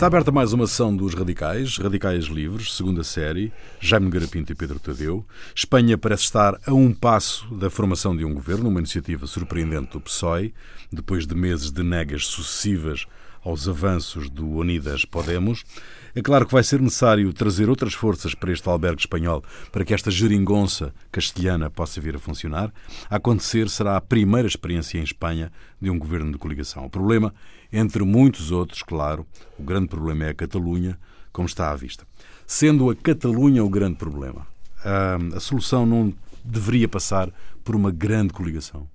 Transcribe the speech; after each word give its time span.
Está 0.00 0.06
aberta 0.06 0.32
mais 0.32 0.54
uma 0.54 0.64
ação 0.64 0.96
dos 0.96 1.12
Radicais, 1.12 1.76
Radicais 1.76 2.24
Livres, 2.24 2.72
segunda 2.72 3.04
série, 3.04 3.52
Jaime 3.78 4.08
Garapinto 4.08 4.50
e 4.50 4.54
Pedro 4.54 4.78
Tadeu. 4.78 5.26
Espanha 5.54 5.98
parece 5.98 6.22
estar 6.22 6.58
a 6.66 6.72
um 6.72 6.90
passo 6.90 7.54
da 7.54 7.68
formação 7.68 8.16
de 8.16 8.24
um 8.24 8.32
governo, 8.32 8.70
uma 8.70 8.80
iniciativa 8.80 9.26
surpreendente 9.26 9.92
do 9.92 10.00
PSOE, 10.00 10.54
depois 10.90 11.26
de 11.26 11.34
meses 11.34 11.70
de 11.70 11.82
negas 11.82 12.24
sucessivas 12.28 13.06
aos 13.44 13.68
avanços 13.68 14.30
do 14.30 14.48
Unidas 14.48 15.04
Podemos. 15.04 15.64
É 16.14 16.22
claro 16.22 16.46
que 16.46 16.52
vai 16.52 16.62
ser 16.62 16.80
necessário 16.80 17.32
trazer 17.32 17.68
outras 17.68 17.94
forças 17.94 18.34
para 18.34 18.52
este 18.52 18.68
albergue 18.68 19.00
espanhol 19.00 19.44
para 19.70 19.84
que 19.84 19.94
esta 19.94 20.10
geringonça 20.10 20.94
castelhana 21.12 21.70
possa 21.70 22.00
vir 22.00 22.16
a 22.16 22.18
funcionar. 22.18 22.72
A 23.08 23.16
acontecer 23.16 23.68
será 23.68 23.96
a 23.96 24.00
primeira 24.00 24.48
experiência 24.48 24.98
em 24.98 25.02
Espanha 25.02 25.52
de 25.80 25.90
um 25.90 25.98
governo 25.98 26.32
de 26.32 26.38
coligação. 26.38 26.86
O 26.86 26.90
problema, 26.90 27.34
entre 27.72 28.04
muitos 28.04 28.50
outros, 28.50 28.82
claro, 28.82 29.26
o 29.58 29.62
grande 29.62 29.88
problema 29.88 30.24
é 30.24 30.30
a 30.30 30.34
Catalunha, 30.34 30.98
como 31.32 31.46
está 31.46 31.70
à 31.70 31.76
vista. 31.76 32.06
Sendo 32.46 32.90
a 32.90 32.96
Catalunha 32.96 33.64
o 33.64 33.68
grande 33.68 33.96
problema, 33.96 34.46
a, 34.84 35.36
a 35.36 35.40
solução 35.40 35.86
não 35.86 36.12
deveria 36.44 36.88
passar 36.88 37.30
por 37.62 37.76
uma 37.76 37.90
grande 37.90 38.32
coligação 38.32 38.88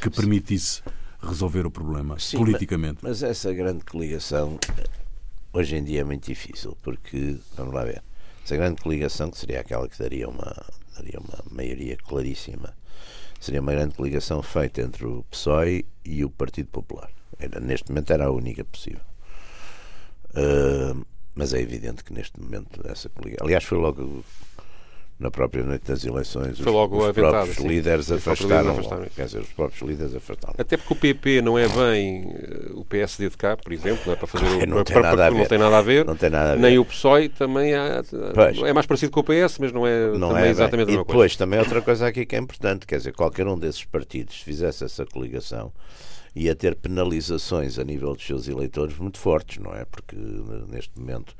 que 0.00 0.10
permitisse 0.10 0.82
resolver 1.20 1.66
o 1.66 1.70
problema 1.70 2.18
Sim, 2.18 2.38
politicamente. 2.38 2.98
Mas, 3.02 3.20
mas 3.20 3.30
essa 3.30 3.52
grande 3.52 3.84
coligação 3.84 4.58
hoje 5.52 5.76
em 5.76 5.84
dia 5.84 6.02
é 6.02 6.04
muito 6.04 6.26
difícil, 6.26 6.76
porque, 6.82 7.38
vamos 7.56 7.74
lá 7.74 7.84
ver, 7.84 8.02
essa 8.44 8.56
grande 8.56 8.80
coligação, 8.82 9.30
que 9.30 9.38
seria 9.38 9.60
aquela 9.60 9.88
que 9.88 9.98
daria 9.98 10.28
uma, 10.28 10.54
daria 10.96 11.18
uma 11.18 11.38
maioria 11.50 11.96
claríssima, 11.96 12.76
seria 13.40 13.60
uma 13.60 13.72
grande 13.72 13.94
coligação 13.94 14.42
feita 14.42 14.82
entre 14.82 15.06
o 15.06 15.24
PSOE 15.30 15.86
e 16.04 16.24
o 16.24 16.30
Partido 16.30 16.68
Popular. 16.68 17.10
Era, 17.38 17.60
neste 17.60 17.90
momento 17.90 18.12
era 18.12 18.26
a 18.26 18.30
única 18.30 18.64
possível. 18.64 19.00
Uh, 20.30 21.04
mas 21.34 21.52
é 21.52 21.60
evidente 21.60 22.02
que 22.02 22.12
neste 22.12 22.40
momento 22.40 22.80
essa 22.88 23.08
coligação. 23.08 23.46
Aliás, 23.46 23.64
foi 23.64 23.78
logo 23.78 24.24
na 25.18 25.30
própria 25.30 25.64
noite 25.64 25.86
das 25.86 26.04
eleições, 26.04 26.58
Foi 26.58 26.70
logo 26.70 26.98
os, 26.98 27.06
os 27.06 27.12
próprios 27.12 27.56
sim. 27.56 27.66
líderes 27.66 28.12
afastaram, 28.12 28.72
afastaram. 28.72 29.06
Quer 29.14 29.24
dizer, 29.24 29.40
os 29.40 29.48
próprios 29.48 29.88
líderes 29.88 30.14
afastaram. 30.14 30.54
Até 30.58 30.76
porque 30.76 30.92
o 30.92 30.96
PP 30.96 31.40
não 31.40 31.58
é 31.58 31.66
bem 31.66 32.34
eh, 32.36 32.72
o 32.74 32.84
PSD 32.84 33.30
de 33.30 33.36
cá, 33.36 33.56
por 33.56 33.72
exemplo, 33.72 34.02
não 34.04 34.12
é 34.12 34.16
para 34.16 34.26
fazer 34.26 34.44
o, 34.44 34.66
não, 34.66 34.84
tem 34.84 34.94
para, 34.94 35.16
nada 35.16 35.30
não, 35.30 35.46
tem 35.46 35.58
nada 35.58 35.78
a 35.78 35.82
ver. 35.82 36.04
Não 36.04 36.16
tem 36.16 36.28
nada 36.28 36.52
a 36.52 36.54
ver. 36.54 36.60
Nem 36.60 36.78
o 36.78 36.84
PSOE 36.84 37.30
também 37.30 37.74
há, 37.74 38.02
é 38.66 38.72
mais 38.74 38.84
parecido 38.84 39.10
com 39.10 39.20
o 39.20 39.24
PS, 39.24 39.58
mas 39.58 39.72
não 39.72 39.86
é, 39.86 40.18
não 40.18 40.36
é, 40.36 40.48
é 40.48 40.50
exatamente 40.50 40.86
bem. 40.86 40.96
a 40.96 40.98
mesma 40.98 41.02
e 41.02 41.06
depois, 41.06 41.32
coisa. 41.32 41.38
também 41.38 41.58
outra 41.60 41.80
coisa 41.80 42.06
aqui 42.06 42.26
que 42.26 42.36
é 42.36 42.38
importante, 42.38 42.86
quer 42.86 42.98
dizer, 42.98 43.14
qualquer 43.14 43.46
um 43.46 43.58
desses 43.58 43.84
partidos 43.84 44.42
fizesse 44.42 44.84
essa 44.84 45.06
coligação 45.06 45.72
ia 46.36 46.54
ter 46.54 46.76
penalizações 46.76 47.78
a 47.78 47.84
nível 47.84 48.14
dos 48.14 48.26
seus 48.26 48.46
eleitores 48.46 48.96
muito 48.98 49.18
fortes, 49.18 49.58
não 49.58 49.74
é? 49.74 49.84
Porque 49.84 50.14
neste 50.68 50.98
momento 50.98 51.34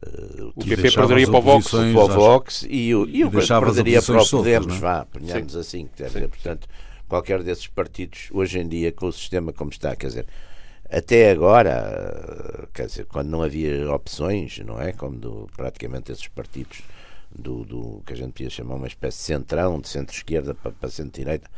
Uh, 0.00 0.52
o 0.54 0.64
PP 0.64 0.92
perderia 0.92 1.26
para 1.26 1.38
o 1.38 1.42
Vox, 1.42 1.70
para 1.70 1.80
o 1.80 2.08
Vox 2.08 2.66
e 2.70 2.94
o, 2.94 3.04
e 3.08 3.24
o 3.24 3.30
perderia 3.32 4.00
para 4.00 4.22
o 4.22 4.28
Podemos, 4.28 4.76
é? 4.76 4.78
vá, 4.78 5.04
ponhamos 5.04 5.56
assim. 5.56 5.88
Quer 5.96 6.06
dizer, 6.06 6.28
portanto, 6.28 6.68
qualquer 7.08 7.42
desses 7.42 7.66
partidos, 7.66 8.28
hoje 8.30 8.60
em 8.60 8.68
dia, 8.68 8.92
com 8.92 9.06
o 9.06 9.12
sistema 9.12 9.52
como 9.52 9.70
está, 9.70 9.96
quer 9.96 10.06
dizer, 10.06 10.26
até 10.88 11.32
agora, 11.32 12.68
quer 12.72 12.86
dizer, 12.86 13.06
quando 13.06 13.28
não 13.28 13.42
havia 13.42 13.92
opções, 13.92 14.60
não 14.60 14.80
é? 14.80 14.92
Como 14.92 15.18
do, 15.18 15.48
praticamente 15.56 16.12
esses 16.12 16.28
partidos 16.28 16.80
do, 17.36 17.64
do 17.64 18.02
que 18.06 18.12
a 18.12 18.16
gente 18.16 18.32
podia 18.32 18.50
chamar 18.50 18.76
uma 18.76 18.86
espécie 18.86 19.18
de 19.18 19.24
centrão, 19.24 19.80
de 19.80 19.88
centro-esquerda 19.88 20.54
para, 20.54 20.70
para 20.70 20.90
centro-direita, 20.90 21.50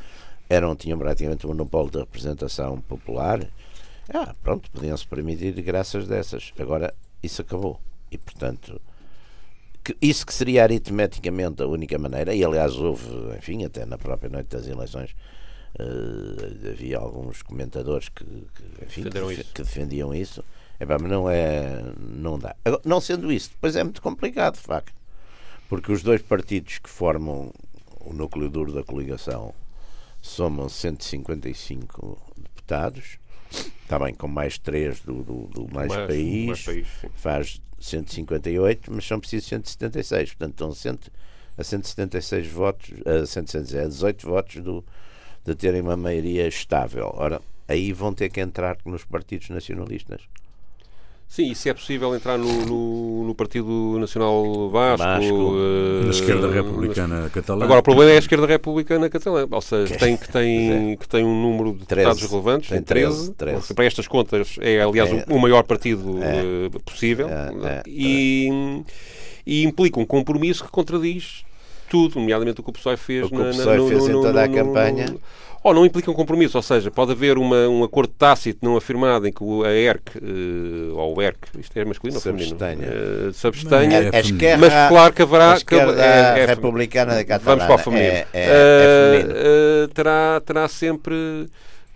eram, 0.51 0.75
tinham 0.75 0.98
praticamente 0.98 1.47
um 1.47 1.51
monopólio 1.51 1.93
de 1.93 1.98
representação 1.98 2.81
popular. 2.81 3.47
Ah, 4.12 4.34
pronto, 4.43 4.69
podiam-se 4.72 5.06
permitir 5.06 5.53
graças 5.62 6.09
dessas. 6.09 6.53
Agora, 6.59 6.93
isso 7.22 7.41
acabou. 7.41 7.81
E, 8.11 8.19
portanto, 8.19 8.81
que 9.84 9.97
isso 10.03 10.27
que 10.27 10.34
seria 10.34 10.65
aritmeticamente 10.65 11.62
a 11.62 11.66
única 11.66 11.97
maneira, 11.97 12.34
e 12.34 12.44
aliás 12.44 12.77
houve, 12.77 13.09
enfim, 13.38 13.65
até 13.65 13.87
na 13.87 13.97
própria 13.97 14.28
noite 14.28 14.49
das 14.49 14.66
eleições, 14.66 15.15
uh, 15.78 16.69
havia 16.69 16.99
alguns 16.99 17.43
comentadores 17.43 18.09
que, 18.09 18.25
que, 18.25 18.84
enfim, 18.84 19.05
que, 19.05 19.44
que 19.44 19.62
defendiam 19.62 20.12
isso. 20.12 20.44
É, 20.81 20.84
mas 20.84 21.03
não 21.03 21.31
é. 21.31 21.93
Não 21.97 22.38
dá. 22.38 22.56
Agora, 22.65 22.82
não 22.84 23.00
sendo 23.00 23.31
isso, 23.31 23.50
depois 23.50 23.77
é 23.77 23.84
muito 23.84 24.03
complicado, 24.03 24.55
de 24.55 24.62
facto. 24.62 24.99
Porque 25.69 25.93
os 25.93 26.03
dois 26.03 26.21
partidos 26.21 26.78
que 26.78 26.91
formam 26.91 27.53
o 28.00 28.12
núcleo 28.12 28.50
duro 28.50 28.72
da 28.72 28.82
coligação 28.82 29.55
somam 30.20 30.69
155 30.69 32.19
deputados, 32.36 33.19
está 33.82 33.98
bem, 33.98 34.14
com 34.14 34.28
mais 34.28 34.58
três 34.58 35.00
do, 35.00 35.22
do, 35.22 35.47
do 35.48 35.75
mais, 35.75 35.88
mais, 35.88 36.06
país, 36.06 36.47
mais 36.47 36.64
país 36.64 36.88
faz 37.14 37.62
158, 37.81 38.92
mas 38.92 39.06
são 39.06 39.19
precisos 39.19 39.48
176. 39.48 40.34
Portanto, 40.34 40.53
estão 40.53 40.72
100, 40.72 40.98
a 41.56 41.64
176 41.64 42.47
votos, 42.48 42.91
a 43.06 43.26
118 43.26 44.26
votos 44.26 44.62
do, 44.62 44.84
de 45.44 45.54
terem 45.54 45.81
uma 45.81 45.97
maioria 45.97 46.47
estável. 46.47 47.12
Ora, 47.14 47.41
aí 47.66 47.92
vão 47.92 48.12
ter 48.12 48.31
que 48.31 48.41
entrar 48.41 48.76
nos 48.84 49.04
partidos 49.04 49.48
nacionalistas. 49.48 50.22
Sim, 51.31 51.53
e 51.53 51.55
se 51.55 51.69
é 51.69 51.75
possível 51.75 52.13
entrar 52.13 52.37
no, 52.37 52.67
no, 52.67 53.25
no 53.29 53.35
Partido 53.37 53.97
Nacional 54.01 54.69
Vasco, 54.69 55.07
Vasco. 55.07 55.33
uh, 55.33 56.03
na 56.03 56.11
esquerda 56.11 56.51
republicana 56.51 57.31
catalã. 57.33 57.65
Agora, 57.65 57.79
o 57.79 57.83
problema 57.85 58.11
é 58.11 58.17
a 58.17 58.19
esquerda 58.19 58.47
republicana 58.49 59.09
catalã, 59.09 59.47
ou 59.49 59.61
seja, 59.61 59.97
tem, 59.97 60.17
que, 60.17 60.29
tem, 60.29 60.97
que 60.97 61.09
tem 61.09 61.25
um 61.25 61.41
número 61.41 61.73
de 61.73 61.87
13, 61.87 62.09
deputados 62.09 62.31
relevantes, 62.33 62.69
tem 62.69 62.83
13, 62.83 63.33
13. 63.35 63.75
Para 63.75 63.85
estas 63.85 64.09
contas, 64.09 64.57
é 64.61 64.83
aliás 64.83 65.09
é, 65.09 65.25
o, 65.29 65.37
o 65.37 65.39
maior 65.41 65.63
partido 65.63 66.19
é, 66.21 66.67
uh, 66.67 66.81
possível. 66.81 67.29
É, 67.29 67.53
é, 67.65 67.83
e, 67.87 68.83
e 69.47 69.62
implica 69.62 70.01
um 70.01 70.05
compromisso 70.05 70.65
que 70.65 70.71
contradiz 70.73 71.45
tudo, 71.89 72.19
nomeadamente 72.19 72.61
o 72.61 72.65
que 72.65 72.71
o 72.71 72.73
PSOE 72.73 72.97
fez, 72.97 73.27
o 73.27 73.29
que 73.29 73.37
na, 73.37 73.43
o 73.43 73.51
PSOE 73.51 73.67
na, 73.67 73.77
no, 73.77 73.89
fez 73.89 74.03
no, 74.03 74.09
em 74.09 74.12
toda 74.15 74.33
no, 74.33 74.39
a 74.41 74.49
campanha 74.49 75.17
ou 75.62 75.75
não 75.75 75.84
implica 75.84 76.10
um 76.10 76.15
compromisso, 76.15 76.56
ou 76.56 76.62
seja, 76.62 76.91
pode 76.91 77.12
haver 77.12 77.37
uma, 77.37 77.69
um 77.69 77.84
acordo 77.84 78.12
tácito 78.16 78.65
não 78.65 78.76
afirmado 78.76 79.26
em 79.28 79.32
que 79.32 79.44
a 79.65 79.72
ERC, 79.72 80.16
uh, 80.16 80.97
ou 80.97 81.19
o 81.19 81.22
ERC, 81.22 81.38
isto 81.59 81.78
é 81.78 81.84
masculino 81.84 82.16
ou 82.16 82.22
feminino? 82.22 82.56
Uh, 82.56 83.32
se 83.32 83.47
abstenha, 83.47 83.99
é, 83.99 84.10
é 84.12 84.20
esquerda, 84.20 84.59
mas 84.59 84.88
claro 84.88 85.12
que 85.12 85.22
haverá... 85.22 85.53
A 85.53 85.60
que, 85.60 85.75
é, 85.75 86.41
é, 86.41 86.47
republicana 86.47 87.15
da 87.15 87.25
Catalana 87.25 87.44
Vamos 87.44 87.65
para 87.66 87.75
o 87.75 87.78
feminino. 87.78 88.12
É, 88.12 88.26
é, 88.32 89.84
uh, 89.84 89.88
terá, 89.88 90.41
terá 90.44 90.66
sempre 90.69 91.47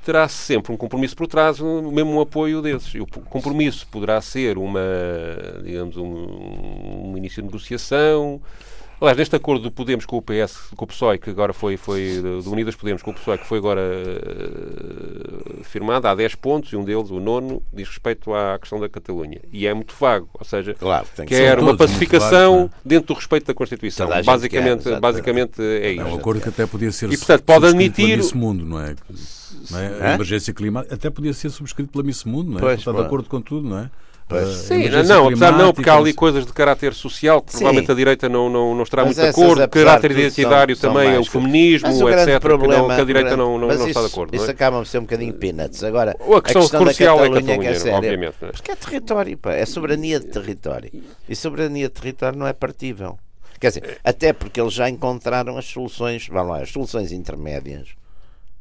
terá 0.04 0.28
sempre 0.28 0.70
um 0.70 0.76
compromisso 0.76 1.16
por 1.16 1.26
trás, 1.26 1.58
mesmo 1.58 2.10
um 2.10 2.20
apoio 2.20 2.60
desses. 2.60 2.94
E 2.94 3.00
o 3.00 3.06
compromisso 3.06 3.86
poderá 3.86 4.20
ser 4.20 4.58
uma, 4.58 4.82
digamos, 5.64 5.96
um, 5.96 7.08
um 7.10 7.14
início 7.16 7.42
de 7.42 7.46
negociação, 7.48 8.38
Aliás, 9.04 9.18
neste 9.18 9.36
acordo 9.36 9.64
do 9.64 9.70
Podemos 9.70 10.06
com 10.06 10.16
o 10.16 10.22
PS, 10.22 10.70
com 10.74 10.86
o 10.86 10.88
PSOE, 10.88 11.18
que 11.18 11.28
agora 11.28 11.52
foi, 11.52 11.76
foi 11.76 12.22
do 12.22 12.50
Unidas 12.50 12.74
Podemos 12.74 13.02
com 13.02 13.10
o 13.10 13.14
PSOE, 13.14 13.36
que 13.36 13.46
foi 13.46 13.58
agora 13.58 13.82
uh, 13.82 15.62
firmado, 15.62 16.08
há 16.08 16.14
10 16.14 16.36
pontos 16.36 16.72
e 16.72 16.76
um 16.76 16.82
deles, 16.82 17.10
o 17.10 17.20
nono, 17.20 17.62
diz 17.70 17.86
respeito 17.86 18.32
à 18.32 18.58
questão 18.58 18.80
da 18.80 18.88
Catalunha. 18.88 19.42
E 19.52 19.66
é 19.66 19.74
muito 19.74 19.94
vago, 20.00 20.30
ou 20.32 20.42
seja, 20.42 20.72
claro, 20.72 21.06
quer 21.26 21.58
uma 21.58 21.76
pacificação 21.76 22.62
vago, 22.62 22.74
é? 22.74 22.88
dentro 22.88 23.08
do 23.08 23.14
respeito 23.14 23.46
da 23.46 23.52
Constituição. 23.52 24.08
Basicamente, 24.24 24.84
quer, 24.84 24.98
basicamente 25.00 25.60
é 25.60 25.92
isso. 25.92 26.00
É 26.00 26.04
um 26.06 26.14
acordo 26.14 26.40
que 26.40 26.48
até 26.48 26.64
podia 26.64 26.90
ser 26.90 27.12
e, 27.12 27.18
portanto, 27.18 27.42
pode 27.42 27.66
admitir 27.66 28.16
nesse 28.16 28.34
mundo, 28.34 28.64
não 28.64 28.80
é? 28.80 28.94
Não 29.70 29.78
é? 29.78 30.12
A 30.12 30.14
emergência 30.14 30.54
climática 30.54 30.94
até 30.94 31.10
podia 31.10 31.34
ser 31.34 31.50
subscrito 31.50 31.92
pela 31.92 32.02
Miss 32.02 32.24
Mundo, 32.24 32.52
não 32.52 32.58
é? 32.58 32.60
Pois, 32.62 32.78
Está 32.78 32.90
de 32.90 33.00
acordo 33.00 33.28
com 33.28 33.42
tudo, 33.42 33.68
não 33.68 33.80
é? 33.80 33.90
Sim, 34.66 34.88
não, 35.06 35.28
apesar 35.28 35.52
não, 35.52 35.72
porque 35.72 35.88
há 35.88 35.96
ali 35.96 36.14
coisas 36.14 36.46
de 36.46 36.52
caráter 36.52 36.94
social 36.94 37.42
que 37.42 37.52
provavelmente 37.52 37.92
a 37.92 37.94
direita 37.94 38.28
não, 38.28 38.48
não, 38.48 38.74
não 38.74 38.82
estará 38.82 39.04
mas 39.04 39.16
muito 39.16 39.26
de 39.26 39.30
acordo, 39.30 39.68
caráter 39.68 40.10
identitário 40.12 40.74
são, 40.74 40.92
também, 40.92 41.12
são 41.12 41.20
o 41.20 41.24
feminismo, 41.24 42.04
o 42.04 42.08
etc., 42.08 42.40
problema, 42.40 42.74
que, 42.74 42.80
não, 42.80 42.96
que 42.96 43.00
a 43.02 43.04
direita 43.04 43.36
não, 43.36 43.58
não, 43.58 43.70
isso, 43.70 43.86
está 43.86 44.00
de 44.00 44.06
acordo. 44.06 44.34
Isso 44.34 44.46
é? 44.46 44.50
acaba 44.50 44.78
por 44.78 44.86
ser 44.86 44.98
um 44.98 45.02
bocadinho 45.02 45.34
peanuts. 45.34 45.84
Agora, 45.84 46.12
a 46.12 46.40
questão, 46.40 46.62
a 46.62 46.64
questão 46.64 46.82
crucial 46.82 47.18
da 47.18 47.24
Catalunha, 47.24 47.54
é 47.54 47.58
que 47.58 47.66
é 47.66 47.74
séria, 47.74 47.98
obviamente. 47.98 48.34
É? 48.40 48.46
Porque 48.46 48.70
é 48.70 48.76
território, 48.76 49.38
pá, 49.38 49.52
é 49.52 49.66
soberania 49.66 50.18
de 50.18 50.26
território. 50.26 50.90
E 51.28 51.36
soberania 51.36 51.88
de 51.88 51.94
território 51.94 52.38
não 52.38 52.46
é 52.46 52.54
partível. 52.54 53.18
Quer 53.60 53.68
dizer, 53.68 53.98
até 54.02 54.32
porque 54.32 54.58
eles 54.58 54.72
já 54.72 54.88
encontraram 54.88 55.58
as 55.58 55.66
soluções, 55.66 56.28
vá 56.28 56.42
lá, 56.42 56.62
as 56.62 56.70
soluções 56.70 57.12
intermédias 57.12 57.88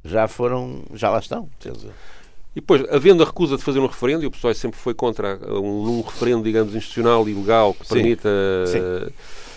já 0.04 0.28
foram, 0.28 0.84
já 0.94 1.10
lá 1.10 1.20
estão. 1.20 1.50
Quer 1.60 1.72
dizer, 1.72 1.92
e 2.56 2.60
depois, 2.60 2.84
havendo 2.90 3.24
a 3.24 3.26
recusa 3.26 3.58
de 3.58 3.64
fazer 3.64 3.80
um 3.80 3.88
referendo, 3.88 4.24
e 4.24 4.28
o 4.28 4.32
PSOE 4.32 4.54
sempre 4.54 4.80
foi 4.80 4.94
contra 4.94 5.40
um, 5.50 6.00
um 6.00 6.02
referendo, 6.02 6.44
digamos, 6.44 6.76
institucional 6.76 7.28
e 7.28 7.34
legal 7.34 7.74
que 7.74 7.88
permita. 7.88 8.30
Sim. 8.68 8.80
Sim. 8.80 9.14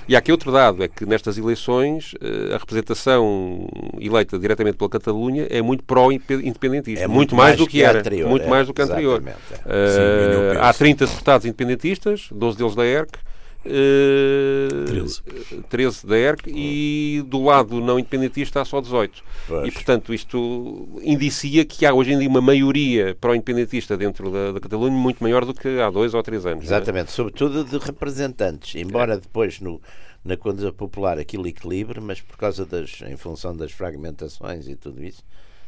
E 0.09 0.15
há 0.15 0.21
aqui 0.21 0.31
outro 0.31 0.53
dado, 0.53 0.85
é 0.85 0.89
que 0.89 1.05
nestas 1.05 1.37
eleições 1.37 2.15
eh, 2.21 2.55
a 2.55 2.59
representação 2.59 3.69
eleita 3.99 4.39
diretamente 4.39 4.77
pela 4.77 4.89
Catalunha 4.89 5.49
é 5.51 5.61
muito 5.61 5.83
pró-independentista. 5.83 7.05
É 7.05 7.09
muito, 7.09 7.17
muito 7.17 7.35
mais, 7.35 7.49
mais, 7.49 7.59
do 7.59 7.67
que, 7.67 7.83
era. 7.83 7.99
Anterior, 7.99 8.31
muito 8.31 8.45
é, 8.45 8.49
mais 8.49 8.69
do 8.69 8.73
que 8.73 8.83
anterior. 8.83 9.21
É. 9.27 9.31
Uh, 9.31 10.55
Sim, 10.55 10.61
há 10.61 10.73
30 10.73 11.07
deputados 11.07 11.45
independentistas, 11.45 12.29
12 12.31 12.57
deles 12.57 12.75
da 12.77 12.87
ERC, 12.87 13.19
Uh, 13.19 13.25
13. 13.67 15.23
13 15.69 16.07
da 16.07 16.17
ERC 16.17 16.51
e 16.55 17.23
do 17.27 17.43
lado 17.43 17.81
não 17.81 17.99
independentista 17.99 18.61
há 18.61 18.65
só 18.65 18.81
18. 18.81 19.23
Pois. 19.47 19.69
E, 19.69 19.71
portanto, 19.71 20.15
isto 20.15 20.89
indicia 21.03 21.65
que 21.65 21.85
há 21.85 21.93
hoje 21.93 22.13
em 22.13 22.19
dia 22.19 22.29
uma 22.29 22.41
maioria 22.41 23.15
pró-independentista 23.21 23.97
dentro 23.97 24.31
da, 24.31 24.53
da, 24.53 24.61
Catalunha 24.61 24.97
muito 24.97 25.23
maior 25.23 25.45
do 25.45 25.55
que 25.55 25.81
há 25.81 25.91
dois 25.91 26.15
ou 26.15 26.23
três 26.23 26.47
anos. 26.47 26.65
É? 26.65 26.69
Exatamente, 26.69 27.09
é? 27.09 27.11
sobretudo 27.11 27.65
de 27.65 27.79
representantes, 27.79 28.75
embora 28.75 29.15
é. 29.15 29.19
depois 29.19 29.61
no, 29.61 29.81
na 30.25 30.37
coisa 30.37 30.73
popular 30.73 31.19
aquilo 31.19 31.47
equilibre, 31.47 32.01
mas 32.01 32.21
por 32.21 32.37
causa 32.37 32.65
das, 32.65 33.01
em 33.03 33.17
função 33.17 33.57
das 33.57 33.73
fragmentações 33.73 34.69
e 34.69 34.77
tudo 34.77 35.03
isso, 35.03 35.25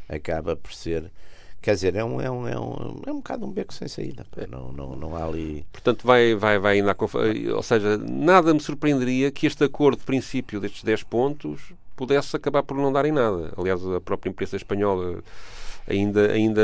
acaba 0.08 0.56
por 0.56 0.72
ser 0.72 1.10
Quer 1.60 1.74
dizer, 1.74 1.96
é 1.96 2.04
um, 2.04 2.20
é 2.20 2.30
um, 2.30 2.48
é 2.48 2.58
um, 2.58 3.02
é 3.06 3.10
um 3.10 3.16
bocado 3.16 3.44
um 3.44 3.50
beco 3.50 3.74
sem 3.74 3.88
saída. 3.88 4.24
Não, 4.48 4.72
não, 4.72 4.96
não 4.96 5.16
há 5.16 5.24
ali. 5.24 5.66
Portanto, 5.72 6.06
vai, 6.06 6.34
vai, 6.34 6.58
vai 6.58 6.78
ainda 6.78 6.96
Ou 7.54 7.62
seja, 7.62 7.98
nada 7.98 8.54
me 8.54 8.60
surpreenderia 8.60 9.30
que 9.30 9.46
este 9.46 9.64
acordo 9.64 9.98
de 9.98 10.04
princípio 10.04 10.60
destes 10.60 10.84
10 10.84 11.02
pontos 11.02 11.72
pudesse 11.96 12.36
acabar 12.36 12.62
por 12.62 12.76
não 12.76 12.92
dar 12.92 13.04
em 13.06 13.12
nada. 13.12 13.52
Aliás, 13.56 13.84
a 13.84 14.00
própria 14.00 14.30
imprensa 14.30 14.56
espanhola 14.56 15.20
ainda, 15.88 16.32
ainda 16.32 16.62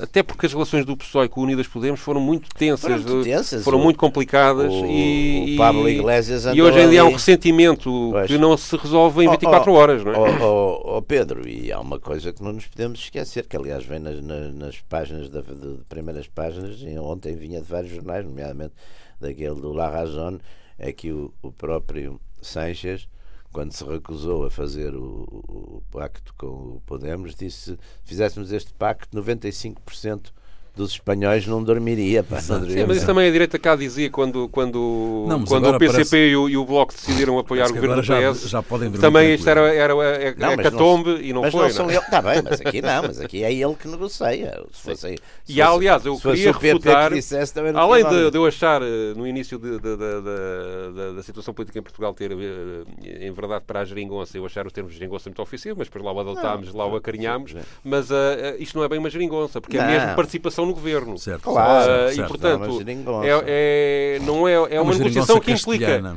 até 0.00 0.22
porque 0.22 0.46
as 0.46 0.52
relações 0.52 0.84
do 0.84 0.96
PSOE 0.96 1.28
com 1.28 1.40
o 1.40 1.44
Unidas 1.44 1.66
Podemos 1.66 2.00
foram 2.00 2.20
muito 2.20 2.48
tensas, 2.54 3.02
foram 3.02 3.14
muito, 3.14 3.24
tensas, 3.24 3.64
foram 3.64 3.78
muito 3.78 3.98
complicadas 3.98 4.72
o, 4.72 4.86
e, 4.86 5.54
o 5.54 5.56
Pablo 5.56 5.88
Iglesias 5.88 6.46
e 6.46 6.62
hoje 6.62 6.78
em 6.78 6.90
dia 6.90 7.02
há 7.02 7.04
um 7.04 7.12
ressentimento 7.12 8.10
pois. 8.12 8.26
que 8.26 8.38
não 8.38 8.56
se 8.56 8.76
resolve 8.76 9.24
em 9.24 9.30
24 9.30 9.70
oh, 9.70 9.74
oh, 9.74 9.78
horas, 9.78 10.04
não 10.04 10.12
é? 10.12 10.44
Oh, 10.44 10.96
oh, 10.96 11.02
Pedro, 11.02 11.46
e 11.48 11.72
há 11.72 11.80
uma 11.80 11.98
coisa 11.98 12.32
que 12.32 12.42
não 12.42 12.52
nos 12.52 12.66
podemos 12.66 13.00
esquecer, 13.00 13.46
que 13.46 13.56
aliás 13.56 13.84
vem 13.84 13.98
nas, 13.98 14.22
nas, 14.22 14.54
nas 14.54 14.80
páginas, 14.80 15.28
de, 15.28 15.42
de, 15.42 15.78
primeiras 15.88 16.28
páginas, 16.28 16.80
e 16.80 16.96
ontem 16.98 17.34
vinha 17.34 17.60
de 17.60 17.66
vários 17.66 17.92
jornais, 17.92 18.24
nomeadamente 18.24 18.74
daquele 19.20 19.60
do 19.60 19.72
La 19.72 19.88
Razón, 19.88 20.38
é 20.78 20.92
que 20.92 21.10
o, 21.10 21.32
o 21.42 21.50
próprio 21.50 22.20
Sanches 22.40 23.08
quando 23.56 23.72
se 23.72 23.82
recusou 23.84 24.44
a 24.44 24.50
fazer 24.50 24.94
o, 24.94 25.22
o, 25.48 25.82
pacto 25.90 26.34
com 26.34 26.74
o 26.76 26.82
Podemos, 26.84 27.34
disse: 27.34 27.70
se 27.70 27.78
fizéssemos 28.04 28.52
este 28.52 28.74
pacto, 28.74 29.16
95% 29.16 30.30
dos 30.76 30.92
espanhóis 30.92 31.46
não 31.46 31.64
dormiria. 31.64 32.22
Pá, 32.22 32.36
não 32.48 32.68
Sim, 32.68 32.84
mas 32.86 32.98
isso 32.98 33.06
também 33.06 33.26
a 33.26 33.32
direita 33.32 33.58
cá 33.58 33.74
dizia 33.74 34.10
quando, 34.10 34.46
quando, 34.50 35.24
não, 35.26 35.42
quando 35.44 35.70
o 35.70 35.78
PCP 35.78 35.92
parece... 35.92 36.16
e, 36.16 36.36
o, 36.36 36.48
e, 36.50 36.56
o, 36.56 36.64
Bloco 36.66 36.92
decidiram 36.92 37.38
apoiar 37.38 37.70
o 37.70 37.74
governo 37.74 37.96
do 37.96 38.02
PS. 38.02 38.48
Já, 38.48 38.62
podem 38.62 38.90
também 38.92 39.34
isto 39.34 39.48
era, 39.48 39.74
era, 39.74 39.94
era 39.94 40.34
não, 40.38 40.52
é 40.52 40.56
catombe 40.58 41.10
não, 41.10 41.20
e 41.20 41.32
não 41.32 41.40
mas 41.40 41.52
foi. 41.52 41.62
Não 41.62 41.70
são 41.70 41.90
ele, 41.90 42.00
tá 42.02 42.20
bem, 42.20 42.42
mas 42.42 42.60
aqui 42.60 42.82
não, 42.82 43.02
mas 43.02 43.20
aqui 43.20 43.42
é 43.42 43.52
ele 43.52 43.74
que 43.74 43.88
negocia. 43.88 44.62
Se 44.70 44.82
fosse, 44.82 45.16
se 45.16 45.16
e 45.48 45.62
aliás, 45.62 46.04
eu 46.04 46.18
queria 46.18 46.52
refutar, 46.52 47.08
que 47.08 47.16
dissesse, 47.16 47.54
além 47.74 48.06
de, 48.06 48.30
de, 48.30 48.36
eu 48.36 48.44
achar 48.44 48.82
eh, 48.82 49.14
no 49.16 49.26
início 49.26 49.58
de, 49.58 49.78
de, 49.78 49.96
da, 49.96 51.12
da 51.12 51.22
situação 51.22 51.54
política 51.54 51.78
em 51.78 51.82
Portugal 51.82 52.12
ter, 52.12 52.32
eh, 52.32 53.26
em 53.26 53.32
verdade, 53.32 53.64
para 53.66 53.80
a 53.80 53.84
geringonça, 53.84 54.36
eu 54.36 54.44
achar 54.44 54.66
os 54.66 54.72
termos 54.74 54.92
de 54.92 54.98
geringonça 54.98 55.30
muito 55.30 55.40
ofensivos, 55.40 55.78
mas 55.78 55.88
depois 55.88 56.04
lá 56.04 56.12
o 56.12 56.20
adotámos, 56.20 56.74
lá 56.74 56.86
o 56.86 56.96
acarinhámos, 56.96 57.54
mas 57.82 58.10
uh, 58.10 58.14
isto 58.58 58.76
não 58.76 58.84
é 58.84 58.88
bem 58.88 58.98
uma 58.98 59.08
geringonça, 59.08 59.58
porque 59.58 59.78
é 59.78 59.86
mesmo 59.86 60.14
participação 60.14 60.65
no 60.66 60.74
governo. 60.74 61.18
Certo. 61.18 61.42
Claro. 61.42 61.90
Uh, 61.90 62.14
certo. 62.14 62.20
E, 62.20 62.28
portanto, 62.28 62.82
é, 63.22 64.16
é, 64.16 64.18
não 64.20 64.46
é, 64.46 64.54
é 64.54 64.80
uma, 64.80 64.92
uma 64.92 64.98
negociação 64.98 65.40
que 65.40 65.52
implica, 65.52 66.16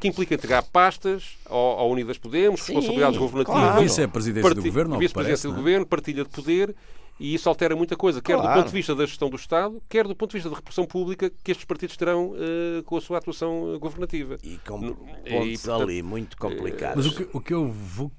que 0.00 0.08
implica 0.08 0.34
entregar 0.34 0.62
pastas 0.62 1.36
ao, 1.48 1.78
ao 1.80 1.90
Unidas 1.90 2.18
Podemos, 2.18 2.62
Sim, 2.62 2.74
responsabilidades 2.74 3.18
governativas. 3.18 3.60
Claro. 3.60 3.82
Vice-presidência 3.82 4.54
do 4.54 4.62
governo. 4.62 4.98
Vice-presidência 4.98 5.50
do 5.50 5.56
governo, 5.56 5.86
partilha 5.86 6.24
de 6.24 6.30
poder. 6.30 6.74
E 7.20 7.34
isso 7.34 7.48
altera 7.48 7.76
muita 7.76 7.94
coisa, 7.94 8.20
quer 8.20 8.34
claro. 8.34 8.48
do 8.48 8.54
ponto 8.54 8.66
de 8.66 8.72
vista 8.72 8.94
da 8.96 9.06
gestão 9.06 9.30
do 9.30 9.36
Estado, 9.36 9.80
quer 9.88 10.08
do 10.08 10.16
ponto 10.16 10.30
de 10.30 10.38
vista 10.38 10.50
da 10.50 10.56
repressão 10.56 10.84
pública 10.84 11.30
que 11.30 11.52
estes 11.52 11.64
partidos 11.64 11.96
terão 11.96 12.30
uh, 12.30 12.82
com 12.84 12.96
a 12.96 13.00
sua 13.00 13.18
atuação 13.18 13.78
governativa. 13.78 14.38
E 14.42 14.58
com 14.66 14.78
no, 14.78 14.94
pontos 14.96 15.20
e, 15.28 15.52
portanto, 15.52 15.82
ali 15.82 16.02
muito 16.02 16.36
complicados. 16.36 16.96
Mas 16.96 17.06
o 17.06 17.16
que, 17.16 17.28
o 17.36 17.40
que 17.40 17.54
eu 17.54 17.68
vou 17.68 18.10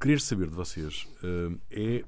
querer 0.00 0.20
saber 0.20 0.48
de 0.48 0.54
vocês 0.54 1.06
uh, 1.22 1.56
é 1.70 2.02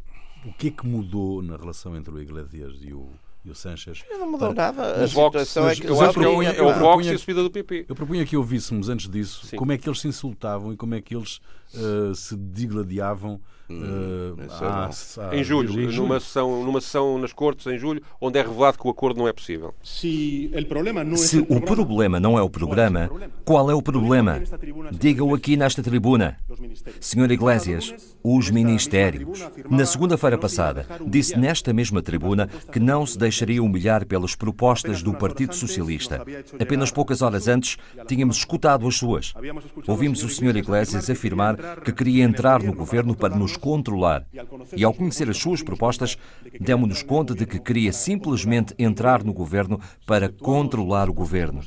o 0.46 0.52
que 0.52 0.69
é 0.69 0.70
que 0.70 0.87
mudou 0.87 1.43
na 1.43 1.56
relação 1.56 1.96
entre 1.96 2.14
o 2.14 2.20
Iglesias 2.20 2.78
e 2.81 2.93
o, 2.93 3.08
e 3.44 3.50
o 3.50 3.54
Sanches. 3.54 4.04
Não 4.08 4.31
mudou 4.31 4.54
nada. 4.54 5.02
A 5.02 5.08
situação 5.08 5.69
é 5.69 5.75
que 5.75 5.87
eu 5.87 6.00
acho 6.00 6.19
que 6.19 6.25
é 6.25 6.62
o 6.62 6.75
Vox 6.78 7.06
e 7.06 7.10
a 7.10 7.19
subida 7.19 7.43
do 7.43 7.50
PP. 7.50 7.87
Eu 7.88 7.94
propunha 7.94 8.25
que 8.25 8.37
ouvíssemos 8.37 8.88
antes 8.88 9.08
disso 9.08 9.46
Sim. 9.46 9.56
como 9.56 9.72
é 9.72 9.78
que 9.78 9.88
eles 9.88 10.00
se 10.00 10.08
insultavam 10.08 10.72
e 10.72 10.76
como 10.76 10.94
é 10.94 11.00
que 11.00 11.14
eles 11.16 11.40
uh, 11.74 12.14
se 12.14 12.36
digladiavam 12.36 13.40
Uh, 13.68 14.36
em 15.32 15.42
julho, 15.42 15.70
em 15.70 15.90
julho, 15.90 16.02
numa 16.02 16.20
sessão, 16.20 16.64
numa 16.64 16.80
sessão 16.80 17.18
nas 17.18 17.32
Cortes 17.32 17.66
em 17.66 17.76
julho, 17.76 18.00
onde 18.20 18.38
é 18.38 18.42
revelado 18.42 18.78
que 18.78 18.86
o 18.86 18.90
acordo 18.90 19.18
não 19.18 19.26
é 19.26 19.32
possível. 19.32 19.74
Se, 19.82 20.48
o 21.48 21.60
problema 21.60 22.20
não 22.20 22.38
é 22.38 22.42
o 22.42 22.48
programa, 22.48 23.10
qual 23.44 23.68
é 23.68 23.74
o 23.74 23.82
problema? 23.82 24.40
Diga-o 24.92 25.34
aqui 25.34 25.56
nesta 25.56 25.82
tribuna. 25.82 26.36
Senhor 27.00 27.28
Iglesias, 27.28 27.92
os 28.22 28.50
ministérios. 28.50 29.44
Na 29.68 29.84
segunda-feira 29.84 30.38
passada, 30.38 30.86
disse 31.04 31.36
nesta 31.36 31.72
mesma 31.72 32.00
tribuna 32.00 32.48
que 32.70 32.78
não 32.78 33.04
se 33.04 33.18
deixaria 33.18 33.60
humilhar 33.60 34.06
pelas 34.06 34.36
propostas 34.36 35.02
do 35.02 35.12
Partido 35.12 35.56
Socialista. 35.56 36.24
Apenas 36.60 36.92
poucas 36.92 37.20
horas 37.20 37.48
antes, 37.48 37.76
tínhamos 38.06 38.36
escutado 38.36 38.86
as 38.86 38.96
suas. 38.96 39.34
Ouvimos 39.88 40.22
o 40.22 40.28
Senhor 40.28 40.56
Iglesias 40.56 41.10
afirmar 41.10 41.56
que 41.85 41.93
queria 41.93 42.25
entrar 42.25 42.62
no 42.62 42.73
governo 42.73 43.14
para 43.14 43.35
nos 43.35 43.56
controlar. 43.56 44.26
E 44.76 44.85
ao 44.85 44.93
conhecer 44.93 45.29
as 45.29 45.38
suas 45.38 45.62
propostas, 45.62 46.17
demos-nos 46.61 47.03
conta 47.03 47.35
de 47.35 47.47
que 47.47 47.58
queria 47.58 47.93
simplesmente 47.93 48.75
entrar 48.79 49.25
no 49.25 49.32
governo 49.32 49.81
para 50.06 50.29
controlar 50.29 51.08
o 51.08 51.14
governo. 51.14 51.61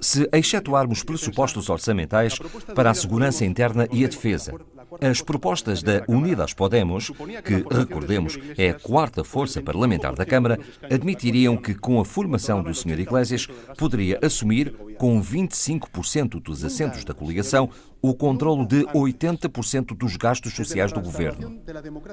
Se 0.00 0.28
excetuarmos 0.32 1.02
pressupostos 1.02 1.68
orçamentais 1.68 2.38
para 2.74 2.90
a 2.90 2.94
segurança 2.94 3.44
interna 3.44 3.88
e 3.90 4.04
a 4.04 4.08
defesa, 4.08 4.54
as 5.00 5.20
propostas 5.20 5.82
da 5.82 6.04
Unidas 6.08 6.52
Podemos, 6.52 7.10
que, 7.44 7.64
recordemos, 7.70 8.38
é 8.56 8.70
a 8.70 8.74
quarta 8.74 9.24
força 9.24 9.62
parlamentar 9.62 10.14
da 10.14 10.24
Câmara, 10.24 10.58
admitiriam 10.90 11.56
que, 11.56 11.74
com 11.74 12.00
a 12.00 12.04
formação 12.04 12.62
do 12.62 12.74
Sr. 12.74 13.00
Iglesias, 13.00 13.48
poderia 13.76 14.18
assumir, 14.22 14.74
com 14.98 15.20
25% 15.20 16.40
dos 16.40 16.64
assentos 16.64 17.04
da 17.04 17.14
coligação, 17.14 17.70
o 18.06 18.14
controlo 18.14 18.66
de 18.66 18.84
80% 18.88 19.96
dos 19.96 20.14
gastos 20.18 20.52
sociais 20.52 20.92
do 20.92 21.00
governo. 21.00 21.58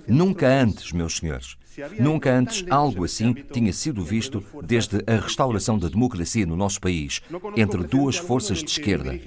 Nunca 0.08 0.48
antes, 0.48 0.94
meus 0.94 1.18
senhores, 1.18 1.58
nunca 2.00 2.34
antes 2.34 2.64
algo 2.70 3.04
assim 3.04 3.34
tinha 3.52 3.74
sido 3.74 4.02
visto 4.02 4.42
desde 4.64 5.04
a 5.06 5.18
restauração 5.18 5.78
da 5.78 5.90
democracia 5.90 6.46
no 6.46 6.56
nosso 6.56 6.80
país, 6.80 7.22
entre 7.58 7.84
duas 7.84 8.16
forças 8.16 8.60
de 8.60 8.70
esquerda. 8.70 9.20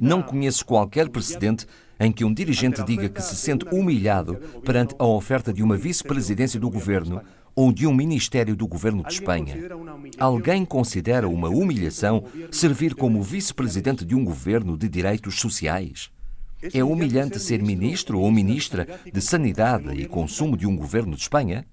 Não 0.00 0.22
conheço 0.22 0.64
qualquer 0.64 1.10
precedente 1.10 1.66
em 2.00 2.10
que 2.10 2.24
um 2.24 2.32
dirigente 2.32 2.82
diga 2.82 3.10
que 3.10 3.20
se 3.20 3.36
sente 3.36 3.66
humilhado 3.70 4.36
perante 4.64 4.94
a 4.98 5.04
oferta 5.04 5.52
de 5.52 5.62
uma 5.62 5.76
vice-presidência 5.76 6.58
do 6.58 6.70
governo 6.70 7.20
ou 7.58 7.72
de 7.72 7.88
um 7.88 7.92
ministério 7.92 8.54
do 8.54 8.68
governo 8.68 9.02
de 9.02 9.14
Espanha. 9.14 9.56
Alguém 10.16 10.64
considera 10.64 11.28
uma 11.28 11.48
humilhação 11.48 12.22
servir 12.52 12.94
como 12.94 13.20
vice-presidente 13.20 14.04
de 14.04 14.14
um 14.14 14.24
governo 14.24 14.78
de 14.78 14.88
direitos 14.88 15.40
sociais? 15.40 16.08
É 16.72 16.84
humilhante 16.84 17.40
ser 17.40 17.60
ministro 17.60 18.20
ou 18.20 18.30
ministra 18.30 18.86
de 19.12 19.20
Sanidade 19.20 19.92
e 19.92 20.06
Consumo 20.06 20.56
de 20.56 20.68
um 20.68 20.76
governo 20.76 21.16
de 21.16 21.22
Espanha? 21.22 21.66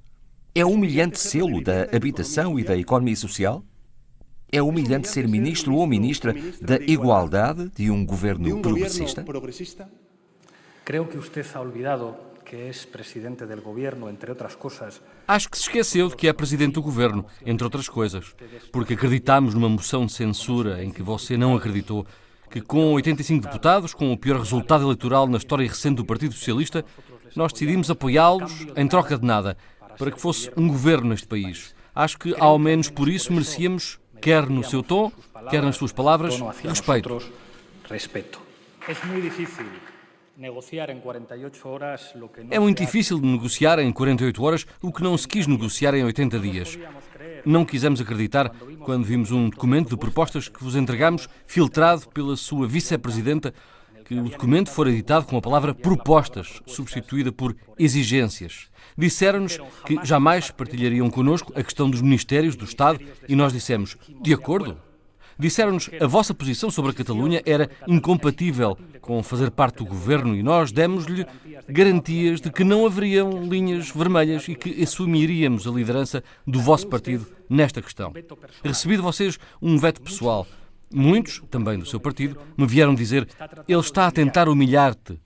É 0.55 0.65
humilhante 0.65 1.19
sê-lo 1.19 1.61
da 1.61 1.83
habitação 1.95 2.59
e 2.59 2.63
da 2.63 2.75
economia 2.75 3.15
social? 3.15 3.63
É 4.51 4.63
humilhante 4.63 5.07
ser 5.07 5.27
ministro 5.27 5.75
ou 5.75 5.85
ministra 5.85 6.33
da 6.61 6.77
igualdade 6.77 7.69
de 7.75 7.91
um 7.91 8.03
governo 8.03 8.59
progressista? 8.59 9.23
Creo 10.83 11.05
que 11.05 11.17
usted 11.19 11.45
ha 11.53 11.61
olvidado 11.61 12.15
que 12.45 12.55
é 12.55 12.71
presidente 12.91 13.43
do 13.43 13.61
governo, 13.61 14.07
entre 14.07 14.29
outras 14.29 14.55
coisas. 14.55 15.01
Acho 15.27 15.49
que 15.49 15.57
se 15.57 15.63
esqueceu 15.63 16.07
de 16.07 16.15
que 16.15 16.27
é 16.27 16.33
presidente 16.33 16.73
do 16.73 16.81
governo, 16.81 17.25
entre 17.43 17.63
outras 17.63 17.89
coisas, 17.89 18.35
porque 18.71 18.93
acreditamos 18.93 19.55
numa 19.55 19.67
moção 19.67 20.05
de 20.05 20.13
censura 20.13 20.83
em 20.83 20.91
que 20.91 21.01
você 21.01 21.35
não 21.35 21.55
acreditou, 21.55 22.05
que 22.49 22.61
com 22.61 22.93
85 22.93 23.47
deputados, 23.47 23.93
com 23.93 24.13
o 24.13 24.17
pior 24.17 24.37
resultado 24.37 24.83
eleitoral 24.83 25.27
na 25.27 25.37
história 25.37 25.67
recente 25.67 25.95
do 25.95 26.05
Partido 26.05 26.35
Socialista, 26.35 26.85
nós 27.35 27.51
decidimos 27.51 27.89
apoiá-los 27.89 28.67
em 28.77 28.87
troca 28.87 29.17
de 29.17 29.25
nada, 29.25 29.57
para 29.97 30.11
que 30.11 30.21
fosse 30.21 30.51
um 30.55 30.67
governo 30.67 31.09
neste 31.09 31.27
país. 31.27 31.73
Acho 31.93 32.19
que 32.19 32.35
ao 32.39 32.59
menos 32.59 32.89
por 32.89 33.09
isso 33.09 33.33
merecíamos, 33.33 33.99
quer 34.21 34.47
no 34.47 34.63
seu 34.63 34.83
tom, 34.83 35.11
quer 35.49 35.63
nas 35.63 35.77
suas 35.77 35.91
palavras, 35.91 36.35
respeito. 36.63 37.21
Respeito. 37.89 38.39
É 38.87 39.05
muito 39.07 39.23
difícil 39.23 39.65
é 42.51 42.59
muito 42.59 42.81
difícil 42.81 43.19
negociar 43.19 43.79
em 43.79 43.91
48 43.91 44.43
horas 44.43 44.67
o 44.81 44.91
que 44.91 45.01
não 45.01 45.17
se 45.17 45.25
quis 45.27 45.47
negociar 45.47 45.93
em 45.93 46.03
80 46.03 46.39
dias. 46.39 46.77
Não 47.45 47.63
quisemos 47.63 48.01
acreditar 48.01 48.49
quando 48.83 49.05
vimos 49.05 49.31
um 49.31 49.49
documento 49.49 49.89
de 49.89 49.97
propostas 49.97 50.49
que 50.49 50.61
vos 50.61 50.75
entregamos, 50.75 51.29
filtrado 51.47 52.09
pela 52.09 52.35
sua 52.35 52.67
vice-presidenta, 52.67 53.53
que 54.03 54.15
o 54.15 54.23
documento 54.23 54.69
fora 54.69 54.89
editado 54.89 55.25
com 55.25 55.37
a 55.37 55.41
palavra 55.41 55.73
propostas, 55.73 56.61
substituída 56.67 57.31
por 57.31 57.55
exigências. 57.79 58.69
Disseram-nos 58.97 59.57
que 59.85 59.99
jamais 60.03 60.51
partilhariam 60.51 61.09
connosco 61.09 61.53
a 61.55 61.63
questão 61.63 61.89
dos 61.89 62.01
ministérios 62.01 62.55
do 62.55 62.65
Estado 62.65 62.99
e 63.27 63.35
nós 63.35 63.53
dissemos, 63.53 63.97
de 64.21 64.33
acordo, 64.33 64.77
Disseram-nos 65.37 65.89
a 65.99 66.07
vossa 66.07 66.33
posição 66.33 66.71
sobre 66.71 66.91
a 66.91 66.93
Catalunha 66.93 67.41
era 67.45 67.69
incompatível 67.87 68.77
com 69.01 69.21
fazer 69.21 69.51
parte 69.51 69.77
do 69.77 69.85
governo 69.85 70.35
e 70.35 70.41
nós 70.41 70.71
demos-lhe 70.71 71.25
garantias 71.67 72.39
de 72.39 72.49
que 72.49 72.63
não 72.63 72.85
haveriam 72.85 73.43
linhas 73.43 73.89
vermelhas 73.91 74.47
e 74.47 74.55
que 74.55 74.81
assumiríamos 74.81 75.67
a 75.67 75.71
liderança 75.71 76.23
do 76.47 76.59
vosso 76.61 76.87
partido 76.87 77.27
nesta 77.49 77.81
questão. 77.81 78.13
Recebi 78.63 78.95
de 78.95 79.01
vocês 79.01 79.37
um 79.61 79.77
veto 79.77 80.01
pessoal. 80.01 80.47
Muitos, 80.93 81.41
também 81.49 81.77
do 81.77 81.85
seu 81.85 81.99
partido, 81.99 82.37
me 82.57 82.65
vieram 82.65 82.95
dizer 82.95 83.27
ele 83.67 83.79
está 83.79 84.07
a 84.07 84.11
tentar 84.11 84.47
humilhar-te. 84.47 85.19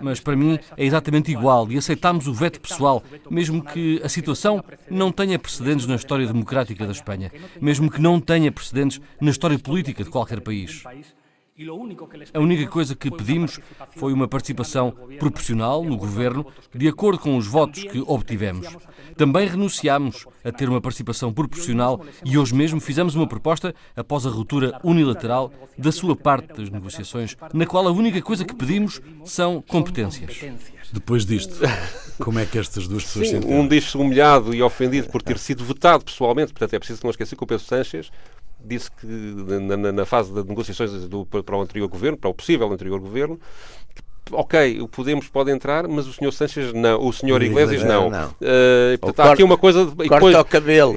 Mas 0.00 0.20
para 0.20 0.36
mim 0.36 0.58
é 0.76 0.84
exatamente 0.84 1.30
igual 1.30 1.70
e 1.70 1.78
aceitamos 1.78 2.26
o 2.26 2.34
veto 2.34 2.60
pessoal, 2.60 3.02
mesmo 3.30 3.62
que 3.62 4.00
a 4.02 4.08
situação 4.08 4.64
não 4.90 5.12
tenha 5.12 5.38
precedentes 5.38 5.86
na 5.86 5.96
história 5.96 6.26
democrática 6.26 6.86
da 6.86 6.92
Espanha, 6.92 7.30
mesmo 7.60 7.90
que 7.90 8.00
não 8.00 8.20
tenha 8.20 8.50
precedentes 8.50 9.00
na 9.20 9.30
história 9.30 9.58
política 9.58 10.02
de 10.02 10.10
qualquer 10.10 10.40
país. 10.40 10.82
A 12.34 12.40
única 12.40 12.66
coisa 12.66 12.94
que 12.94 13.10
pedimos 13.10 13.58
foi 13.96 14.12
uma 14.12 14.28
participação 14.28 14.92
proporcional 15.18 15.84
no 15.84 15.96
governo, 15.96 16.46
de 16.74 16.88
acordo 16.88 17.18
com 17.18 17.36
os 17.36 17.46
votos 17.46 17.84
que 17.84 18.02
obtivemos. 18.06 18.66
Também 19.16 19.46
renunciámos 19.46 20.26
a 20.44 20.50
ter 20.50 20.68
uma 20.68 20.80
participação 20.80 21.32
proporcional 21.32 22.04
e 22.24 22.38
hoje 22.38 22.54
mesmo 22.54 22.80
fizemos 22.80 23.14
uma 23.14 23.26
proposta 23.26 23.74
após 23.94 24.26
a 24.26 24.30
ruptura 24.30 24.80
unilateral 24.82 25.52
da 25.76 25.92
sua 25.92 26.16
parte 26.16 26.54
das 26.54 26.70
negociações, 26.70 27.36
na 27.52 27.66
qual 27.66 27.86
a 27.86 27.92
única 27.92 28.20
coisa 28.22 28.44
que 28.44 28.54
pedimos 28.54 29.00
são 29.24 29.62
competências. 29.62 30.40
Depois 30.92 31.24
disto, 31.24 31.56
como 32.18 32.38
é 32.38 32.46
que 32.46 32.58
estas 32.58 32.86
duas 32.86 33.04
pessoas 33.04 33.28
Sim, 33.28 33.40
Um 33.46 33.66
diz-se 33.66 33.96
humilhado 33.96 34.54
e 34.54 34.62
ofendido 34.62 35.08
por 35.08 35.22
ter 35.22 35.38
sido 35.38 35.64
votado 35.64 36.04
pessoalmente, 36.04 36.52
portanto 36.52 36.74
é 36.74 36.78
preciso 36.78 37.00
não 37.04 37.10
esquecer 37.10 37.36
que 37.36 37.44
o 37.44 37.46
Pedro 37.46 37.64
Sanches 37.64 38.10
disse 38.64 38.90
que 38.90 39.06
na, 39.06 39.76
na, 39.76 39.92
na 39.92 40.04
fase 40.04 40.32
de 40.32 40.42
negociações 40.48 41.08
do, 41.08 41.26
para 41.26 41.56
o 41.56 41.60
anterior 41.60 41.88
governo, 41.88 42.16
para 42.16 42.30
o 42.30 42.34
possível 42.34 42.70
anterior 42.72 43.00
governo, 43.00 43.38
ok, 44.30 44.80
o 44.80 44.88
Podemos 44.88 45.28
pode 45.28 45.50
entrar, 45.50 45.88
mas 45.88 46.06
o 46.06 46.12
senhor 46.12 46.32
Sanches 46.32 46.72
não, 46.72 47.04
o 47.04 47.12
senhor 47.12 47.42
Iglesias 47.42 47.82
não. 47.82 48.10
não. 48.10 48.28
Uh, 48.28 48.98
portanto, 49.00 49.28
há 49.28 49.32
aqui 49.32 49.42
uma 49.42 49.58
coisa. 49.58 49.86
De, 49.86 49.94
corta 49.96 50.14
depois... 50.14 50.36
o 50.36 50.44
cabelo. 50.44 50.96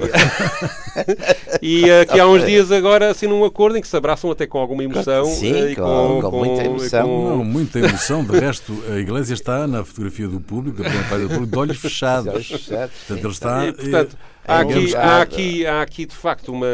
e 1.60 1.84
uh, 1.84 2.20
há 2.20 2.26
uns 2.26 2.44
dias 2.44 2.70
agora 2.70 3.10
assinam 3.10 3.40
um 3.40 3.44
acordo 3.44 3.76
em 3.76 3.80
que 3.80 3.88
se 3.88 3.96
abraçam 3.96 4.30
até 4.30 4.46
com 4.46 4.58
alguma 4.58 4.84
emoção. 4.84 5.24
Sim, 5.26 5.72
uh, 5.72 5.76
com, 5.76 6.20
com, 6.20 6.30
com, 6.30 6.38
muita 6.38 6.64
emoção. 6.64 7.06
Com... 7.06 7.28
Não, 7.28 7.44
muita 7.44 7.78
emoção. 7.78 8.24
De 8.24 8.38
resto, 8.38 8.72
a 8.90 8.98
Igreja 8.98 9.34
está 9.34 9.66
na 9.66 9.84
fotografia 9.84 10.28
do 10.28 10.40
público, 10.40 10.82
da 10.82 10.88
primeira 10.88 11.18
do 11.18 11.28
público, 11.28 11.46
de 11.46 11.58
olhos 11.58 11.76
fechados. 11.78 12.48
portanto, 12.48 13.10
ele 13.10 13.28
está. 13.28 13.66
E, 13.66 13.72
portanto, 13.72 14.16
Há 14.46 14.60
aqui, 14.60 14.94
há, 14.94 15.22
aqui, 15.22 15.66
há 15.66 15.82
aqui, 15.82 16.06
de 16.06 16.14
facto, 16.14 16.52
uma. 16.52 16.66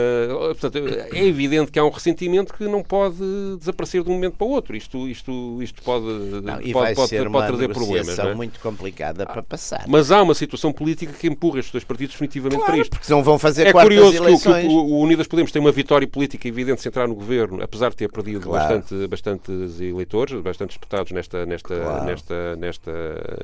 Portanto, 0.58 0.78
é 1.12 1.24
evidente 1.24 1.72
que 1.72 1.78
há 1.78 1.84
um 1.84 1.88
ressentimento 1.88 2.52
que 2.52 2.64
não 2.64 2.82
pode 2.82 3.16
desaparecer 3.58 4.02
de 4.02 4.10
um 4.10 4.12
momento 4.12 4.36
para 4.36 4.46
o 4.46 4.50
outro. 4.50 4.76
Isto, 4.76 5.08
isto, 5.08 5.62
isto 5.62 5.82
pode, 5.82 6.04
não, 6.04 6.54
pode, 6.54 6.72
pode, 6.72 6.94
pode, 6.94 7.30
pode 7.30 7.46
trazer 7.46 7.68
problemas. 7.72 8.18
É? 8.18 8.34
muito 8.34 8.60
complicada 8.60 9.24
para 9.24 9.42
passar. 9.42 9.84
Mas 9.88 10.10
há 10.10 10.22
uma 10.22 10.34
situação 10.34 10.72
política 10.72 11.12
que 11.12 11.26
empurra 11.26 11.60
estes 11.60 11.72
dois 11.72 11.84
partidos 11.84 12.12
definitivamente 12.12 12.58
claro, 12.58 12.72
para 12.72 12.82
isto. 12.82 12.90
Porque 12.90 13.12
não 13.12 13.22
vão 13.22 13.38
fazer 13.38 13.68
é 13.68 13.72
curioso 13.72 14.16
eleições. 14.16 14.66
que, 14.66 14.72
o, 14.72 14.76
o, 14.76 15.00
Unidas 15.00 15.26
Podemos 15.26 15.50
tem 15.50 15.60
uma 15.60 15.72
vitória 15.72 16.06
política 16.06 16.46
evidente 16.46 16.82
se 16.82 16.88
entrar 16.88 17.08
no 17.08 17.14
governo, 17.14 17.62
apesar 17.62 17.88
de 17.90 17.96
ter 17.96 18.10
perdido 18.10 18.40
claro. 18.40 18.80
bastante, 18.80 19.06
bastantes 19.08 19.80
eleitores, 19.80 20.40
bastantes 20.42 20.76
deputados 20.76 21.12
nesta, 21.12 21.46
nesta, 21.46 21.74
claro. 21.74 22.04
nesta, 22.04 22.56
nesta, 22.56 22.92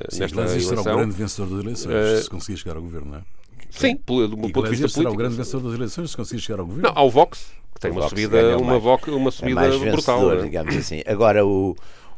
Sim, 0.09 0.19
nesta 0.19 0.41
eleição. 0.41 0.83
será 0.83 0.93
o 0.93 0.97
grande 0.97 1.15
vencedor 1.15 1.49
das 1.49 1.63
eleições, 1.63 2.19
uh, 2.19 2.23
se 2.23 2.29
conseguir 2.29 2.57
chegar 2.57 2.75
ao 2.75 2.81
governo, 2.81 3.11
não 3.11 3.17
é? 3.17 3.21
Sim, 3.69 3.95
do 3.95 4.01
ponto 4.03 4.63
de 4.63 4.69
vista 4.69 4.87
político. 4.87 4.89
será 4.89 5.11
o 5.11 5.15
grande 5.15 5.35
vencedor 5.35 5.61
das 5.61 5.73
eleições 5.73 6.11
se 6.11 6.17
conseguir 6.17 6.41
chegar 6.41 6.59
ao 6.59 6.65
governo. 6.65 6.89
Não, 6.89 6.97
ao 6.97 7.09
Vox, 7.09 7.51
que 7.73 7.79
tem 7.79 7.91
uma 7.91 8.09
subida, 8.09 8.57
uma, 8.57 8.79
vox, 8.79 9.07
uma 9.07 9.31
subida 9.31 9.65
é 9.65 9.91
brutal. 9.91 10.19
Vencedor, 10.19 10.43
digamos 10.43 10.75
assim. 10.75 11.01
Agora 11.05 11.45
o, 11.45 11.75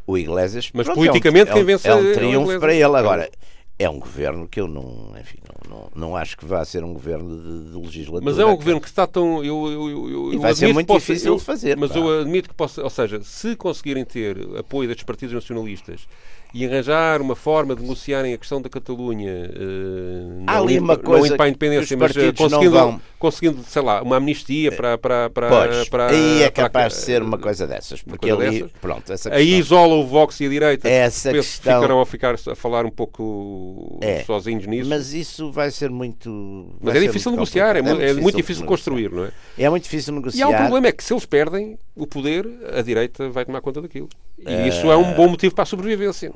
o 0.08 0.18
Iglesias. 0.18 0.72
Mas 0.74 0.86
pronto, 0.86 0.98
politicamente 0.98 1.50
é 1.50 1.54
um, 1.54 1.56
quem 1.56 1.64
vence 1.64 1.88
é 1.88 1.96
um, 1.96 1.98
é 2.00 2.12
um 2.12 2.14
triunfo 2.14 2.60
para 2.60 2.74
ele. 2.74 2.84
Agora, 2.84 3.30
é 3.78 3.90
um 3.90 4.00
governo 4.00 4.48
que 4.48 4.60
eu 4.60 4.68
não, 4.68 5.14
enfim, 5.20 5.40
não, 5.48 5.78
não, 5.78 5.90
não 5.96 6.16
acho 6.16 6.38
que 6.38 6.46
vá 6.46 6.64
ser 6.64 6.84
um 6.84 6.94
governo 6.94 7.38
de, 7.38 7.72
de 7.72 7.78
legislatura. 7.78 8.24
Mas 8.24 8.40
é 8.40 8.46
um 8.46 8.56
governo 8.56 8.80
que 8.80 8.88
está 8.88 9.08
tão. 9.08 9.44
Eu, 9.44 9.72
eu, 9.72 10.10
eu, 10.10 10.34
e 10.34 10.38
vai 10.38 10.54
ser 10.54 10.74
muito 10.74 10.88
possa, 10.88 11.00
difícil 11.00 11.36
de 11.36 11.44
fazer. 11.44 11.78
Mas 11.78 11.92
pá. 11.92 12.00
eu 12.00 12.22
admito 12.22 12.50
que 12.50 12.56
possa. 12.56 12.84
Ou 12.84 12.90
seja, 12.90 13.22
se 13.24 13.56
conseguirem 13.56 14.06
ter 14.06 14.38
apoio 14.58 14.88
destes 14.88 15.04
partidos 15.04 15.34
nacionalistas 15.34 16.08
e 16.54 16.66
arranjar 16.66 17.22
uma 17.22 17.36
forma 17.36 17.76
de 17.76 17.82
negociarem 17.82 18.34
a 18.34 18.38
questão 18.38 18.62
da 18.62 18.70
Catalunha 18.70 19.50
uh, 19.50 20.44
Há 20.46 20.58
ali 20.58 20.80
uma 20.80 20.98
coisa 20.98 21.30
não 21.30 21.38
para 21.38 21.46
a 21.46 21.50
independência, 21.50 21.96
mas 21.96 22.12
uh, 22.12 22.34
conseguindo, 22.36 23.02
conseguindo, 23.18 23.64
sei 23.64 23.82
lá, 23.82 24.02
uma 24.02 24.18
amnistia 24.18 24.72
para. 24.72 24.98
para, 24.98 25.30
para, 25.30 25.50
pois, 25.50 25.90
para 25.90 26.08
aí 26.10 26.44
é 26.44 26.50
capaz 26.50 26.94
de 26.94 27.00
ser 27.00 27.22
uma 27.22 27.38
coisa 27.38 27.66
dessas. 27.66 28.02
Porque 28.02 28.30
coisa 28.30 28.48
ali, 28.48 28.62
dessas. 28.64 28.72
pronto, 28.82 29.14
essa 29.14 29.34
aí 29.34 29.58
isola 29.58 29.96
o 29.96 30.06
Vox 30.06 30.40
e 30.42 30.46
a 30.46 30.50
direita. 30.50 30.90
Essa 30.90 31.32
questão... 31.32 31.76
ficarão 31.76 32.02
a, 32.02 32.06
ficar, 32.06 32.36
a 32.36 32.56
falar 32.56 32.86
um 32.86 32.92
pouco 32.92 34.00
é, 34.02 34.24
sozinhos 34.24 34.66
nisso. 34.68 34.90
Mas 34.90 35.14
isso 35.14 35.52
vai 35.52 35.72
ser 35.72 35.90
muito. 35.90 36.76
Mas 36.82 36.96
é 36.96 37.00
difícil 37.00 37.32
negociar, 37.32 37.76
é, 37.76 37.80
é, 37.80 37.82
muito, 37.82 38.02
é 38.02 38.14
muito 38.14 38.36
difícil 38.36 38.66
construir, 38.66 39.12
não 39.12 39.26
é? 39.26 39.32
É 39.58 39.70
muito 39.70 39.84
difícil 39.84 40.14
negociar. 40.14 40.40
E 40.40 40.44
há 40.44 40.50
um 40.50 40.58
problema, 40.58 40.88
é 40.88 40.92
que 40.92 41.04
se 41.04 41.14
eles 41.14 41.26
perdem 41.26 41.78
o 41.96 42.06
poder, 42.06 42.46
a 42.78 42.82
direita 42.82 43.30
vai 43.30 43.46
tomar 43.46 43.62
conta 43.62 43.82
daquilo. 43.82 44.10
E 44.40 44.54
uh... 44.54 44.68
isso 44.68 44.92
é 44.92 44.98
um 44.98 45.14
bom 45.14 45.28
motivo 45.30 45.54
para 45.54 45.64
a 45.64 45.68
sobrevivência. 45.68 46.32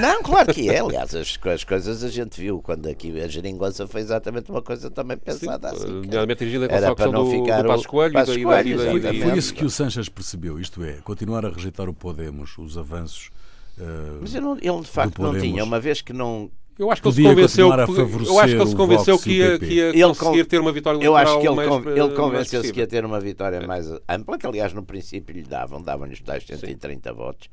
Não, 0.00 0.22
claro 0.22 0.52
que 0.52 0.68
é. 0.70 0.80
Aliás, 0.80 1.14
as, 1.14 1.38
as, 1.44 1.64
coisas 1.64 2.02
a 2.02 2.08
gente 2.08 2.40
viu 2.40 2.60
quando 2.62 2.86
aqui 2.86 3.20
a 3.20 3.28
geringonça 3.28 3.86
foi 3.86 4.00
exatamente 4.00 4.50
uma 4.50 4.62
coisa 4.62 4.90
também 4.90 5.16
pensada 5.16 5.70
Sim, 5.70 5.76
assim. 5.76 5.86
Nomeadamente 5.86 6.38
dirigida 6.38 6.68
com 6.68 6.74
a 6.74 6.94
questão 6.94 7.12
do, 7.12 7.30
ficar 7.30 7.62
do 7.62 7.68
Passos 7.68 7.86
Coelho 7.86 8.12
da, 8.14 8.24
e 8.24 9.16
e 9.16 9.22
Foi 9.22 9.38
isso 9.38 9.54
que 9.54 9.64
o 9.64 9.70
Sanches 9.70 10.08
percebeu, 10.08 10.58
isto 10.58 10.82
é, 10.82 10.94
continuar 11.04 11.44
a 11.44 11.50
rejeitar 11.50 11.88
o 11.88 11.94
Podemos, 11.94 12.56
os 12.58 12.78
avanços. 12.78 13.30
Uh, 13.78 14.18
Mas 14.20 14.32
não, 14.34 14.56
ele 14.56 14.80
de 14.80 14.88
facto 14.88 15.20
não 15.20 15.38
tinha, 15.38 15.64
uma 15.64 15.80
vez 15.80 16.00
que 16.00 16.12
não 16.12 16.50
eu 16.78 16.90
acho 16.90 17.02
que 17.02 17.08
ele 17.08 17.14
se 17.14 17.22
convenceu, 17.22 17.66
eu 17.68 18.40
acho 18.40 18.54
que 18.54 18.60
ele 18.60 18.66
se 18.66 18.76
convenceu 18.76 19.18
que 19.18 19.30
ia, 19.30 19.58
que 19.58 19.74
ia 19.74 19.88
ele 19.90 20.02
conseguir 20.02 20.44
ter 20.44 20.60
uma 20.60 20.72
vitória 20.72 21.04
Eu 21.04 21.16
acho 21.16 21.38
que 21.38 21.46
ele, 21.46 21.54
mais, 21.54 21.86
ele 21.86 22.08
convenceu-se 22.14 22.72
que 22.72 22.80
ia 22.80 22.86
ter 22.86 23.04
uma 23.04 23.20
vitória 23.20 23.58
é. 23.58 23.66
mais 23.66 23.88
ampla, 24.08 24.36
que 24.36 24.44
aliás 24.46 24.72
no 24.72 24.82
princípio 24.82 25.32
lhe 25.34 25.42
davam, 25.42 25.80
davam-lhe 25.80 26.14
os 26.14 26.20
tais 26.20 26.44
130 26.44 27.08
Sim. 27.08 27.16
votos 27.16 27.48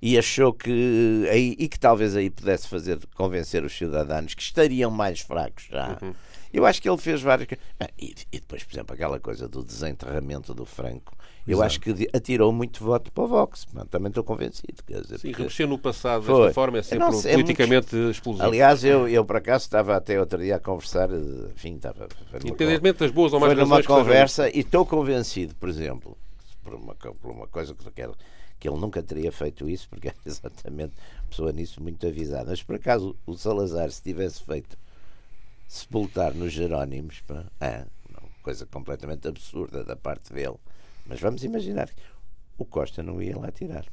e 0.00 0.18
achou 0.18 0.52
que 0.52 1.26
aí, 1.30 1.56
e 1.58 1.68
que 1.68 1.78
talvez 1.78 2.14
aí 2.14 2.30
pudesse 2.30 2.68
fazer 2.68 2.98
convencer 3.14 3.64
os 3.64 3.76
cidadãos 3.76 4.34
que 4.34 4.42
estariam 4.42 4.90
mais 4.90 5.20
fracos 5.20 5.66
já. 5.70 5.98
Uhum. 6.02 6.14
Eu 6.52 6.64
acho 6.64 6.80
que 6.80 6.88
ele 6.88 6.96
fez 6.96 7.20
várias. 7.20 7.48
E, 7.98 8.14
e, 8.32 8.40
depois, 8.40 8.64
por 8.64 8.74
exemplo, 8.74 8.94
aquela 8.94 9.20
coisa 9.20 9.46
do 9.46 9.62
desenterramento 9.62 10.54
do 10.54 10.64
Franco. 10.64 11.14
Eu 11.46 11.58
Exato. 11.58 11.66
acho 11.66 11.80
que 11.80 12.08
atirou 12.12 12.52
muito 12.52 12.82
voto 12.82 13.12
para 13.12 13.24
o 13.24 13.28
Vox. 13.28 13.66
Também 13.90 14.08
estou 14.08 14.24
convencido. 14.24 14.82
Quer 14.84 15.02
dizer, 15.02 15.18
Sim, 15.18 15.32
remexer 15.32 15.68
no 15.68 15.78
passado 15.78 16.24
foi. 16.24 16.38
desta 16.38 16.54
forma 16.54 16.78
é 16.78 16.82
sempre 16.82 17.04
não, 17.04 17.10
politicamente 17.12 17.94
é 17.94 17.98
muito... 17.98 18.10
explosivo. 18.10 18.44
Aliás, 18.44 18.82
eu, 18.82 19.06
eu 19.06 19.24
por 19.24 19.36
acaso 19.36 19.64
estava 19.64 19.96
até 19.96 20.18
outro 20.18 20.40
dia 20.40 20.56
a 20.56 20.60
conversar. 20.60 21.08
Enfim, 21.54 21.76
estava. 21.76 22.08
Independentemente 22.42 22.98
das 22.98 23.10
boas 23.10 23.32
ou 23.32 23.38
mais 23.38 23.52
Foi 23.52 23.62
numa 23.62 23.82
conversa 23.82 24.48
e 24.48 24.60
estou 24.60 24.84
convencido, 24.86 25.54
por 25.56 25.68
exemplo, 25.68 26.16
por 26.64 26.74
uma, 26.74 26.94
por 26.94 27.30
uma 27.30 27.46
coisa 27.46 27.74
que 27.74 27.86
eu 27.86 27.92
quero 27.92 28.16
ele 28.68 28.78
nunca 28.78 29.02
teria 29.02 29.30
feito 29.32 29.68
isso, 29.68 29.88
porque 29.88 30.08
era 30.08 30.16
exatamente 30.24 30.94
pessoa 31.28 31.52
nisso 31.52 31.82
muito 31.82 32.06
avisada. 32.06 32.50
Mas 32.50 32.62
por 32.62 32.76
acaso 32.76 33.16
o 33.26 33.36
Salazar, 33.36 33.90
se 33.90 34.02
tivesse 34.02 34.42
feito 34.42 34.78
sepultar 35.68 36.34
nos 36.34 36.52
Jerónimos, 36.52 37.22
é 37.60 37.84
uma 38.08 38.28
coisa 38.42 38.66
completamente 38.66 39.26
absurda 39.26 39.84
da 39.84 39.96
parte 39.96 40.32
dele. 40.32 40.56
Mas 41.06 41.20
vamos 41.20 41.44
imaginar 41.44 41.90
o 42.58 42.64
Costa 42.64 43.02
não 43.02 43.22
ia 43.22 43.36
lá 43.36 43.50
tirar. 43.50 43.86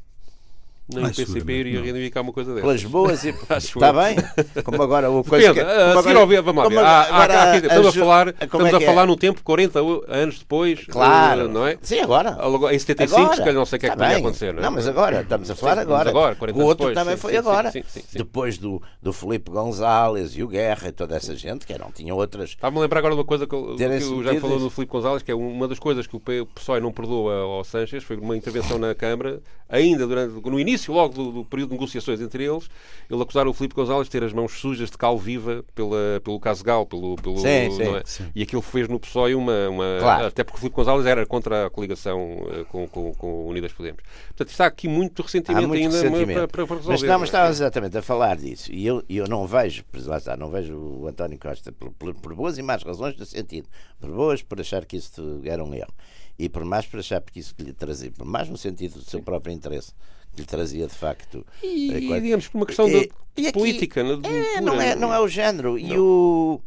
Nem 0.87 1.05
o 1.05 1.15
PCP 1.15 1.53
iria 1.53 1.81
reivindicar 1.81 2.21
uma 2.21 2.33
coisa 2.33 2.53
dessas. 2.53 2.65
Pelas 2.65 2.83
boas 2.83 3.23
e. 3.23 3.29
Está 3.57 3.93
bem? 3.93 4.17
Como 4.63 4.81
agora 4.83 5.09
o 5.09 5.23
coisa. 5.23 5.53
Depende, 5.53 5.65
que, 5.65 5.81
como 5.85 5.99
agora, 5.99 6.19
agora, 6.19 6.41
vamos 6.41 6.63
lá 6.63 6.69
ver. 6.69 6.79
Há, 6.79 7.01
agora, 7.03 7.51
há, 7.51 7.57
estamos 7.57 7.87
a, 7.87 7.91
falar, 7.93 8.27
estamos 8.27 8.73
a 8.73 8.77
é 8.77 8.79
falar 8.81 9.05
num 9.05 9.15
tempo 9.15 9.41
40 9.41 9.79
anos 10.09 10.39
depois. 10.39 10.85
Claro. 10.85 11.47
não 11.47 11.65
é? 11.65 11.77
Sim, 11.81 11.99
agora. 12.01 12.37
Em 12.71 12.79
75, 12.79 13.21
agora. 13.21 13.35
se 13.35 13.39
calhar 13.39 13.55
não 13.55 13.65
sei 13.65 13.77
o 13.77 13.79
que 13.79 13.85
é 13.85 13.89
que 13.91 13.97
vai 13.97 14.15
acontecer. 14.15 14.53
Não, 14.53 14.59
é? 14.59 14.65
não, 14.65 14.71
mas 14.71 14.87
agora, 14.87 15.21
estamos 15.21 15.49
a 15.49 15.55
falar 15.55 15.75
sim, 15.75 15.81
agora. 15.81 16.09
agora 16.09 16.37
o 16.53 16.61
outro 16.61 16.89
depois, 16.89 16.95
também 16.95 17.15
sim, 17.15 17.21
foi 17.21 17.31
sim, 17.31 17.37
agora. 17.37 17.71
Depois 18.11 18.57
do, 18.57 18.81
do 19.01 19.13
Felipe 19.13 19.49
González 19.49 20.37
e 20.37 20.43
o 20.43 20.49
Guerra 20.49 20.89
e 20.89 20.91
toda 20.91 21.15
essa 21.15 21.33
gente, 21.33 21.65
que 21.65 21.77
não 21.77 21.91
tinham 21.91 22.17
outras. 22.17 22.49
Estava-me 22.49 22.79
a 22.79 22.81
lembrar 22.81 22.99
agora 22.99 23.13
de 23.13 23.21
uma 23.21 23.25
coisa 23.25 23.47
que, 23.47 23.55
que 23.55 24.03
o 24.03 24.23
Jaime 24.23 24.41
falou 24.41 24.59
do 24.59 24.69
Felipe 24.69 24.91
González, 24.91 25.23
que 25.23 25.31
é 25.31 25.35
uma 25.35 25.65
das 25.65 25.79
coisas 25.79 26.05
que 26.05 26.17
o 26.17 26.19
PSOE 26.19 26.81
não 26.81 26.91
perdoa 26.91 27.33
ao 27.35 27.63
Sanches, 27.63 28.03
foi 28.03 28.17
uma 28.17 28.35
intervenção 28.35 28.77
na 28.77 28.93
Câmara, 28.93 29.41
ainda 29.69 30.05
durante, 30.05 30.33
no 30.49 30.59
início 30.59 30.72
logo 30.87 31.31
do 31.31 31.45
período 31.45 31.69
de 31.69 31.75
negociações 31.75 32.21
entre 32.21 32.43
eles, 32.43 32.69
ele 33.09 33.21
acusaram 33.21 33.51
o 33.51 33.53
Filipe 33.53 33.75
Gonzalez 33.75 34.07
de 34.07 34.11
ter 34.11 34.23
as 34.23 34.33
mãos 34.33 34.51
sujas 34.53 34.89
de 34.89 34.97
cal 34.97 35.17
viva 35.17 35.63
pela, 35.73 36.21
pelo 36.23 36.39
caso 36.39 36.63
Gal, 36.63 36.85
pelo, 36.85 37.15
pelo, 37.15 37.37
sim, 37.37 37.71
sim, 37.71 37.83
é? 37.83 38.01
sim. 38.05 38.31
e 38.35 38.43
aquilo 38.43 38.61
fez 38.61 38.87
no 38.87 38.99
PSOE 38.99 39.35
uma. 39.35 39.69
uma 39.69 39.97
claro. 39.99 40.25
Até 40.27 40.43
porque 40.43 40.57
o 40.57 40.59
Filipe 40.59 40.75
Gonzalez 40.75 41.05
era 41.05 41.25
contra 41.25 41.67
a 41.67 41.69
coligação 41.69 42.37
uh, 42.37 42.65
com, 42.65 42.87
com, 42.87 43.13
com 43.13 43.47
Unidas 43.47 43.73
Podemos. 43.73 44.01
Portanto, 44.27 44.49
está 44.49 44.65
aqui 44.65 44.87
muito 44.87 45.21
ressentimento 45.21 45.67
muito 45.67 45.83
ainda 45.83 45.95
ressentimento. 45.95 46.47
Para, 46.47 46.65
para, 46.65 46.75
resolver. 46.75 46.89
Mas 46.89 47.01
estamos, 47.01 47.27
estávamos 47.29 47.57
exatamente 47.57 47.97
a 47.97 48.01
falar 48.01 48.37
disso 48.37 48.71
e 48.71 48.85
eu, 48.85 49.03
eu 49.09 49.27
não 49.27 49.45
vejo, 49.45 49.83
lá 50.05 50.17
está, 50.17 50.37
não 50.37 50.49
vejo 50.49 50.75
o 50.75 51.07
António 51.07 51.37
Costa 51.39 51.71
por, 51.71 51.91
por, 51.91 52.13
por 52.15 52.33
boas 52.33 52.57
e 52.57 52.61
más 52.61 52.83
razões 52.83 53.15
do 53.15 53.25
sentido. 53.25 53.67
Por 53.99 54.09
boas, 54.11 54.41
por 54.41 54.59
achar 54.59 54.85
que 54.85 54.97
isso 54.97 55.41
era 55.43 55.63
um 55.63 55.73
erro. 55.73 55.93
E 56.37 56.49
por 56.49 56.65
mais 56.65 56.85
para 56.85 56.99
achar 56.99 57.21
porque 57.21 57.39
isso 57.39 57.53
que 57.53 57.63
lhe 57.63 57.73
trazia, 57.73 58.11
por 58.11 58.25
mais 58.25 58.49
no 58.49 58.57
sentido 58.57 58.95
do 58.95 59.03
seu 59.03 59.21
próprio 59.21 59.53
interesse, 59.53 59.91
que 59.91 59.97
lhe 60.37 60.45
trazia 60.45 60.87
de 60.87 60.93
facto. 60.93 61.45
E, 61.61 61.91
e 61.91 62.21
digamos, 62.21 62.47
por 62.47 62.57
uma 62.57 62.65
questão 62.65 62.87
de, 62.87 63.09
e, 63.37 63.51
política. 63.51 64.01
é, 64.01 64.61
não, 64.61 64.81
é, 64.81 64.95
não 64.95 65.13
é 65.13 65.19
o 65.19 65.27
género. 65.27 65.71
Não. 65.71 65.77
E 65.77 65.97
o. 65.97 66.61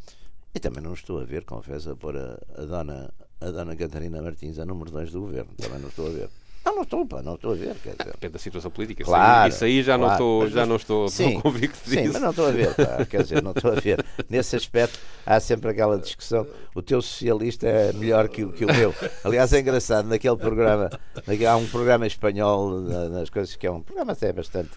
E 0.54 0.58
também 0.58 0.82
não 0.82 0.94
estou 0.94 1.20
a 1.20 1.24
ver, 1.24 1.44
confesso, 1.44 1.90
a 1.90 1.96
pôr 1.96 2.16
a, 2.16 2.38
a, 2.56 2.64
dona, 2.64 3.12
a 3.40 3.50
dona 3.50 3.76
Catarina 3.76 4.22
Martins 4.22 4.58
a 4.58 4.64
número 4.64 4.90
2 4.90 5.12
do 5.12 5.20
governo. 5.20 5.52
Também 5.56 5.78
não 5.80 5.88
estou 5.88 6.06
a 6.06 6.10
ver. 6.10 6.30
Não, 6.66 6.74
não 6.74 6.82
estou, 6.82 7.06
pá, 7.06 7.22
não 7.22 7.36
estou 7.36 7.52
a 7.52 7.54
ver. 7.54 7.76
Quer 7.76 7.94
dizer. 7.96 8.10
Depende 8.12 8.32
da 8.32 8.38
situação 8.40 8.70
política. 8.72 9.04
Claro, 9.04 9.48
isso 9.48 9.64
aí 9.64 9.84
já 9.84 9.96
claro, 9.96 10.02
não 10.02 10.12
estou, 10.12 10.50
já 10.50 10.66
não 10.66 10.76
estou 10.76 11.08
sim, 11.08 11.38
convicto 11.40 11.78
disso. 11.88 12.02
Sim, 12.02 12.08
mas 12.12 12.22
não 12.22 12.30
estou 12.30 12.46
a 12.48 12.50
ver, 12.50 12.74
pá, 12.74 13.04
quer 13.06 13.22
dizer, 13.22 13.40
não 13.40 13.52
estou 13.52 13.70
a 13.70 13.74
ver. 13.76 14.04
Nesse 14.28 14.56
aspecto 14.56 14.98
há 15.24 15.38
sempre 15.38 15.70
aquela 15.70 15.96
discussão. 15.96 16.44
O 16.74 16.82
teu 16.82 17.00
socialista 17.00 17.68
é 17.68 17.92
melhor 17.92 18.28
que, 18.28 18.44
que 18.46 18.64
o 18.64 18.74
meu. 18.74 18.92
Aliás, 19.22 19.52
é 19.52 19.60
engraçado, 19.60 20.08
naquele 20.08 20.36
programa, 20.36 20.90
naquele, 21.24 21.46
há 21.46 21.56
um 21.56 21.66
programa 21.68 22.04
espanhol 22.04 22.80
nas 22.80 23.30
coisas 23.30 23.54
que 23.54 23.64
é 23.64 23.70
um 23.70 23.80
programa 23.80 24.12
até 24.12 24.32
bastante. 24.32 24.70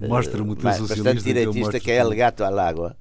Mostra-me 0.00 0.50
o 0.50 0.56
teu 0.56 0.68
socialista. 0.72 1.04
Bastante 1.04 1.22
direitista, 1.22 1.78
que 1.78 1.92
é 1.92 1.98
El 1.98 2.10
Gato 2.10 2.42
al 2.42 2.58
Água. 2.58 2.96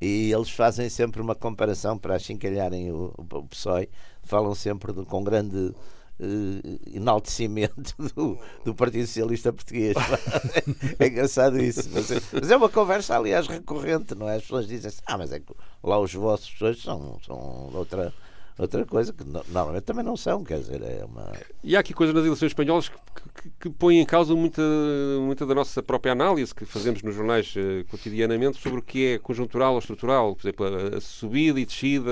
E 0.00 0.32
eles 0.32 0.50
fazem 0.50 0.88
sempre 0.88 1.22
uma 1.22 1.36
comparação 1.36 1.96
para 1.96 2.16
achincalharem 2.16 2.90
o, 2.90 3.14
o, 3.16 3.36
o 3.38 3.44
PSOE, 3.44 3.88
falam 4.24 4.52
sempre 4.54 4.92
de, 4.92 5.04
com 5.04 5.22
grande 5.22 5.72
uh, 6.20 6.80
enaltecimento 6.92 7.94
do, 8.14 8.38
do, 8.64 8.74
Partido 8.74 9.06
Socialista 9.06 9.52
Português. 9.52 9.94
é 10.98 11.06
engraçado 11.06 11.60
isso. 11.60 11.88
Mas 11.92 12.10
é, 12.10 12.20
mas 12.32 12.50
é, 12.50 12.56
uma 12.56 12.68
conversa, 12.68 13.16
aliás, 13.16 13.46
recorrente, 13.46 14.14
não 14.14 14.28
é? 14.28 14.36
As 14.36 14.42
pessoas 14.42 14.66
dizem 14.66 14.88
assim, 14.88 15.02
ah, 15.06 15.18
mas 15.18 15.32
é 15.32 15.40
que 15.40 15.52
lá 15.82 15.98
os 15.98 16.12
vossos 16.14 16.52
são, 16.82 17.18
são 17.24 17.70
outra 17.74 18.12
outra 18.58 18.84
coisa 18.84 19.12
que 19.12 19.24
normalmente 19.24 19.82
também 19.82 20.04
não 20.04 20.16
são, 20.16 20.44
quer 20.44 20.60
dizer, 20.60 20.80
é 20.82 21.04
uma. 21.04 21.32
E 21.62 21.76
há 21.76 21.80
aqui 21.80 21.92
coisas 21.92 22.14
nas 22.14 22.24
eleições 22.24 22.50
espanholas 22.50 22.88
que, 22.88 22.96
que, 23.42 23.50
que 23.60 23.70
põem 23.70 23.98
em 23.98 24.06
causa 24.06 24.34
muita, 24.34 24.62
muita 25.20 25.44
da 25.44 25.54
nossa 25.54 25.82
própria 25.82 26.12
análise 26.12 26.54
que 26.54 26.64
fazemos 26.64 27.02
nos 27.02 27.14
jornais 27.14 27.54
uh, 27.56 27.84
cotidianamente 27.88 28.60
sobre 28.60 28.78
o 28.78 28.82
que 28.82 29.14
é 29.14 29.18
conjuntural 29.18 29.72
ou 29.72 29.78
estrutural, 29.80 30.36
por 30.36 30.42
exemplo, 30.42 30.66
a, 30.66 30.98
a 30.98 31.00
subida 31.00 31.58
e 31.58 31.66
descida 31.66 32.10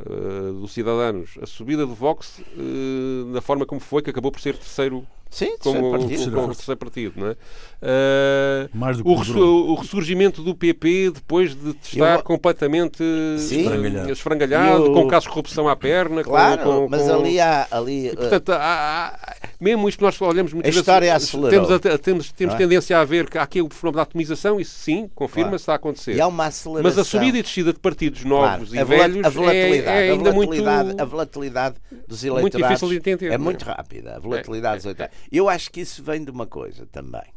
uh, 0.00 0.52
dos 0.52 0.72
cidadãos, 0.72 1.38
a 1.40 1.46
subida 1.46 1.86
do 1.86 1.94
Vox 1.94 2.38
uh, 2.38 3.26
na 3.32 3.40
forma 3.40 3.66
como 3.66 3.80
foi, 3.80 4.02
que 4.02 4.10
acabou 4.10 4.30
por 4.30 4.40
ser 4.40 4.56
terceiro 4.56 5.06
Sim, 5.30 5.56
como, 5.58 5.90
partido. 5.90 6.32
como 6.32 6.54
terceiro 6.54 6.78
partido, 6.78 7.14
não 7.16 7.26
é? 7.28 7.36
Uh, 7.80 8.68
o, 9.04 9.14
res, 9.14 9.28
o, 9.28 9.74
ressurgimento 9.74 10.42
do 10.42 10.52
PP 10.52 11.12
depois 11.14 11.54
de 11.54 11.76
estar 11.80 12.16
eu... 12.16 12.22
completamente 12.24 13.04
Sim. 13.38 13.60
esfrangalhado, 13.60 14.10
esfrangalhado 14.10 14.92
com 14.92 15.06
casos 15.06 15.24
de 15.24 15.28
corrupção 15.28 15.68
à 15.68 15.76
perna. 15.76 16.24
Claro, 16.24 16.62
com, 16.62 16.64
com, 16.64 16.88
mas 16.88 17.02
com... 17.02 17.14
ali 17.14 17.38
há. 17.38 17.68
Ali, 17.70 18.08
e, 18.08 18.16
portanto, 18.16 18.50
há, 18.50 19.14
há, 19.14 19.36
mesmo 19.60 19.88
isto 19.88 20.02
nós 20.02 20.20
olhamos 20.20 20.52
muitas 20.52 20.76
a 20.76 20.80
história 20.80 21.12
vezes. 21.12 21.30
Temos, 21.30 21.70
a, 21.70 21.78
temos, 21.98 22.32
temos 22.32 22.54
é? 22.54 22.58
tendência 22.58 22.98
a 22.98 23.04
ver 23.04 23.30
que 23.30 23.38
há 23.38 23.42
aqui 23.42 23.62
o 23.62 23.68
fenómeno 23.68 23.96
da 23.98 24.02
atomização, 24.02 24.58
isso 24.58 24.76
sim, 24.76 25.08
confirma-se, 25.14 25.48
claro. 25.48 25.56
está 25.56 25.72
a 25.74 25.76
acontecer. 25.76 26.16
E 26.16 26.20
há 26.20 26.26
uma 26.26 26.46
aceleração. 26.46 26.82
Mas 26.82 26.98
a 26.98 27.04
subida 27.04 27.38
e 27.38 27.42
descida 27.42 27.72
de 27.72 27.78
partidos 27.78 28.24
novos 28.24 28.70
claro. 28.70 28.92
e 28.92 28.96
velhos 28.96 29.24
a 29.24 29.28
volatilidade, 29.28 29.88
é, 29.88 30.08
é 30.08 30.10
ainda 30.10 30.30
a 30.30 30.32
volatilidade, 30.32 30.84
muito. 30.86 31.00
A 31.00 31.04
volatilidade 31.04 31.76
dos 32.08 32.24
eleitorados 32.24 32.40
muito 32.40 32.56
difícil 32.56 32.88
de 32.88 32.96
entender. 32.96 33.32
É 33.32 33.38
muito 33.38 33.64
rápida. 33.64 34.16
A 34.16 34.18
volatilidade 34.18 34.76
dos 34.76 34.84
eleitorados. 34.86 35.17
Eu 35.30 35.48
acho 35.48 35.70
que 35.70 35.80
isso 35.80 36.02
vem 36.02 36.24
de 36.24 36.30
uma 36.30 36.46
coisa 36.46 36.86
também. 36.86 37.32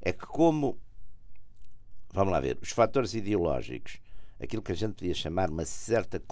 É 0.00 0.12
que 0.12 0.26
como 0.26 0.78
vamos 2.14 2.32
lá 2.32 2.40
ver, 2.40 2.56
os 2.62 2.70
fatores 2.70 3.12
ideológicos, 3.12 3.98
aquilo 4.40 4.62
que 4.62 4.70
a 4.70 4.76
gente 4.76 4.94
podia 4.94 5.14
chamar 5.14 5.50
uma 5.50 5.64
certa 5.64 6.22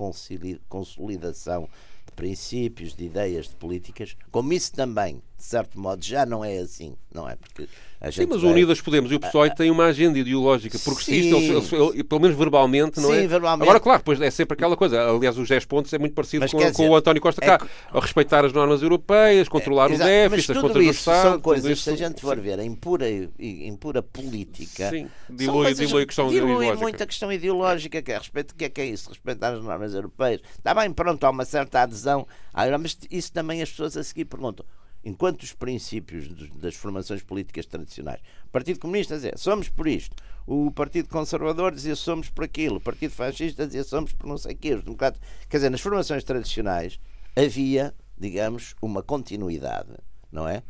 consolidação 0.68 1.68
de 2.06 2.12
princípios, 2.12 2.94
de 2.94 3.04
ideias, 3.04 3.48
de 3.48 3.56
políticas, 3.56 4.16
como 4.30 4.52
isso 4.52 4.72
também, 4.72 5.20
de 5.42 5.48
certo 5.48 5.78
modo, 5.78 6.04
já 6.04 6.24
não 6.24 6.44
é 6.44 6.58
assim, 6.58 6.94
não 7.12 7.28
é? 7.28 7.34
Porque 7.34 7.68
Sim, 8.12 8.26
mas 8.28 8.42
o 8.44 8.48
Unidas 8.48 8.80
Podemos 8.80 9.10
e 9.10 9.16
o 9.16 9.20
PSOE 9.20 9.54
têm 9.54 9.70
uma 9.70 9.86
agenda 9.86 10.18
ideológica 10.18 10.78
progressista, 10.78 11.36
eles, 11.36 11.72
eles, 11.72 12.02
pelo 12.02 12.20
menos 12.20 12.36
verbalmente, 12.36 13.00
não 13.00 13.10
Sim, 13.10 13.24
é? 13.24 13.26
verbalmente. 13.26 13.62
Agora, 13.62 13.80
claro, 13.80 14.02
pois 14.04 14.20
é 14.20 14.30
sempre 14.30 14.54
aquela 14.54 14.76
coisa. 14.76 15.00
Aliás, 15.08 15.36
os 15.38 15.48
10 15.48 15.64
pontos 15.64 15.92
é 15.92 15.98
muito 15.98 16.12
parecido 16.12 16.48
com, 16.48 16.58
dizer, 16.58 16.72
com, 16.72 16.88
o 16.88 16.96
António 16.96 17.20
Costa 17.20 17.44
é 17.44 17.46
cá. 17.46 17.66
É, 17.92 18.00
respeitar 18.00 18.44
as 18.44 18.52
normas 18.52 18.82
europeias, 18.82 19.48
controlar 19.48 19.90
é, 19.90 19.94
o 19.94 19.98
déficit, 19.98 20.52
as 20.52 20.58
contas 20.58 20.84
do 20.84 20.90
Estado. 20.90 21.22
São 21.22 21.40
coisas, 21.40 21.70
isso, 21.70 21.82
se 21.82 21.90
a 21.90 21.96
gente 21.96 22.20
for 22.20 22.38
ver 22.40 22.58
em 22.60 22.74
pura, 22.74 23.06
em 23.08 23.76
pura 23.76 24.02
política. 24.02 24.90
Sim, 24.90 25.08
dilui, 25.28 25.74
dilui 25.74 26.02
a 26.02 26.06
questão 26.06 26.28
dilui 26.28 26.50
ideológica. 26.50 26.76
muito 26.76 27.02
a 27.02 27.06
questão 27.06 27.32
ideológica, 27.32 28.02
que 28.02 28.12
é 28.12 28.18
respeito, 28.18 28.52
o 28.52 28.54
que 28.54 28.64
é 28.64 28.68
que 28.68 28.80
é 28.80 28.86
isso? 28.86 29.08
Respeitar 29.10 29.54
as 29.54 29.62
normas 29.62 29.94
europeias. 29.94 30.40
Está 30.56 30.72
bem, 30.74 30.92
pronto, 30.92 31.24
há 31.24 31.30
uma 31.30 31.44
certa 31.44 31.82
adesão. 31.82 32.26
Mas 32.80 32.98
isso 33.10 33.32
também 33.32 33.60
as 33.60 33.70
pessoas 33.70 33.96
a 33.96 34.02
seguir 34.02 34.24
perguntam 34.24 34.64
enquanto 35.04 35.42
os 35.42 35.52
princípios 35.52 36.28
das 36.54 36.74
formações 36.74 37.22
políticas 37.22 37.66
tradicionais. 37.66 38.20
O 38.46 38.50
Partido 38.50 38.78
Comunista 38.78 39.14
dizia 39.14 39.34
somos 39.36 39.68
por 39.68 39.86
isto, 39.86 40.16
o 40.46 40.70
Partido 40.70 41.08
Conservador 41.08 41.72
dizia 41.72 41.96
somos 41.96 42.28
por 42.28 42.44
aquilo, 42.44 42.76
o 42.76 42.80
Partido 42.80 43.12
Fascista 43.12 43.66
dizia 43.66 43.84
somos 43.84 44.12
por 44.12 44.26
não 44.26 44.38
sei 44.38 44.54
o 44.54 44.56
quê. 44.56 44.74
Os 44.74 44.82
democratas... 44.82 45.20
Quer 45.48 45.58
dizer, 45.58 45.70
nas 45.70 45.80
formações 45.80 46.24
tradicionais 46.24 46.98
havia, 47.36 47.94
digamos, 48.18 48.74
uma 48.80 49.02
continuidade, 49.02 49.92
não 50.30 50.48
é? 50.48 50.62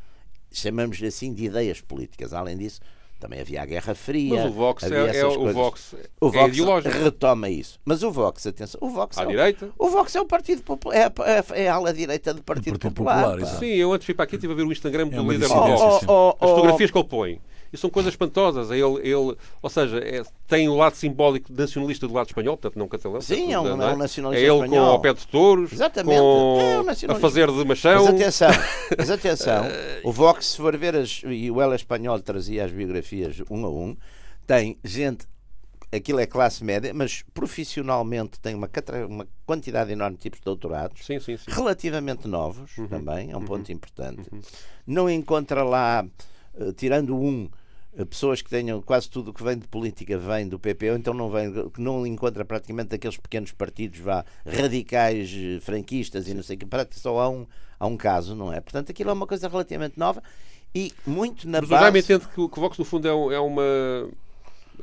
Chamamos-lhe 0.51 1.07
assim 1.07 1.33
de 1.33 1.45
ideias 1.45 1.81
políticas. 1.81 2.33
Além 2.33 2.57
disso, 2.57 2.81
também 3.23 3.41
havia 3.41 3.63
a 3.63 3.65
Guerra 3.65 3.95
Fria. 3.95 4.35
Mas 4.35 4.51
o 4.51 4.53
Vox, 4.53 4.83
é, 4.83 5.19
é, 5.19 5.25
o 5.25 5.53
Vox, 5.53 5.95
o 6.21 6.29
Vox 6.29 6.45
é 6.45 6.49
ideológico. 6.49 6.99
retoma 6.99 7.49
isso. 7.49 7.79
Mas 7.85 8.03
o 8.03 8.11
Vox, 8.11 8.45
atenção, 8.49 8.81
o 8.83 8.89
Vox 8.89 9.17
à 9.17 9.23
é 9.23 9.27
direita? 9.27 9.71
O, 9.79 9.87
o 9.87 9.91
Vox 9.91 10.15
é 10.17 10.21
o 10.21 10.27
Partido 10.27 10.63
Popular, 10.63 10.97
é, 10.97 11.05
é, 11.05 11.63
é 11.63 11.69
a 11.69 11.75
ala 11.75 11.93
direita 11.95 12.35
do 12.35 12.43
Partido, 12.43 12.73
Partido 12.79 12.95
Popular. 12.95 13.39
Popular 13.39 13.59
Sim, 13.61 13.67
eu 13.67 13.93
antes 13.93 14.05
vir 14.05 14.15
para 14.15 14.25
aqui 14.25 14.35
estive 14.35 14.53
a 14.53 14.57
ver 14.57 14.65
o 14.65 14.73
Instagram 14.73 15.07
do 15.07 15.23
líder 15.31 15.47
do 15.47 15.55
Vox. 15.55 16.05
Oh, 16.09 16.13
oh, 16.13 16.37
oh, 16.41 16.45
As 16.45 16.51
fotografias 16.51 16.91
que 16.91 16.99
ele 16.99 17.09
põe. 17.09 17.41
E 17.73 17.77
são 17.79 17.89
coisas 17.89 18.13
espantosas. 18.13 18.71
Ele, 18.71 18.83
ele, 19.03 19.37
ou 19.63 19.71
seja, 19.71 19.99
é, 19.99 20.23
tem 20.47 20.69
o 20.69 20.77
lado 20.77 20.95
simbólico 20.95 21.53
nacionalista 21.53 22.07
do 22.07 22.15
lado 22.15 22.27
espanhol, 22.27 22.57
portanto 22.57 22.79
não 22.79 22.87
catalão. 22.87 23.21
Sim, 23.21 23.53
é 23.53 23.59
um, 23.59 23.67
é 23.67 23.95
um 23.95 23.97
nacionalista 23.97 24.45
É 24.45 24.49
ele 24.49 24.65
espanhol. 24.65 24.91
com 24.91 24.97
o 24.97 25.01
pé 25.01 25.15
de 25.15 25.27
touros, 25.27 25.73
Exatamente. 25.73 26.19
Com 26.19 26.61
é 26.61 27.09
um 27.09 27.13
a 27.13 27.15
fazer 27.15 27.51
de 27.51 27.65
machão. 27.65 28.05
Mas 28.05 28.15
atenção, 28.15 28.51
mas 28.99 29.11
atenção 29.11 29.65
o 30.05 30.13
Vox, 30.13 30.47
se 30.47 30.57
for 30.57 30.77
ver, 30.77 30.97
as, 30.97 31.23
e 31.25 31.51
o 31.51 31.61
Ela 31.61 31.77
Espanhol 31.77 32.21
trazia 32.21 32.65
as 32.65 32.73
biografias 32.73 33.41
um 33.51 33.65
a 33.65 33.71
um, 33.71 33.97
tem 34.47 34.79
gente 34.85 35.27
aquilo 35.93 36.21
é 36.21 36.27
classe 36.27 36.65
média, 36.65 36.93
mas 36.95 37.23
profissionalmente 37.35 38.41
tem 38.41 38.55
uma, 38.55 38.69
uma 39.07 39.29
quantidade 39.45 39.93
enorme 39.93 40.17
de 40.17 40.23
tipos 40.23 40.41
de 40.41 40.45
doutorados, 40.45 41.05
sim, 41.05 41.21
sim, 41.21 41.37
sim. 41.37 41.45
relativamente 41.49 42.27
novos 42.27 42.77
uhum, 42.79 42.89
também, 42.89 43.31
é 43.31 43.37
um 43.37 43.41
uhum, 43.41 43.45
ponto 43.45 43.71
importante. 43.71 44.27
Uhum. 44.33 44.41
Não 44.87 45.11
encontra 45.11 45.63
lá, 45.63 46.05
uh, 46.55 46.73
tirando 46.73 47.15
um, 47.15 47.49
pessoas 48.09 48.41
que 48.41 48.49
tenham 48.49 48.81
quase 48.81 49.09
tudo 49.09 49.31
o 49.31 49.35
que 49.35 49.43
vem 49.43 49.59
de 49.59 49.69
política 49.69 50.17
vem 50.17 50.49
do 50.49 50.59
PP, 50.59 50.91
ou 50.91 50.97
então 50.97 51.13
não 51.13 51.31
vem, 51.31 51.53
não 51.77 52.07
encontra 52.07 52.45
praticamente 52.45 52.95
aqueles 52.95 53.17
pequenos 53.17 53.53
partidos 53.53 54.01
vá, 54.01 54.25
radicais, 54.47 55.31
uh, 55.33 55.61
franquistas 55.61 56.27
e 56.27 56.35
não 56.35 56.43
sei 56.43 56.57
o 56.57 56.59
que, 56.59 56.67
só 56.99 57.19
há 57.19 57.29
um, 57.29 57.47
há 57.79 57.87
um 57.87 57.97
caso, 57.97 58.35
não 58.35 58.53
é? 58.53 58.61
Portanto, 58.61 58.91
aquilo 58.91 59.11
é 59.11 59.13
uma 59.13 59.27
coisa 59.27 59.49
relativamente 59.49 59.99
nova 59.99 60.23
e 60.75 60.93
muito 61.07 61.47
na 61.47 61.61
Mas 61.61 61.69
base... 61.69 61.85
Mas 61.85 61.95
o 61.95 61.99
entende 61.99 62.29
que, 62.29 62.35
que 62.35 62.59
o 62.59 62.61
Vox, 62.61 62.79
no 62.79 62.85
fundo, 62.85 63.07
é, 63.07 63.35
é 63.35 63.41
uma 63.41 64.09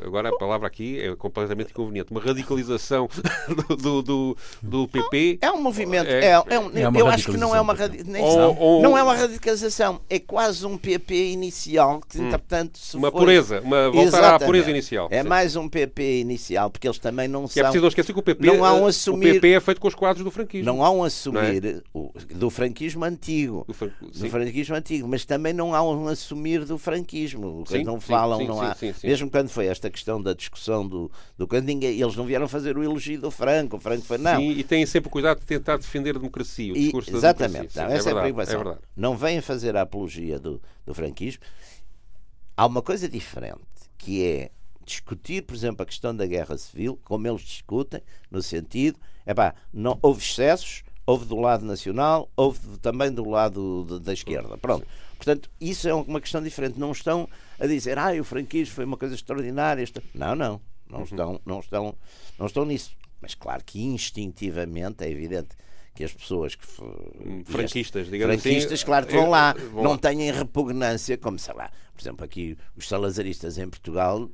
agora 0.02 0.30
a 0.30 0.38
palavra 0.38 0.67
aqui 0.67 0.99
é 0.99 1.15
completamente 1.15 1.71
inconveniente, 1.71 2.12
uma 2.12 2.21
radicalização 2.21 3.10
do, 3.82 4.02
do, 4.02 4.38
do, 4.62 4.88
PP. 4.88 5.39
É 5.41 5.52
um 5.52 5.62
movimento, 5.62 6.08
é, 6.08 6.25
é, 6.25 6.32
é 6.32 6.60
um, 6.60 6.69
é 6.75 7.02
eu 7.02 7.08
acho 7.08 7.32
que 7.32 7.38
não 7.38 7.56
é 7.56 7.62
uma 7.62 7.73
radicalização. 7.73 8.58
Ou, 8.58 8.82
não 8.82 8.97
é 8.97 9.04
uma 9.04 9.15
radicalização, 9.15 10.02
é 10.10 10.19
quase 10.19 10.65
um 10.65 10.78
PP 10.78 11.32
inicial 11.32 12.02
que, 12.08 12.19
hum, 12.19 12.28
entretanto, 12.28 12.78
se 12.78 12.97
Uma 12.97 13.12
foi... 13.12 13.21
pureza, 13.21 13.62
uma 13.62 13.89
voltar 13.89 14.08
Exatamente. 14.08 14.43
à 14.43 14.45
pureza 14.45 14.69
inicial. 14.69 15.08
É 15.12 15.21
sim. 15.21 15.30
mais 15.30 15.56
um 15.56 15.69
PP 15.69 16.21
inicial, 16.21 16.69
porque 16.69 16.88
eles 16.88 16.99
também 16.99 17.28
não 17.28 17.47
que 17.47 17.54
são. 17.54 17.62
É 17.62 17.63
preciso 17.63 17.82
não 17.82 17.89
esquecer 17.89 18.13
que 18.13 18.19
o 18.19 18.23
PP, 18.23 18.45
não 18.45 18.65
há 18.65 18.73
um 18.73 18.86
assumir... 18.86 19.30
o 19.30 19.34
PP 19.34 19.49
é 19.52 19.60
feito 19.60 19.82
com 19.82 19.88
os 19.88 19.95
quadros 19.95 20.23
do 20.23 20.32
franquismo. 20.32 20.65
Não 20.65 20.84
há 20.84 20.89
um 20.89 21.04
assumir 21.04 21.65
é? 21.65 21.82
do 22.34 22.49
franquismo 22.49 23.04
antigo. 23.06 23.65
Do, 23.67 23.73
fran... 23.73 23.89
do, 24.02 24.30
franquismo 24.30 24.75
antigo, 24.75 25.08
mas 25.08 25.25
também 25.25 25.54
não 25.54 25.75
há 25.75 25.82
um 25.82 26.08
assumir 26.08 26.65
do 26.65 26.78
franquismo. 26.78 27.63
Sim, 27.67 27.84
não 27.84 27.99
falam, 27.99 28.39
sim, 28.39 28.47
não 28.47 28.62
há. 28.62 28.75
Mesmo 29.04 29.30
quando 29.30 29.49
foi 29.49 29.67
esta 29.67 29.79
questão 29.88 30.20
da 30.20 30.34
discussão 30.34 30.88
do, 30.88 31.12
do 31.38 31.48
ninguém, 31.62 32.02
eles 32.02 32.15
não 32.15 32.26
vieram 32.26 32.48
fazer 32.48 32.76
o 32.76 32.84
elogio 32.84 33.22
do 33.22 33.30
Franco, 33.30 33.78
o 33.78 33.80
Franco 33.80 34.02
foi 34.02 34.18
não. 34.18 34.38
Sim, 34.38 34.50
e 34.50 34.63
têm 34.63 34.84
sempre 34.88 35.12
cuidado 35.12 35.42
de 35.42 35.46
tentar 35.46 35.78
defender 35.78 36.15
a 36.15 36.20
democracia, 36.20 36.74
o 36.74 36.76
discurso 36.76 37.12
e, 37.12 37.15
Exatamente, 37.15 37.76
da 37.76 37.84
democracia. 37.84 37.84
Não, 37.84 37.94
essa 37.94 38.10
é, 38.10 38.13
verdade, 38.13 38.28
é 38.28 38.32
a 38.32 38.34
preocupação. 38.34 38.72
É. 38.72 38.78
Não 38.96 39.15
vêm 39.15 39.42
fazer 39.42 39.78
a 39.78 39.82
apologia 39.82 40.39
do, 40.39 40.60
do 40.84 40.94
franquismo. 40.96 41.44
Há 42.58 42.65
uma 42.65 42.82
coisa 42.82 43.08
diferente, 43.08 43.62
que 43.96 44.26
é 44.26 44.52
discutir, 44.84 45.44
por 45.44 45.56
exemplo, 45.56 45.84
a 45.84 45.86
questão 45.86 46.15
da 46.15 46.26
guerra 46.26 46.58
civil, 46.58 47.00
como 47.04 47.28
eles 47.28 47.42
discutem, 47.42 48.02
no 48.32 48.42
sentido, 48.42 49.00
é 49.26 49.34
pá, 49.34 49.54
não 49.72 50.00
houve 50.02 50.24
excessos, 50.24 50.82
houve 51.06 51.26
do 51.26 51.38
lado 51.38 51.63
nacional, 51.63 52.30
houve 52.36 52.60
também 52.80 53.12
do 53.12 53.30
lado 53.30 54.00
da 54.00 54.13
esquerda. 54.13 54.58
Pronto. 54.58 54.86
Portanto, 55.19 55.51
isso 55.60 55.86
é 55.86 55.93
uma 55.93 56.21
questão 56.21 56.41
diferente. 56.41 56.79
Não 56.79 56.93
estão 56.93 57.27
a 57.60 57.67
dizer, 57.67 57.99
ah, 57.99 58.13
o 58.13 58.23
franquismo 58.23 58.73
foi 58.73 58.86
uma 58.86 58.95
coisa 58.95 59.15
extraordinária. 59.15 59.84
Não, 60.15 60.34
não. 60.34 60.62
Não, 60.89 60.99
uhum. 60.99 61.03
estão, 61.03 61.41
não, 61.45 61.60
estão, 61.60 61.95
não 62.39 62.45
estão 62.47 62.65
nisso. 62.65 62.95
Mas 63.21 63.36
claro 63.36 63.62
que 63.65 63.84
instintivamente 63.84 65.03
é 65.03 65.10
evidente 65.10 65.49
que 65.93 66.05
as 66.05 66.13
pessoas 66.13 66.55
que 66.55 66.65
franquistas, 67.43 68.03
as, 68.03 68.10
digamos 68.10 68.36
assim, 68.36 68.41
franquistas, 68.43 68.73
assim, 68.73 68.86
claro 68.86 69.05
que 69.05 69.13
vão 69.13 69.29
lá, 69.29 69.53
vão 69.53 69.84
não 69.84 69.91
lá. 69.91 69.97
têm 69.97 70.32
repugnância, 70.32 71.17
como 71.17 71.38
sei 71.38 71.53
lá, 71.53 71.69
por 71.93 72.01
exemplo, 72.01 72.23
aqui 72.23 72.58
os 72.77 72.88
salazaristas 72.88 73.58
em 73.58 73.69
Portugal 73.69 74.29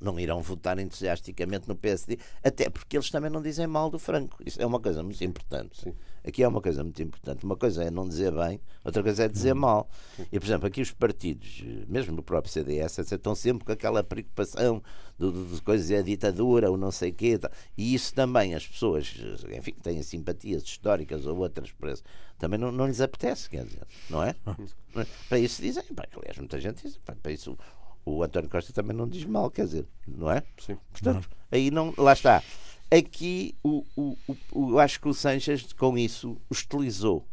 não 0.00 0.18
irão 0.18 0.42
votar 0.42 0.78
entusiasticamente 0.78 1.68
no 1.68 1.76
PSD, 1.76 2.18
até 2.42 2.68
porque 2.68 2.96
eles 2.96 3.10
também 3.10 3.30
não 3.30 3.42
dizem 3.42 3.66
mal 3.66 3.90
do 3.90 3.98
Franco. 3.98 4.38
Isso 4.44 4.60
é 4.60 4.66
uma 4.66 4.80
coisa 4.80 5.02
muito 5.02 5.22
importante. 5.24 5.80
Sim. 5.80 5.94
Aqui 6.26 6.42
é 6.42 6.48
uma 6.48 6.60
coisa 6.62 6.82
muito 6.82 7.02
importante. 7.02 7.44
Uma 7.44 7.56
coisa 7.56 7.84
é 7.84 7.90
não 7.90 8.08
dizer 8.08 8.32
bem, 8.32 8.58
outra 8.82 9.02
coisa 9.02 9.24
é 9.24 9.28
dizer 9.28 9.52
uhum. 9.52 9.60
mal. 9.60 9.90
E, 10.32 10.38
por 10.38 10.46
exemplo, 10.46 10.66
aqui 10.66 10.80
os 10.80 10.90
partidos, 10.90 11.62
mesmo 11.86 12.16
no 12.16 12.22
próprio 12.22 12.50
CDS, 12.50 12.98
estão 12.98 13.34
sempre 13.34 13.64
com 13.64 13.72
aquela 13.72 14.02
preocupação 14.02 14.82
de, 15.18 15.30
de, 15.30 15.60
coisas, 15.60 15.90
é 15.90 15.98
a 15.98 16.02
ditadura, 16.02 16.70
ou 16.70 16.78
não 16.78 16.90
sei 16.90 17.10
o 17.10 17.14
quê. 17.14 17.38
E 17.76 17.94
isso 17.94 18.14
também, 18.14 18.54
as 18.54 18.66
pessoas, 18.66 19.14
enfim, 19.54 19.72
que 19.72 19.82
têm 19.82 20.02
simpatias 20.02 20.62
históricas 20.62 21.26
ou 21.26 21.36
outras 21.36 21.70
por 21.72 21.90
isso, 21.90 22.02
também 22.38 22.58
não, 22.58 22.72
não 22.72 22.86
lhes 22.86 23.00
apetece, 23.00 23.48
quer 23.48 23.64
dizer, 23.64 23.86
não 24.08 24.22
é? 24.22 24.34
Uhum. 24.46 25.04
Para 25.28 25.38
isso 25.38 25.60
dizem, 25.60 25.82
para, 25.94 26.08
aliás, 26.16 26.38
muita 26.38 26.60
gente 26.60 26.82
diz, 26.82 26.96
para 26.96 27.32
isso 27.32 27.58
o 28.04 28.22
António 28.22 28.50
Costa 28.50 28.72
também 28.72 28.96
não 28.96 29.08
diz 29.08 29.24
mal, 29.24 29.50
quer 29.50 29.64
dizer, 29.64 29.86
não 30.06 30.30
é? 30.30 30.42
Sim. 30.58 30.76
Portanto, 30.90 31.28
não. 31.30 31.58
aí 31.58 31.70
não, 31.70 31.94
lá 31.96 32.12
está. 32.12 32.42
Aqui 32.90 33.54
o, 33.62 33.84
o, 33.96 34.16
o, 34.52 34.70
eu 34.70 34.78
acho 34.78 35.00
que 35.00 35.08
o 35.08 35.14
Sanches 35.14 35.72
com 35.72 35.96
isso 35.96 36.36
hostilizou, 36.50 37.26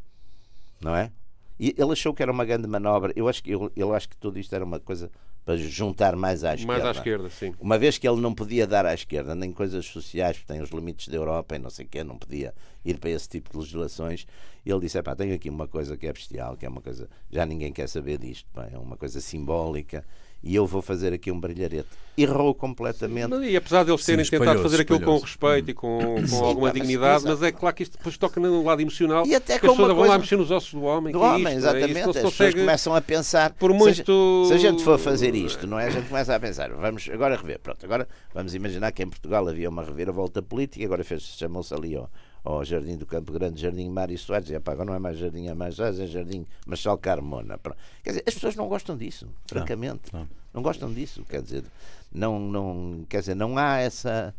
não 0.79 0.95
é? 0.95 1.11
E 1.59 1.75
ele 1.77 1.91
achou 1.91 2.13
que 2.13 2.23
era 2.23 2.31
uma 2.31 2.43
grande 2.43 2.67
manobra. 2.67 3.13
Eu 3.15 3.27
acho 3.27 3.43
que 3.43 3.51
ele, 3.51 3.69
ele 3.75 3.91
acho 3.91 4.09
que 4.09 4.17
tudo 4.17 4.39
isto 4.39 4.55
era 4.55 4.65
uma 4.65 4.79
coisa 4.79 5.11
para 5.45 5.57
juntar 5.57 6.15
mais 6.15 6.43
à 6.43 6.53
esquerda. 6.53 6.73
Mais 6.73 6.85
à 6.85 6.91
esquerda, 6.91 7.29
sim. 7.29 7.53
Uma 7.59 7.77
vez 7.77 7.97
que 7.97 8.07
ele 8.07 8.21
não 8.21 8.33
podia 8.33 8.65
dar 8.65 8.85
à 8.85 8.93
esquerda 8.93 9.35
nem 9.35 9.51
coisas 9.51 9.85
sociais, 9.85 10.37
porque 10.37 10.53
tem 10.53 10.61
os 10.61 10.69
limites 10.69 11.07
da 11.07 11.17
Europa 11.17 11.55
e 11.55 11.59
não 11.59 11.69
sei 11.69 11.85
o 11.85 11.89
quê, 11.89 12.03
não 12.03 12.17
podia 12.17 12.53
ir 12.85 12.97
para 12.97 13.09
esse 13.09 13.27
tipo 13.27 13.51
de 13.51 13.57
legislações, 13.57 14.25
ele 14.65 14.79
disse: 14.79 15.01
pá, 15.01 15.15
tenho 15.15 15.35
aqui 15.35 15.49
uma 15.49 15.67
coisa 15.67 15.97
que 15.97 16.07
é 16.07 16.13
bestial, 16.13 16.55
que 16.57 16.65
é 16.65 16.69
uma 16.69 16.81
coisa. 16.81 17.09
Já 17.29 17.45
ninguém 17.45 17.73
quer 17.73 17.87
saber 17.87 18.17
disto, 18.17 18.47
pá, 18.53 18.67
é 18.71 18.77
uma 18.77 18.97
coisa 18.97 19.19
simbólica 19.19 20.05
e 20.43 20.55
eu 20.55 20.65
vou 20.65 20.81
fazer 20.81 21.13
aqui 21.13 21.31
um 21.31 21.39
brilharete. 21.39 21.89
Errou 22.17 22.53
completamente. 22.53 23.33
E 23.35 23.55
apesar 23.55 23.83
de 23.83 23.91
eles 23.91 24.03
terem 24.03 24.25
Sim, 24.25 24.31
tentado 24.31 24.61
fazer 24.61 24.81
aquilo 24.81 24.99
com 24.99 25.17
respeito 25.17 25.71
e 25.71 25.73
com, 25.73 25.99
com 25.99 26.27
Sim, 26.27 26.41
alguma 26.41 26.71
dignidade, 26.71 27.23
mas, 27.23 27.39
mas, 27.39 27.43
é 27.43 27.51
claro 27.51 27.75
que 27.75 27.83
isto 27.83 27.97
depois 27.97 28.17
toca 28.17 28.39
no 28.39 28.63
lado 28.63 28.81
emocional. 28.81 29.25
E 29.25 29.35
até 29.35 29.59
que 29.59 29.65
as 29.65 29.71
pessoas 29.71 29.93
vão 29.95 30.07
lá 30.07 30.17
mexer 30.17 30.37
nos 30.37 30.51
ossos 30.51 30.73
do 30.73 30.81
homem. 30.81 31.13
Do 31.13 31.21
homem, 31.21 31.53
é 31.53 31.57
isto, 31.57 31.57
exatamente. 31.57 31.97
É? 31.97 31.99
As 31.99 32.05
consegue... 32.05 32.29
pessoas 32.29 32.53
começam 32.53 32.95
a 32.95 33.01
pensar. 33.01 33.53
Por 33.53 33.73
muito... 33.73 34.45
se, 34.47 34.53
a 34.53 34.57
gente 34.57 34.83
for 34.83 34.97
fazer 34.97 35.35
isto, 35.35 35.67
não 35.67 35.79
é? 35.79 35.87
A 35.87 35.89
gente 35.89 36.07
começa 36.07 36.35
a 36.35 36.39
pensar, 36.39 36.69
vamos 36.71 37.07
agora 37.09 37.35
rever. 37.35 37.59
Pronto, 37.59 37.85
agora 37.85 38.07
vamos 38.33 38.55
imaginar 38.55 38.91
que 38.91 39.03
em 39.03 39.09
Portugal 39.09 39.47
havia 39.47 39.69
uma 39.69 39.83
reviravolta 39.83 40.41
política, 40.41 40.83
agora 40.85 41.03
chamou-se 41.03 41.73
ali 41.73 41.95
ó, 41.95 42.07
ao 42.43 42.63
Jardim 42.65 42.97
do 42.97 43.05
Campo 43.05 43.31
Grande, 43.31 43.61
Jardim 43.61 43.89
Mário 43.89 44.17
Soares, 44.17 44.49
e 44.49 44.55
agora 44.55 44.85
não 44.85 44.93
é 44.93 44.99
mais 44.99 45.17
Jardim 45.17 45.47
é 45.47 45.53
mais 45.53 45.79
é 45.79 46.07
Jardim 46.07 46.45
Marcelo 46.65 46.97
Carmona. 46.97 47.59
Quer 48.03 48.09
dizer, 48.09 48.23
as 48.27 48.33
pessoas 48.33 48.55
não 48.55 48.67
gostam 48.67 48.97
disso, 48.97 49.27
francamente. 49.45 50.11
Não, 50.11 50.21
não. 50.21 50.29
não 50.55 50.61
gostam 50.61 50.91
disso, 50.91 51.23
quer 51.29 51.41
dizer, 51.41 51.63
não, 52.11 52.39
não, 52.39 53.05
quer 53.07 53.19
dizer, 53.19 53.35
não 53.35 53.57
há 53.57 53.77
essa 53.77 54.33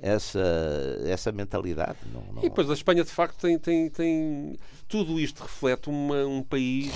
essa, 0.00 0.38
essa 1.06 1.32
mentalidade. 1.32 1.98
Não, 2.12 2.22
não... 2.32 2.44
E 2.44 2.48
depois 2.48 2.68
a 2.70 2.74
Espanha 2.74 3.02
de 3.02 3.10
facto 3.10 3.40
tem, 3.40 3.58
tem, 3.58 3.88
tem 3.88 4.56
tudo 4.86 5.18
isto 5.18 5.42
reflete 5.42 5.88
uma, 5.88 6.26
um 6.26 6.42
país 6.42 6.92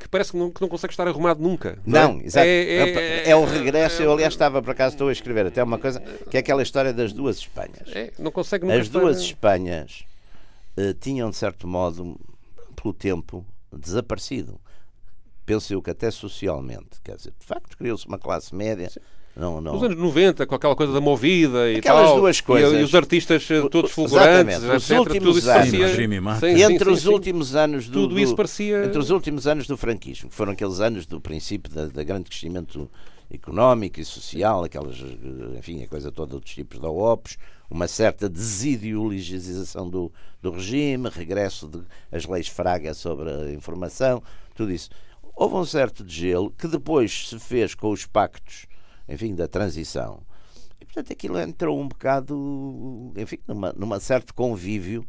que 0.00 0.08
parece 0.08 0.32
que 0.32 0.38
não, 0.38 0.50
que 0.50 0.60
não 0.60 0.68
consegue 0.68 0.92
estar 0.92 1.06
arrumado 1.06 1.42
nunca. 1.42 1.78
Não, 1.84 2.14
não 2.14 2.20
é? 2.20 2.24
exato. 2.24 2.46
É, 2.46 2.50
é, 2.50 2.88
é, 2.88 3.30
é, 3.30 3.36
o 3.36 3.44
regresso. 3.44 4.02
Eu, 4.02 4.12
aliás, 4.12 4.32
estava, 4.32 4.62
por 4.62 4.70
acaso, 4.70 4.94
estou 4.94 5.08
a 5.08 5.12
escrever 5.12 5.46
até 5.46 5.62
uma 5.62 5.78
coisa 5.78 6.00
que 6.00 6.36
é 6.36 6.40
aquela 6.40 6.62
história 6.62 6.92
das 6.92 7.12
duas 7.12 7.36
Espanhas. 7.36 7.88
É, 7.92 8.12
não 8.18 8.32
consegue 8.32 8.64
nunca 8.64 8.78
As 8.78 8.88
duas 8.88 9.20
Espanhas 9.20 10.04
uh, 10.76 10.94
tinham, 10.94 11.28
de 11.30 11.36
certo 11.36 11.68
modo, 11.68 12.18
pelo 12.74 12.94
tempo, 12.94 13.44
desaparecido. 13.72 14.58
Penso 15.44 15.72
eu 15.74 15.82
que 15.82 15.90
até 15.90 16.10
socialmente. 16.10 17.00
Quer 17.04 17.16
dizer, 17.16 17.34
de 17.38 17.46
facto, 17.46 17.76
criou-se 17.76 18.06
uma 18.06 18.18
classe 18.18 18.54
média. 18.54 18.88
Sim 18.88 19.00
não, 19.36 19.60
não. 19.60 19.74
Nos 19.74 19.82
anos 19.84 19.96
90, 19.96 20.46
com 20.46 20.54
aquela 20.54 20.76
coisa 20.76 20.92
da 20.92 21.00
movida 21.00 21.70
e 21.70 21.76
Aquelas 21.76 22.08
tal. 22.08 22.20
duas 22.20 22.40
coisas. 22.40 22.72
E, 22.72 22.76
e 22.80 22.82
os 22.82 22.94
artistas 22.94 23.48
eh, 23.50 23.68
todos 23.68 23.92
fulgurantes, 23.92 24.56
Exatamente. 24.56 24.76
Os 24.76 24.90
etc. 24.90 24.98
Últimos 24.98 25.18
tudo 25.18 25.38
isso 25.38 25.50
anos, 25.50 25.70
parecia... 25.70 25.88
Sim, 26.40 26.62
entre 26.72 26.84
sim, 26.84 26.90
os 26.90 27.00
sim, 27.00 27.08
últimos 27.08 27.56
anos 27.56 27.88
do, 27.88 27.92
tudo 28.00 28.18
isso 28.18 28.34
parecia... 28.34 28.84
Entre 28.84 28.98
os 28.98 29.10
últimos 29.10 29.46
anos 29.46 29.66
do 29.66 29.76
franquismo, 29.76 30.28
que 30.28 30.34
foram 30.34 30.52
aqueles 30.52 30.80
anos 30.80 31.06
do 31.06 31.20
princípio 31.20 31.72
da, 31.72 31.86
da 31.86 32.02
grande 32.02 32.24
crescimento 32.28 32.90
económico 33.32 34.00
e 34.00 34.04
social, 34.04 34.64
aquelas, 34.64 34.96
eh, 35.00 35.58
enfim, 35.58 35.82
a 35.84 35.88
coisa 35.88 36.10
toda 36.10 36.38
dos 36.38 36.50
tipos 36.50 36.80
de 36.80 36.86
OPs, 36.86 37.38
uma 37.70 37.86
certa 37.86 38.28
desideologização 38.28 39.88
do, 39.88 40.12
do 40.42 40.50
regime, 40.50 41.08
regresso 41.08 41.70
das 42.10 42.26
leis 42.26 42.48
Fraga 42.48 42.92
sobre 42.92 43.30
a 43.30 43.52
informação, 43.52 44.20
tudo 44.56 44.72
isso. 44.72 44.90
Houve 45.36 45.54
um 45.54 45.64
certo 45.64 46.02
degelo 46.02 46.50
que 46.50 46.66
depois 46.66 47.28
se 47.28 47.38
fez 47.38 47.74
com 47.74 47.90
os 47.90 48.04
pactos 48.04 48.66
enfim, 49.10 49.34
da 49.34 49.48
transição. 49.48 50.22
E, 50.80 50.84
portanto, 50.84 51.12
aquilo 51.12 51.38
entrou 51.38 51.78
um 51.78 51.88
bocado, 51.88 53.12
enfim, 53.16 53.38
numa, 53.46 53.72
numa 53.72 54.00
certo 54.00 54.34
convívio 54.34 55.06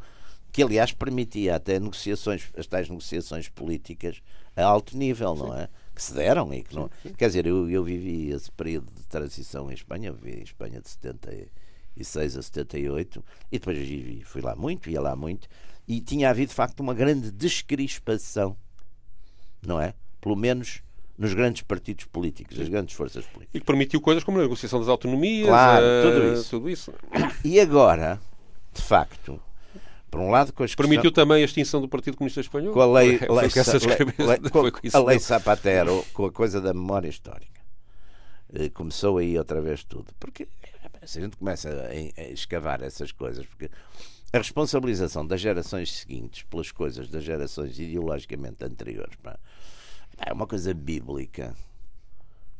que, 0.52 0.62
aliás, 0.62 0.92
permitia 0.92 1.56
até 1.56 1.80
negociações, 1.80 2.50
as 2.58 2.68
tais 2.68 2.90
negociações 2.90 3.48
políticas 3.48 4.22
a 4.56 4.64
alto 4.64 4.98
nível, 4.98 5.34
não 5.34 5.56
é? 5.56 5.70
Que 5.96 6.04
se 6.04 6.14
deram 6.14 6.54
e 6.54 6.64
que 6.64 6.76
não. 6.76 6.90
Quer 7.18 7.28
dizer, 7.28 7.46
eu, 7.46 7.70
eu 7.70 7.84
vivi 7.84 8.32
esse 8.32 8.52
período 8.52 8.92
de 8.92 9.08
transição 9.08 9.72
em 9.72 9.74
Espanha, 9.74 10.10
eu 10.10 10.14
vivi 10.14 10.40
em 10.40 10.44
Espanha 10.44 10.82
de 10.82 10.90
76 10.90 12.38
a 12.38 12.42
78, 12.42 13.24
e 13.52 13.60
depois 13.60 13.78
vivi, 13.78 14.24
fui 14.24 14.42
lá 14.42 14.56
muito, 14.56 14.90
ia 14.90 15.00
lá 15.00 15.16
muito, 15.16 15.48
e 15.88 16.02
tinha 16.02 16.30
havido, 16.30 16.50
de 16.50 16.56
facto, 16.56 16.82
uma 16.82 16.94
grande 16.94 17.32
descrispação, 17.32 18.58
não 19.66 19.80
é? 19.80 19.94
Pelo 20.20 20.36
menos 20.36 20.84
nos 21.22 21.36
grandes 21.36 21.62
partidos 21.62 22.06
políticos, 22.06 22.60
as 22.60 22.68
grandes 22.68 22.96
forças 22.96 23.24
políticas. 23.26 23.54
E 23.54 23.60
que 23.60 23.66
permitiu 23.66 24.02
coisas 24.02 24.24
como 24.24 24.40
a 24.40 24.42
negociação 24.42 24.80
das 24.80 24.90
autonomias, 24.90 25.48
claro, 25.48 25.86
uh, 25.86 26.12
tudo, 26.12 26.34
isso. 26.34 26.50
tudo 26.50 26.70
isso. 26.70 26.94
E 27.46 27.60
agora, 27.60 28.20
de 28.74 28.82
facto, 28.82 29.40
por 30.10 30.20
um 30.20 30.32
lado, 30.32 30.52
com 30.52 30.64
a 30.64 30.68
Permitiu 30.68 31.12
também 31.12 31.44
a 31.44 31.46
extinção 31.46 31.80
do 31.80 31.88
Partido 31.88 32.18
Comunista 32.18 32.42
Espanhol? 32.42 32.74
Com 32.74 32.82
a 32.82 32.88
lei, 32.88 33.20
lei, 33.30 33.30
lei, 33.30 34.28
lei 34.28 34.50
com, 34.50 34.98
a 34.98 35.04
lei 35.04 35.20
Zapatero, 35.20 36.04
com 36.12 36.26
a 36.26 36.32
coisa 36.32 36.60
da 36.60 36.74
memória 36.74 37.08
histórica. 37.08 37.62
Eh, 38.52 38.70
começou 38.70 39.20
aí 39.20 39.38
outra 39.38 39.62
vez 39.62 39.84
tudo. 39.84 40.08
Porque 40.20 40.48
se 41.06 41.20
a 41.20 41.22
gente 41.22 41.38
começa 41.38 41.70
a, 41.70 42.22
a 42.22 42.30
escavar 42.30 42.82
essas 42.82 43.12
coisas, 43.12 43.46
porque 43.46 43.70
a 44.34 44.40
responsabilização 44.40 45.26
das 45.26 45.40
gerações 45.40 45.92
seguintes 45.92 46.42
pelas 46.44 46.72
coisas 46.72 47.08
das 47.10 47.24
gerações 47.24 47.78
ideologicamente 47.78 48.66
anteriores, 48.66 49.16
pá, 49.22 49.38
é 50.26 50.34
uma 50.34 50.48
coisa 50.48 50.74
bíblica, 50.74 51.56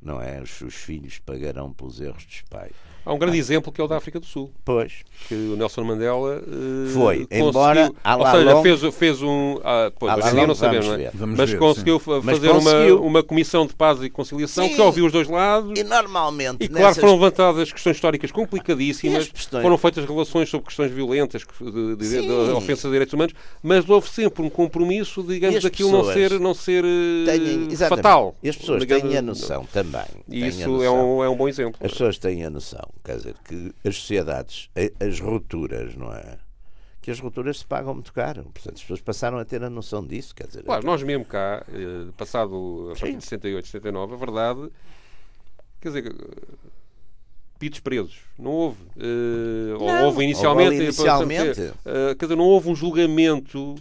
não 0.02 0.22
é? 0.22 0.42
Os, 0.42 0.62
os 0.62 0.76
filhos 0.76 1.20
pagarão 1.20 1.72
pelos 1.72 2.00
erros 2.00 2.26
dos 2.26 2.42
pais. 2.44 2.76
Há 3.06 3.14
um 3.14 3.18
grande 3.18 3.38
ah. 3.38 3.40
exemplo 3.40 3.72
que 3.72 3.82
é 3.82 3.84
o 3.84 3.88
da 3.88 3.98
África 3.98 4.20
do 4.20 4.26
Sul. 4.26 4.52
Pois. 4.64 5.02
Que 5.28 5.34
o 5.34 5.56
Nelson 5.56 5.84
Mandela 5.84 6.40
uh, 6.40 6.90
foi, 6.94 7.28
embora 7.32 7.92
ou 8.18 8.26
seja, 8.28 8.62
fez, 8.62 8.96
fez 8.96 9.22
um. 9.22 9.60
Ah, 9.64 9.92
pois, 9.98 10.18
hoje 10.18 10.30
em 10.30 10.36
dia 10.36 10.48
não 10.48 10.56
sabemos, 10.56 10.88
não 10.88 10.96
é? 10.96 11.12
Mas 11.14 11.50
ver, 11.50 11.60
conseguiu 11.60 12.00
sim. 12.00 12.06
fazer 12.06 12.26
Mas 12.26 12.40
conseguiu... 12.40 12.98
Uma, 12.98 13.08
uma 13.08 13.24
comissão 13.24 13.66
de 13.66 13.74
paz 13.74 14.02
e 14.04 14.10
conciliação 14.10 14.68
sim. 14.68 14.76
que 14.76 14.82
ouviu 14.82 15.06
os 15.06 15.12
dois 15.12 15.28
lados. 15.28 15.78
E 15.80 15.84
normalmente. 15.84 16.64
E 16.64 16.68
claro, 16.68 16.86
nessas... 16.86 17.02
foram 17.02 17.14
levantadas 17.14 17.72
questões 17.72 17.96
históricas 17.98 18.32
complicadíssimas, 18.32 19.30
questões... 19.30 19.62
foram 19.64 19.78
feitas 19.78 20.06
relações 20.06 20.50
sobre 20.50 20.68
questões 20.68 20.92
violentas, 20.92 21.44
de, 21.60 21.96
de, 21.96 21.96
de, 21.96 22.22
de 22.22 22.52
ofensas 22.52 22.86
a 22.86 22.90
direitos 22.90 23.14
humanos, 23.14 23.34
mas 23.64 23.90
houve 23.90 24.10
sempre 24.10 24.44
um 24.44 24.50
compromisso, 24.50 25.24
digamos, 25.24 25.64
daquilo 25.64 25.92
não 25.92 26.14
ser, 26.14 26.40
não 26.40 26.54
ser 26.54 26.84
têm, 27.26 27.70
fatal. 27.88 28.36
E 28.44 28.50
as 28.50 28.56
pessoas 28.56 28.82
digamos, 28.82 29.04
têm 29.04 29.18
a 29.18 29.22
noção 29.22 29.66
também. 29.72 30.06
Isso 30.30 30.84
é 30.84 30.90
um, 30.90 31.24
é 31.24 31.30
um 31.30 31.36
bom 31.36 31.48
exemplo. 31.48 31.80
As 31.84 31.92
pessoas 31.92 32.18
têm 32.18 32.46
a 32.46 32.50
noção 32.50 32.91
quer 33.04 33.18
dizer, 33.18 33.36
que 33.44 33.74
as 33.86 33.96
sociedades, 33.96 34.70
as 35.00 35.20
rupturas, 35.20 35.96
não 35.96 36.14
é? 36.14 36.38
Que 37.02 37.10
as 37.10 37.20
rupturas 37.20 37.60
se 37.60 37.66
pagam 37.66 37.96
muito 37.96 38.14
caro. 38.14 38.44
Portanto, 38.44 38.76
as 38.76 38.82
pessoas 38.82 39.02
passaram 39.02 39.40
a 39.40 39.46
ter 39.46 39.64
a 39.64 39.70
noção 39.70 40.06
disso. 40.06 40.36
Quer 40.36 40.48
dizer, 40.48 40.64
claro, 40.64 40.86
nós 40.86 41.02
mesmo 41.02 41.26
cá, 41.26 41.66
eh, 41.68 42.12
passado 42.16 42.92
a 42.92 43.00
partir 43.00 43.16
de 43.16 43.24
68, 43.24 43.66
69, 43.66 44.14
a 44.14 44.18
verdade, 44.18 44.72
quer 45.80 45.88
dizer, 45.88 46.16
pitos 47.62 47.80
presos. 47.80 48.20
Não 48.40 48.52
houve. 48.52 48.82
Uh, 48.98 49.78
não, 49.80 50.06
houve 50.06 50.24
inicialmente. 50.24 50.72
Houve 50.72 50.84
inicialmente. 50.84 51.62
Uh, 51.62 52.16
quer 52.18 52.26
dizer, 52.26 52.36
não 52.36 52.46
houve 52.46 52.70
um 52.70 52.76
julgamento 52.76 53.76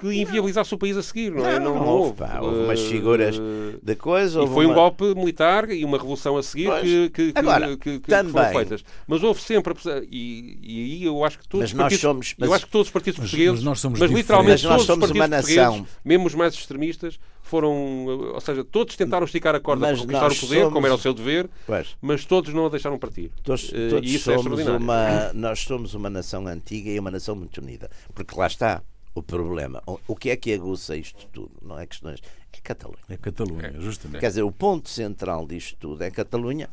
que 0.00 0.06
inviabilizasse 0.12 0.74
o 0.74 0.78
país 0.78 0.96
a 0.96 1.02
seguir, 1.02 1.32
não, 1.32 1.46
é? 1.46 1.58
Não, 1.58 1.74
não, 1.74 1.80
não 1.80 1.86
houve. 1.86 2.18
Pá, 2.18 2.38
houve 2.40 2.60
umas 2.60 2.80
figuras 2.80 3.36
de 3.82 3.96
coisa. 3.96 4.42
E 4.42 4.46
foi 4.46 4.66
uma... 4.66 4.72
um 4.72 4.76
golpe 4.76 5.14
militar 5.14 5.70
e 5.70 5.84
uma 5.84 5.96
revolução 5.96 6.36
a 6.36 6.42
seguir 6.42 6.70
que, 6.80 7.10
que, 7.10 7.32
Agora, 7.34 7.76
que, 7.76 8.00
que, 8.00 8.08
também. 8.08 8.32
foram 8.32 8.52
feitas. 8.52 8.84
Mas 9.06 9.22
houve 9.22 9.40
sempre. 9.40 9.74
E, 10.10 10.58
e 10.62 10.84
aí 10.84 11.04
eu 11.04 11.24
acho 11.24 11.38
que 11.38 11.48
todos 11.48 11.72
mas 11.72 11.72
os 11.72 11.78
partidos. 11.78 12.00
Somos, 12.00 12.34
mas, 12.38 12.48
eu 12.48 12.54
acho 12.54 12.66
que 12.66 12.72
todos 12.72 12.88
os 12.88 12.92
partidos 12.92 13.18
mas, 13.18 13.30
portugueses. 13.30 13.54
Mas, 13.56 13.64
nós 13.64 13.80
somos 13.80 14.00
mas 14.00 14.10
literalmente 14.10 14.66
mas 14.66 14.86
todos 14.86 14.88
os 14.88 15.08
partidos 15.08 15.46
portugueses, 15.46 15.84
mesmo 16.04 16.26
os 16.26 16.34
mais 16.34 16.54
extremistas, 16.54 17.18
foram, 17.48 18.04
ou 18.06 18.40
seja, 18.40 18.62
todos 18.62 18.94
tentaram 18.94 19.24
esticar 19.24 19.54
a 19.54 19.60
corda 19.60 19.86
mas 19.86 19.98
para 19.98 20.06
conquistar 20.06 20.26
o 20.26 20.48
poder, 20.48 20.60
somos... 20.60 20.74
como 20.74 20.86
era 20.86 20.94
o 20.94 20.98
seu 20.98 21.14
dever, 21.14 21.48
pois. 21.66 21.96
mas 22.00 22.24
todos 22.24 22.52
não 22.52 22.66
a 22.66 22.68
deixaram 22.68 22.98
partir. 22.98 23.32
Todos, 23.42 23.72
eh, 23.72 23.88
todos 23.88 24.10
e 24.10 24.14
isso 24.14 24.30
é 24.30 24.36
somos 24.36 24.60
é 24.60 24.70
uma, 24.70 25.32
nós 25.34 25.60
somos 25.60 25.94
uma 25.94 26.10
nação 26.10 26.46
antiga 26.46 26.90
e 26.90 26.98
uma 26.98 27.10
nação 27.10 27.34
muito 27.34 27.60
unida, 27.60 27.90
porque 28.14 28.38
lá 28.38 28.46
está 28.46 28.82
o 29.14 29.22
problema. 29.22 29.82
O 29.86 30.16
que 30.16 30.30
é 30.30 30.36
que 30.36 30.52
aguça 30.52 30.96
isto 30.96 31.26
tudo? 31.32 31.52
Não 31.62 31.78
é 31.78 31.86
questões. 31.86 32.20
É 32.52 32.60
Catalunha. 32.60 33.04
É 33.08 33.16
Catalunha, 33.16 33.80
justamente. 33.80 34.20
Quer 34.20 34.28
dizer, 34.28 34.42
o 34.42 34.52
ponto 34.52 34.88
central 34.88 35.46
disto 35.46 35.76
tudo 35.78 36.02
é 36.02 36.10
Catalunha 36.10 36.68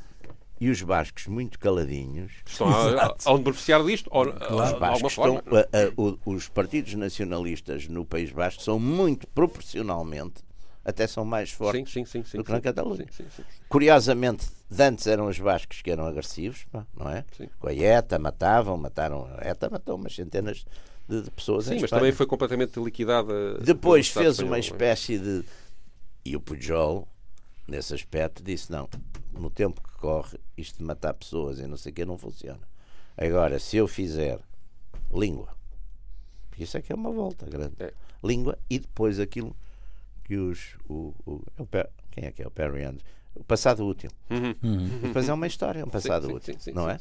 e 0.59 0.69
os 0.69 0.81
bascos 0.81 1.27
muito 1.27 1.59
caladinhos 1.59 2.31
estão 2.45 2.67
a, 2.69 3.15
a, 3.25 3.37
beneficiar 3.37 3.83
disto 3.83 4.09
ou, 4.11 4.31
claro. 4.31 5.05
os, 5.05 5.11
estão, 5.11 5.37
a, 5.37 6.29
os 6.29 6.47
partidos 6.47 6.93
nacionalistas 6.93 7.87
no 7.87 8.05
País 8.05 8.31
Basco 8.31 8.63
são 8.63 8.79
muito 8.79 9.27
proporcionalmente 9.27 10.45
até 10.85 11.07
são 11.07 11.25
mais 11.25 11.51
fortes 11.51 11.91
sim, 11.91 12.05
sim, 12.05 12.23
sim, 12.23 12.37
do 12.37 12.43
que 12.43 12.51
na 12.51 12.61
Catalunha. 12.61 13.07
Curiosamente, 13.67 14.47
antes 14.79 15.07
eram 15.07 15.25
os 15.25 15.39
bascos 15.39 15.81
que 15.81 15.89
eram 15.89 16.05
agressivos, 16.05 16.67
não 16.95 17.09
é? 17.09 17.25
Com 17.59 17.67
a 17.67 17.73
ETA 17.73 18.19
matavam, 18.19 18.77
mataram, 18.77 19.27
a 19.35 19.49
ETA 19.49 19.67
matou 19.67 19.95
umas 19.95 20.13
centenas 20.13 20.63
de, 21.07 21.21
de 21.21 21.31
pessoas 21.31 21.65
Sim, 21.65 21.79
mas 21.79 21.89
também 21.89 22.11
foi 22.11 22.25
completamente 22.25 22.79
liquidada. 22.79 23.57
Depois 23.59 24.09
fez 24.09 24.39
uma 24.39 24.59
espécie 24.59 25.19
de. 25.19 25.43
E 26.23 26.35
o 26.35 26.39
Pujol, 26.39 27.07
nesse 27.67 27.93
aspecto, 27.93 28.43
disse: 28.43 28.71
não, 28.71 28.89
no 29.31 29.49
tempo 29.49 29.81
que 29.81 29.97
corre, 29.97 30.39
isto 30.57 30.77
de 30.79 30.83
matar 30.83 31.13
pessoas 31.13 31.59
e 31.59 31.67
não 31.67 31.77
sei 31.77 31.91
o 31.91 31.95
que 31.95 32.05
não 32.05 32.17
funciona. 32.17 32.61
Agora, 33.17 33.59
se 33.59 33.77
eu 33.77 33.87
fizer 33.87 34.39
língua, 35.13 35.55
isso 36.57 36.77
é 36.77 36.81
que 36.81 36.91
é 36.91 36.95
uma 36.95 37.11
volta 37.11 37.45
grande. 37.45 37.75
É. 37.79 37.93
Língua 38.23 38.57
e 38.69 38.79
depois 38.79 39.19
aquilo 39.19 39.55
que 40.23 40.35
os. 40.35 40.75
O, 40.89 41.13
o, 41.25 41.41
é 41.57 41.61
o, 41.61 41.67
quem 42.11 42.25
é 42.25 42.31
que 42.31 42.41
é? 42.41 42.47
O 42.47 42.51
Perry 42.51 42.83
Andrews. 42.83 43.03
O 43.35 43.43
passado 43.43 43.85
útil. 43.85 44.09
Uhum. 44.29 44.55
Uhum. 44.63 44.99
Depois 45.01 45.27
é 45.27 45.33
uma 45.33 45.45
história, 45.45 45.81
é 45.81 45.85
um 45.85 45.89
passado 45.89 46.27
sim, 46.27 46.33
útil. 46.33 46.53
Sim, 46.55 46.59
sim, 46.59 46.71
não 46.71 46.89
é? 46.89 46.97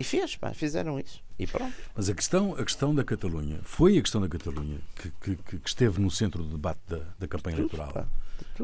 E 0.00 0.04
fez, 0.04 0.34
pá, 0.34 0.54
fizeram 0.54 0.98
isso. 0.98 1.22
E 1.38 1.46
pronto. 1.46 1.74
Mas 1.94 2.08
a 2.08 2.14
questão, 2.14 2.54
a 2.54 2.64
questão 2.64 2.94
da 2.94 3.04
Catalunha, 3.04 3.60
foi 3.62 3.98
a 3.98 4.00
questão 4.00 4.20
da 4.20 4.28
Catalunha 4.28 4.78
que, 4.96 5.36
que, 5.36 5.58
que 5.60 5.68
esteve 5.68 6.00
no 6.00 6.10
centro 6.10 6.42
do 6.42 6.56
debate 6.56 6.80
da, 6.88 7.00
da 7.18 7.28
campanha 7.28 7.58
Tudo, 7.58 7.76
eleitoral. 7.76 7.92
Pá. 7.92 8.06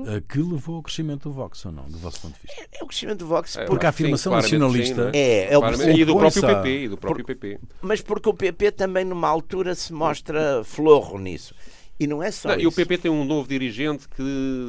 Eh, 0.07 0.23
que 0.29 0.39
levou 0.39 0.77
ao 0.77 0.83
crescimento 0.83 1.29
do 1.29 1.35
Vox 1.35 1.65
ou 1.65 1.73
não, 1.73 1.85
do 1.85 1.99
vosso 1.99 2.21
ponto 2.21 2.35
de 2.35 2.41
vista? 2.43 2.63
É, 2.73 2.81
é 2.81 2.85
o 2.85 2.87
crescimento 2.87 3.19
do 3.19 3.27
Vox. 3.27 3.57
É, 3.57 3.65
porque 3.67 3.87
a 3.87 3.89
afirmação 3.91 4.33
sim, 4.33 4.37
nacionalista. 4.37 5.11
Sim, 5.11 5.19
é, 5.19 5.53
é 5.53 5.59
o 5.59 5.91
E 5.91 6.05
do 6.05 6.17
próprio 6.17 6.43
PP. 6.43 6.69
E 6.69 6.89
do 6.89 6.97
próprio 6.97 7.25
por, 7.25 7.35
PP. 7.35 7.61
Mas 7.81 8.01
porque 8.01 8.29
o 8.29 8.35
PP 8.35 8.73
também, 8.73 9.05
numa 9.05 9.29
altura, 9.29 9.75
se 9.75 9.93
mostra 9.93 10.63
florro 10.65 11.19
nisso. 11.19 11.55
E 11.99 12.07
não 12.07 12.23
é 12.23 12.31
só 12.31 12.51
não, 12.51 12.61
E 12.61 12.67
o 12.67 12.73
PP 12.73 12.99
tem 12.99 13.11
um 13.11 13.25
novo 13.25 13.49
dirigente 13.49 14.07
que 14.07 14.23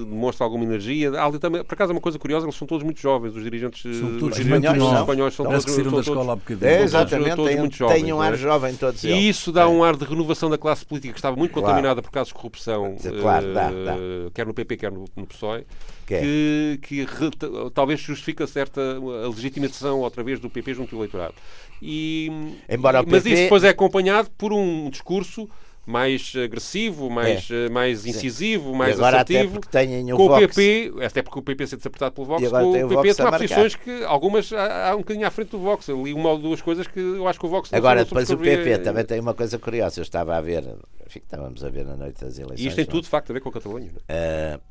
demonstra 0.09 0.45
alguma 0.45 0.63
energia. 0.63 1.11
Ali 1.21 1.39
também, 1.39 1.61
por 1.61 1.73
acaso, 1.73 1.91
é 1.91 1.95
uma 1.95 2.01
coisa 2.01 2.17
curiosa, 2.17 2.45
eles 2.45 2.55
são 2.55 2.65
todos 2.65 2.83
muito 2.83 3.01
jovens, 3.01 3.35
os 3.35 3.43
dirigentes, 3.43 3.81
são 3.97 4.17
todos 4.17 4.37
os 4.37 4.43
dirigentes 4.43 4.71
espanhóis, 4.71 4.99
espanhóis 4.99 5.33
são 5.33 5.45
todos, 5.45 5.65
que 5.65 5.71
saíram 5.71 5.91
da 5.91 5.99
escola 5.99 6.33
há 6.33 6.35
bocadinho. 6.37 6.69
É, 6.69 6.81
exatamente, 6.81 7.35
todos, 7.35 7.45
todos 7.45 7.59
muito 7.59 7.75
jovens, 7.75 8.01
têm 8.01 8.13
um 8.13 8.21
ar 8.21 8.33
é? 8.33 8.37
jovem 8.37 8.75
todos 8.75 9.03
E 9.03 9.27
isso 9.27 9.51
dá 9.51 9.63
é. 9.63 9.65
um 9.65 9.83
ar 9.83 9.97
de 9.97 10.05
renovação 10.05 10.49
da 10.49 10.57
classe 10.57 10.85
política 10.85 11.13
que 11.13 11.19
estava 11.19 11.35
muito 11.35 11.51
claro. 11.51 11.67
contaminada 11.67 12.01
por 12.01 12.11
casos 12.11 12.29
de 12.29 12.35
corrupção, 12.35 12.95
claro, 13.21 13.53
dá, 13.53 13.71
dá. 13.71 13.95
Eh, 13.97 14.29
quer 14.33 14.45
no 14.45 14.53
PP, 14.53 14.77
quer 14.77 14.91
no, 14.91 15.03
no 15.13 15.27
PSOE, 15.27 15.65
que, 16.05 16.13
é. 16.13 16.21
que, 16.21 16.79
que 16.81 16.99
re, 17.01 17.29
talvez 17.73 17.99
justifica 17.99 18.47
certa 18.47 18.79
a 18.81 19.27
legitimação 19.27 19.99
outra 19.99 20.23
vez 20.23 20.39
do 20.39 20.49
PP 20.49 20.75
junto 20.75 20.95
ao 20.95 21.01
eleitorado. 21.01 21.35
E, 21.81 22.31
Embora 22.69 23.03
mas 23.03 23.23
PP... 23.23 23.33
isso 23.33 23.43
depois 23.43 23.63
é 23.65 23.69
acompanhado 23.69 24.29
por 24.37 24.53
um 24.53 24.89
discurso 24.89 25.49
mais 25.87 26.33
agressivo, 26.35 27.09
mais, 27.09 27.49
é. 27.49 27.69
mais 27.69 28.05
incisivo, 28.05 28.75
mais 28.75 28.95
agora 28.95 29.21
assertivo. 29.21 29.61
Até 29.65 29.85
o 30.13 30.17
com 30.17 30.25
o 30.25 30.37
PP, 30.37 30.93
até 31.01 31.21
porque 31.21 31.39
o 31.39 31.41
PP 31.41 31.65
sendo 31.65 31.79
interpretado 31.79 32.13
pelo 32.13 32.27
Vox, 32.27 32.49
com 32.49 32.85
o, 32.85 32.89
PP 32.89 33.15
toma 33.15 33.31
posições 33.31 33.75
que 33.75 34.03
algumas 34.03 34.51
há, 34.51 34.89
há, 34.89 34.95
um 34.95 34.99
bocadinho 34.99 35.25
à 35.25 35.31
frente 35.31 35.51
do 35.51 35.59
Vox. 35.59 35.87
Eu 35.87 36.03
li 36.03 36.13
uma 36.13 36.31
ou 36.31 36.37
duas 36.37 36.61
coisas 36.61 36.85
que 36.87 36.99
eu 36.99 37.25
acho 37.25 37.39
que 37.39 37.45
o 37.45 37.49
Vox 37.49 37.71
não 37.71 37.77
Agora, 37.77 38.03
depois 38.03 38.29
o 38.29 38.37
PP 38.37 38.79
também 38.79 39.05
tem 39.05 39.17
uma 39.21 39.33
coisa 39.33 39.57
curiosa. 39.57 40.01
Eu 40.01 40.03
estava 40.03 40.35
a 40.35 40.41
ver, 40.41 40.65
enfim, 41.05 41.19
estávamos 41.19 41.63
a 41.63 41.69
ver 41.69 41.85
na 41.85 41.95
noite 41.95 42.19
das 42.19 42.37
eleições. 42.37 42.59
E 42.59 42.67
isto 42.67 42.75
tem 42.75 42.83
não? 42.83 42.91
tudo, 42.91 43.03
de 43.03 43.09
facto, 43.09 43.29
a 43.29 43.33
ver 43.33 43.39
com 43.39 43.47
a 43.47 43.53
Catalunha. 43.53 43.89
Uh, 43.89 44.61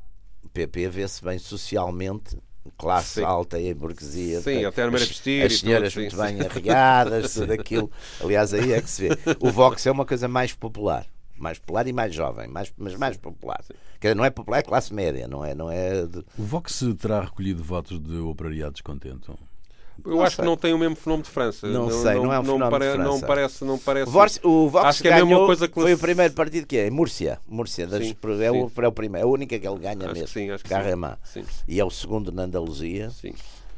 o 0.45 0.51
PP 0.51 0.89
vê-se 0.91 1.25
bem 1.25 1.39
socialmente 1.39 2.37
classe 2.77 3.21
sim. 3.21 3.25
alta 3.25 3.59
e 3.59 3.71
a 3.71 3.75
burguesia. 3.75 4.41
Sim, 4.41 4.65
até 4.65 4.83
a 4.83 4.87
maneira 4.87 5.07
vestir. 5.07 5.45
As 5.45 5.59
senhoras 5.59 5.93
tudo, 5.93 6.03
muito 6.03 6.17
bem 6.17 6.41
arregadas, 6.41 7.35
tudo 7.35 7.53
aquilo. 7.53 7.91
Aliás, 8.23 8.53
aí 8.55 8.73
é 8.73 8.81
que 8.81 8.91
se 8.91 9.09
vê. 9.09 9.19
O 9.41 9.51
Vox 9.51 9.87
é 9.87 9.91
uma 9.91 10.05
coisa 10.05 10.29
mais 10.29 10.53
popular 10.53 11.07
mais 11.39 11.59
popular 11.59 11.87
e 11.87 11.93
mais 11.93 12.15
jovem, 12.15 12.49
mais, 12.49 12.73
mas 12.77 12.95
mais 12.95 13.17
popular. 13.17 13.63
Quer 14.01 14.09
dizer, 14.09 14.15
não 14.15 14.25
é 14.25 14.31
popular, 14.31 14.59
é 14.59 14.63
classe 14.63 14.93
média, 14.93 15.29
não 15.29 15.45
é? 15.45 15.55
Não 15.55 15.71
é 15.71 16.07
de... 16.07 16.19
O 16.39 16.43
Vox 16.43 16.83
terá 16.99 17.21
recolhido 17.21 17.63
votos 17.63 18.01
de 18.01 18.17
operariado 18.17 18.73
descontente? 18.73 19.31
Eu 20.05 20.13
não 20.13 20.23
acho 20.23 20.37
sei. 20.37 20.43
que 20.43 20.49
não 20.49 20.57
tem 20.57 20.75
o 20.75 20.79
mesmo 20.79 20.97
fenómeno 20.97 21.25
de 21.25 21.31
França. 21.31 21.67
Não, 21.67 21.89
não 21.89 22.03
sei, 22.03 22.15
não, 22.15 22.25
não 22.25 22.33
é 22.33 22.41
um 22.41 22.45
fenómeno 22.45 22.71
pare, 22.71 22.85
de 22.85 22.93
França. 22.93 23.11
Não 23.11 23.21
parece, 23.21 23.65
não 23.65 23.79
parece. 23.79 24.09
O 24.09 24.13
Vox, 24.13 24.41
o 24.43 24.69
Vox 24.69 24.87
acho 24.87 25.03
que 25.03 25.09
é 25.09 25.23
uma 25.23 25.47
coisa 25.47 25.69
que 25.69 25.75
foi 25.75 25.95
o 25.95 25.99
primeiro 25.99 26.35
partido 26.35 26.67
que 26.67 26.77
é, 26.77 26.91
Múrcia. 26.91 27.39
Múrcia 27.49 27.87
das, 27.87 28.05
sim, 28.05 28.17
é, 28.43 28.51
o, 28.51 28.71
é 28.77 28.89
o 28.89 28.93
primeiro, 28.93 29.27
é 29.27 29.31
a 29.31 29.33
única 29.33 29.59
que 29.59 29.67
ele 29.67 29.79
ganha 29.79 30.05
acho 30.05 30.13
mesmo. 30.13 30.29
Sim, 30.29 30.51
acho 30.51 30.65
que. 30.65 30.71
Sim. 31.25 31.45
E 31.67 31.81
é 31.81 31.85
o 31.85 31.91
segundo 31.91 32.31
na 32.33 32.43
Andaluzia. 32.43 33.11
Sim. 33.11 33.35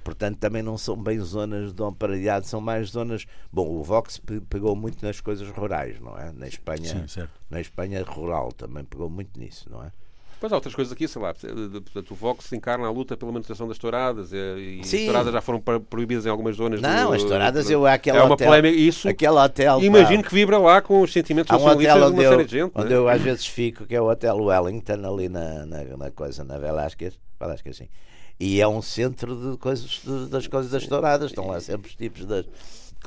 Portanto, 0.09 0.39
também 0.39 0.63
não 0.63 0.79
são 0.79 0.97
bem 0.97 1.21
zonas 1.21 1.73
de 1.73 1.83
operariado, 1.83 2.47
são 2.47 2.63
mais 2.63 2.89
zonas. 2.89 3.27
Bom, 3.53 3.69
o 3.69 3.83
Vox 3.83 4.19
pegou 4.49 4.75
muito 4.75 5.05
nas 5.05 5.21
coisas 5.21 5.49
rurais, 5.51 6.01
não 6.01 6.17
é? 6.17 6.33
Na 6.33 6.49
Espanha, 6.49 7.07
Sim, 7.07 7.29
na 7.51 7.61
Espanha 7.61 8.03
rural 8.03 8.51
também 8.53 8.85
pegou 8.85 9.11
muito 9.11 9.39
nisso, 9.39 9.69
não 9.71 9.85
é? 9.85 9.93
Pois 10.41 10.53
há 10.53 10.57
outras 10.57 10.75
coisas 10.75 10.93
aqui, 10.93 11.09
sei 11.09 11.21
lá, 11.21 11.35
portanto, 11.35 12.11
o 12.13 12.15
Vox 12.15 12.53
encarna 12.53 12.87
a 12.87 12.91
luta 12.91 13.17
pela 13.17 13.33
manutenção 13.33 13.67
das 13.67 13.77
touradas 13.77 14.33
e, 14.33 14.81
as 14.81 14.91
touradas 14.91 15.33
já 15.33 15.41
foram 15.41 15.61
proibidas 15.61 16.27
em 16.27 16.29
algumas 16.29 16.57
zonas. 16.57 16.81
Não, 16.81 17.09
do, 17.09 17.15
as 17.15 17.25
touradas, 17.25 17.69
eu 17.69 17.85
aquele 17.85 18.19
é 18.19 18.23
uma 18.23 18.35
hotel, 18.35 18.47
polémica, 18.47 18.77
isso, 18.77 19.09
aquele 19.09 19.33
hotel, 19.33 19.83
imagino 19.83 20.23
que 20.23 20.33
vibra 20.33 20.59
lá 20.59 20.81
com 20.81 21.01
os 21.03 21.13
sentimentos 21.13 21.51
um 21.51 21.55
nacionalistas 21.55 21.95
de 21.95 22.13
uma 22.13 22.23
eu, 22.23 22.31
série 22.31 22.45
de 22.45 22.51
gente. 22.53 22.73
Onde 22.75 22.89
né? 22.89 22.97
eu 22.97 23.09
às 23.09 23.21
vezes 23.21 23.47
fico, 23.47 23.85
que 23.85 23.95
é 23.97 24.01
o 24.01 24.09
Hotel 24.09 24.37
Wellington, 24.37 24.93
ali 24.93 25.29
na, 25.29 25.67
na, 25.67 25.85
na 25.97 26.11
coisa, 26.11 26.45
na 26.45 26.57
Velásquez, 26.57 27.19
Velásquez 27.41 27.77
sim 27.77 27.89
e 28.41 28.61
é 28.61 28.69
um 28.69 28.81
centro 28.81 29.35
de 29.35 29.59
coisas, 29.59 30.01
de, 30.05 30.27
das 30.27 30.47
coisas 30.47 30.71
das 30.71 30.87
touradas. 30.87 31.31
Estão 31.31 31.49
lá 31.49 31.61
sempre 31.61 31.91
os 31.91 31.97
tipos 31.97 32.25
das. 32.25 32.47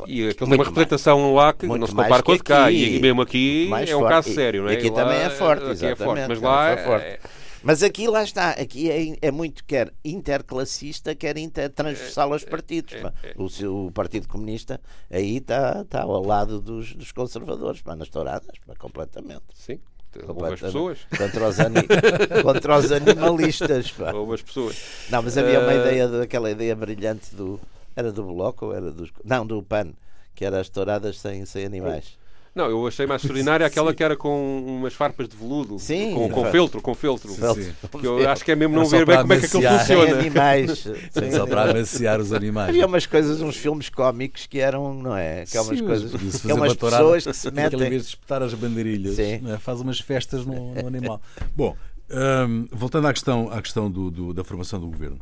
E 0.07 0.29
aquilo 0.29 0.49
tem 0.49 0.57
uma 0.57 0.65
representação 0.65 1.33
lá 1.33 1.53
que 1.53 1.65
não 1.65 1.87
se 1.87 1.95
compara 1.95 2.23
com 2.23 2.31
a 2.31 2.37
de 2.37 2.43
cá. 2.43 2.71
E 2.71 2.99
mesmo 2.99 3.21
aqui 3.21 3.69
é 3.87 3.95
um 3.95 4.07
caso 4.07 4.33
sério, 4.33 4.63
não 4.63 4.69
é? 4.69 4.73
Aqui 4.73 4.91
também 4.91 5.17
é 5.17 5.29
forte, 5.29 5.65
exatamente. 5.65 6.01
É 6.01 6.05
forte, 6.05 6.25
mas 6.27 6.41
lá 6.41 6.69
é 6.69 6.77
forte. 6.77 7.05
É... 7.05 7.19
Mas 7.63 7.83
aqui 7.83 8.07
lá 8.07 8.23
está, 8.23 8.51
aqui 8.51 8.89
é, 8.89 9.15
é 9.21 9.31
muito 9.31 9.63
quer 9.63 9.93
interclassista, 10.03 11.13
quer 11.13 11.37
inter, 11.37 11.69
transversal 11.69 12.33
aos 12.33 12.43
partidos. 12.43 12.93
É, 12.93 13.05
é, 13.23 13.33
o, 13.37 13.47
seu, 13.49 13.85
o 13.85 13.91
Partido 13.91 14.27
Comunista 14.27 14.81
aí 15.11 15.37
está, 15.37 15.81
está 15.81 16.01
ao 16.01 16.25
lado 16.25 16.59
dos, 16.59 16.95
dos 16.95 17.11
conservadores, 17.11 17.81
pá, 17.81 17.95
nas 17.95 18.09
touradas, 18.09 18.57
pá, 18.65 18.73
completamente. 18.75 19.43
Sim. 19.53 19.79
Houve 20.27 20.53
as 20.53 20.59
pessoas. 20.59 20.97
Contra 21.17 21.47
os, 21.47 21.59
ani... 21.59 21.79
contra 22.43 22.77
os 22.77 22.91
animalistas. 22.91 23.91
Pá. 23.91 24.11
Houve 24.11 24.43
pessoas. 24.43 25.05
Não, 25.09 25.21
mas 25.21 25.37
havia 25.37 25.59
uma 25.59 25.71
uh... 25.71 25.79
ideia, 25.81 26.07
daquela 26.07 26.51
ideia 26.51 26.75
brilhante 26.75 27.33
do. 27.35 27.59
Era 27.95 28.11
do 28.11 28.23
Bloco 28.23 28.67
ou 28.67 28.73
era 28.73 28.91
dos. 28.91 29.11
Não, 29.23 29.45
do 29.45 29.61
PAN, 29.61 29.93
que 30.33 30.45
era 30.45 30.59
as 30.59 30.69
touradas 30.69 31.19
sem, 31.19 31.45
sem 31.45 31.65
animais. 31.65 32.19
Não, 32.53 32.69
eu 32.69 32.85
achei 32.85 33.05
mais 33.05 33.21
extraordinária 33.21 33.65
aquela 33.67 33.93
que 33.93 34.03
era 34.03 34.17
com 34.17 34.61
umas 34.67 34.93
farpas 34.93 35.27
de 35.29 35.37
veludo. 35.37 35.79
Sim. 35.79 36.13
Com, 36.13 36.29
com 36.29 36.45
feltro, 36.51 36.81
com 36.81 36.93
feltro. 36.93 37.31
Sim. 37.31 37.73
Que 37.97 38.05
eu 38.05 38.29
acho 38.29 38.43
que 38.43 38.51
é 38.51 38.55
mesmo 38.55 38.75
não 38.75 38.85
ver 38.85 39.05
bem 39.05 39.17
como 39.17 39.33
é 39.33 39.39
que 39.39 39.45
aquilo 39.45 39.63
funciona. 39.63 40.19
animais. 40.19 40.79
Sim, 41.11 41.31
só 41.31 41.47
para 41.47 41.71
amaciar 41.71 42.19
os 42.19 42.33
animais. 42.33 42.69
Havia 42.69 42.85
umas 42.85 43.05
coisas, 43.05 43.41
uns 43.41 43.55
filmes 43.55 43.89
cómicos 43.89 44.47
que 44.47 44.59
eram, 44.59 44.93
não 44.93 45.15
é? 45.15 45.45
Que 45.45 45.57
é 45.57 45.61
umas 45.61 45.77
Sim, 45.77 45.85
coisas. 45.85 46.41
Que 46.41 46.51
é 46.51 46.53
umas 46.53 46.73
pessoas 46.75 47.25
que 47.25 47.33
se 47.33 47.51
metem. 47.51 47.65
Aquela 47.67 47.89
vez 47.89 48.01
de 48.03 48.09
espetar 48.09 48.43
as 48.43 48.53
bandeirilhas, 48.53 49.17
é? 49.17 49.39
faz 49.59 49.79
umas 49.79 49.99
festas 50.01 50.45
no, 50.45 50.73
no 50.73 50.87
animal. 50.87 51.21
Bom, 51.55 51.77
um, 52.09 52.67
voltando 52.69 53.07
à 53.07 53.13
questão, 53.13 53.49
à 53.49 53.61
questão 53.61 53.89
do, 53.89 54.11
do, 54.11 54.33
da 54.33 54.43
formação 54.43 54.77
do 54.77 54.87
governo. 54.87 55.19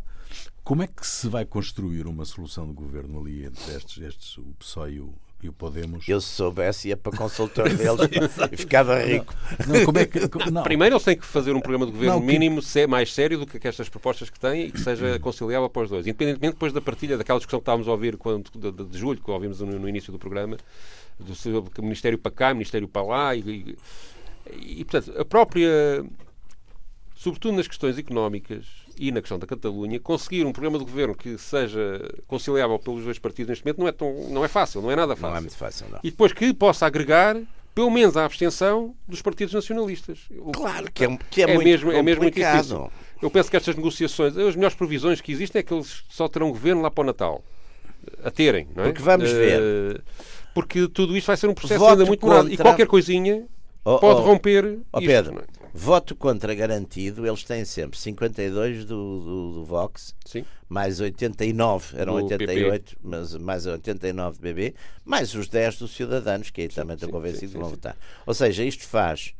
Como 0.70 0.84
é 0.84 0.88
que 0.88 1.04
se 1.04 1.28
vai 1.28 1.46
construir 1.46 2.06
uma 2.06 2.24
solução 2.26 2.68
de 2.68 2.74
governo 2.74 3.20
ali 3.20 3.44
entre 3.44 3.74
estes, 3.74 4.04
estes 4.04 4.38
o 4.38 4.54
PSOE 4.60 4.92
e 4.92 5.00
o, 5.00 5.16
e 5.42 5.50
o 5.50 5.52
Podemos. 5.52 6.08
Eu 6.08 6.22
se 6.22 6.28
soubesse 6.28 6.90
ia 6.90 6.96
para 6.96 7.12
consultor 7.18 7.68
deles 7.74 8.08
e 8.52 8.56
ficava 8.56 9.04
rico. 9.04 9.34
Não, 9.68 9.80
não, 9.80 9.86
como 9.86 9.98
é 9.98 10.06
que, 10.06 10.20
não. 10.52 10.62
Primeiro 10.62 10.94
eles 10.94 11.04
têm 11.04 11.18
que 11.18 11.26
fazer 11.26 11.56
um 11.56 11.60
programa 11.60 11.88
de 11.88 11.92
governo 11.92 12.20
mínimo 12.20 12.62
que... 12.62 12.86
mais 12.86 13.12
sério 13.12 13.40
do 13.40 13.48
que 13.48 13.68
estas 13.68 13.90
propostas 13.90 14.30
que 14.30 14.40
têm 14.40 14.68
e 14.68 14.72
que 14.72 14.80
seja 14.80 15.18
conciliável 15.18 15.72
para 15.72 15.82
os 15.82 15.90
dois. 15.90 16.06
Independentemente 16.06 16.54
depois 16.54 16.72
da 16.72 16.82
partilha 16.82 17.18
daquela 17.18 17.40
discussão 17.40 17.60
que 17.60 17.64
estávamos 17.64 17.88
a 17.88 17.92
ouvir 17.92 18.16
quando, 18.16 18.52
de, 18.52 18.72
de, 18.72 18.86
de 18.92 18.96
julho, 18.96 19.20
que 19.20 19.32
ouvimos 19.32 19.62
no, 19.62 19.80
no, 19.80 19.90
início 19.90 20.14
do 20.14 20.20
programa, 20.20 20.56
do 21.18 21.82
Ministério 21.82 22.20
para 22.20 22.32
cá, 22.32 22.54
Ministério 22.54 22.88
para 22.88 23.02
lá 23.02 23.36
e, 23.36 23.76
e, 24.52 24.82
e 24.82 24.86
portanto, 24.86 25.20
a 25.20 25.26
própria 25.26 26.06
sobretudo 27.20 27.58
nas 27.58 27.68
questões 27.68 27.98
económicas, 27.98 28.66
e 29.00 29.12
na 29.12 29.22
questão 29.22 29.40
da 29.40 29.48
Catalunha, 29.48 29.98
conseguir 29.98 30.46
um 30.46 30.52
programa 30.52 30.78
de 30.78 30.84
governo 30.84 31.16
que 31.16 31.38
seja 31.38 32.02
conciliável 32.28 32.78
pelos 32.78 33.06
dois 33.06 33.18
partidos 33.18 33.50
neste 33.50 33.66
momento 33.66 33.80
não 33.80 33.88
é, 33.88 33.92
tão, 33.94 34.30
não 34.30 34.44
é 34.44 34.50
fácil, 34.50 34.82
não 34.82 34.92
é 34.92 34.96
nada 34.96 35.16
fácil. 35.16 35.30
Não 35.30 35.38
é 35.38 35.40
muito 35.40 35.58
fácil, 35.58 35.88
não. 35.90 36.00
E 36.04 36.12
depois 36.12 36.34
que 36.34 36.54
possa 36.54 36.86
agregar 36.86 37.38
pelo 37.74 37.90
menos 37.90 38.18
a 38.18 38.26
abstenção 38.26 38.94
dos 39.08 39.22
partidos 39.22 39.54
nacionalistas. 39.54 40.20
Claro, 40.54 40.92
que 40.92 41.06
é, 41.06 41.18
que 41.32 41.42
é, 41.42 41.46
é 41.46 41.54
muito 41.54 41.64
mesmo. 41.64 41.92
É 41.94 42.04
mesmo 42.04 42.24
muito 42.24 42.36
difícil. 42.36 42.92
Eu 43.22 43.32
penso 43.32 43.50
que 43.50 43.56
estas 43.56 43.76
negociações, 43.76 44.36
as 44.38 44.56
melhores 44.56 44.76
previsões 44.76 45.22
que 45.22 45.32
existem 45.32 45.62
é 45.62 45.64
que 45.64 45.74
eles 45.74 46.04
só 46.10 46.28
terão 46.28 46.50
governo 46.50 46.82
lá 46.82 46.92
para 46.92 47.02
o 47.02 47.06
Natal. 47.06 47.42
A 48.24 48.32
terem, 48.32 48.68
não 48.76 48.84
é? 48.84 48.88
Porque 48.88 49.02
vamos 49.02 49.32
ver. 49.32 49.62
Uh, 49.62 50.02
porque 50.54 50.90
tudo 50.90 51.16
isto 51.16 51.28
vai 51.28 51.38
ser 51.38 51.48
um 51.48 51.54
processo 51.54 51.80
Voto 51.80 51.92
ainda 51.92 52.06
muito 52.06 52.20
demorado. 52.20 52.52
E 52.52 52.58
qualquer 52.58 52.88
coisinha 52.88 53.46
oh, 53.84 54.00
pode 54.00 54.22
oh, 54.22 54.24
romper. 54.24 54.80
Oh, 54.92 55.00
isto, 55.00 55.08
Pedro, 55.08 55.44
voto 55.74 56.16
contra 56.16 56.54
garantido, 56.54 57.26
eles 57.26 57.44
têm 57.44 57.64
sempre 57.66 57.98
52 57.98 58.86
do, 58.86 59.20
do, 59.20 59.54
do 59.54 59.66
Vox, 59.66 60.16
Sim. 60.26 60.46
mais 60.68 61.00
89, 61.00 61.98
eram 61.98 62.14
do 62.14 62.24
88, 62.24 62.84
PP. 62.84 62.98
mas 63.02 63.36
mais 63.36 63.66
89 63.66 64.38
do 64.38 64.42
BB, 64.42 64.76
mais 65.06 65.34
os 65.34 65.48
10 65.48 65.80
dos 65.80 65.96
Cidadãos, 65.96 66.50
que 66.50 66.62
aí 66.62 66.68
também 66.68 66.96
estou 66.96 67.10
convencido 67.10 67.54
que 67.54 67.58
vão 67.58 67.70
votar. 67.70 67.96
Ou 68.26 68.34
seja, 68.34 68.64
isto 68.64 68.88
faz 68.88 69.34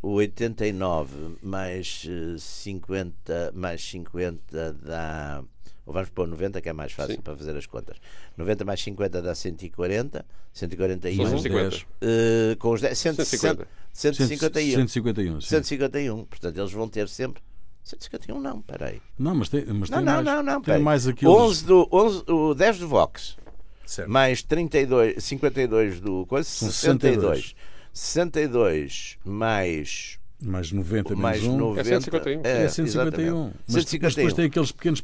o 0.00 0.12
89 0.14 1.36
mais 1.42 2.06
50, 2.38 3.32
eh, 3.32 3.50
mais 3.52 3.82
50 3.82 4.72
dá. 4.74 5.42
Ou 5.88 5.94
vamos 5.94 6.10
pôr 6.10 6.28
90, 6.28 6.60
que 6.60 6.68
é 6.68 6.72
mais 6.74 6.92
fácil 6.92 7.14
Sim. 7.14 7.22
para 7.22 7.34
fazer 7.34 7.56
as 7.56 7.64
contas. 7.64 7.96
90 8.36 8.62
mais 8.62 8.78
50 8.82 9.22
dá 9.22 9.34
140, 9.34 10.22
141. 10.52 11.26
150. 11.30 11.76
Uh, 11.76 12.56
com 12.58 12.72
os 12.72 12.82
10, 12.82 12.98
150. 12.98 13.66
151. 13.90 14.86
151. 14.86 15.40
151. 15.40 16.24
Portanto, 16.26 16.58
eles 16.58 16.72
vão 16.72 16.86
ter 16.90 17.08
sempre. 17.08 17.42
151 17.84 18.38
não, 18.38 18.60
peraí. 18.60 19.00
Não, 19.18 19.34
mas 19.34 19.48
tem, 19.48 19.64
mas 19.64 19.88
não, 19.88 19.96
tem 19.96 20.04
não, 20.04 20.12
mais. 20.12 20.24
Não, 20.26 20.42
não, 20.42 20.60
tem 20.60 20.78
mais 20.78 21.08
aquilo. 21.08 21.32
11 21.32 21.64
do, 21.64 21.88
11, 21.90 22.24
o 22.28 22.54
10 22.54 22.78
do 22.80 22.88
Vox. 22.88 23.38
Certo. 23.86 24.10
Mais 24.10 24.42
32, 24.42 25.24
52 25.24 26.00
do 26.00 26.26
coisa, 26.26 26.46
62. 26.46 27.54
62 27.94 29.16
mais 29.24 30.18
mais 30.40 30.70
90 30.70 31.16
mais 31.16 31.42
menos 31.42 31.78
1 31.78 31.78
é 31.78 31.84
151. 31.84 32.40
É, 32.44 32.64
é 32.64 32.68
151. 32.68 33.52
Mas, 33.66 33.74
151. 33.74 34.02
mas 34.02 34.14
depois 34.14 34.34
tem 34.34 34.44
aqueles 34.44 34.70
pequenos 34.70 35.02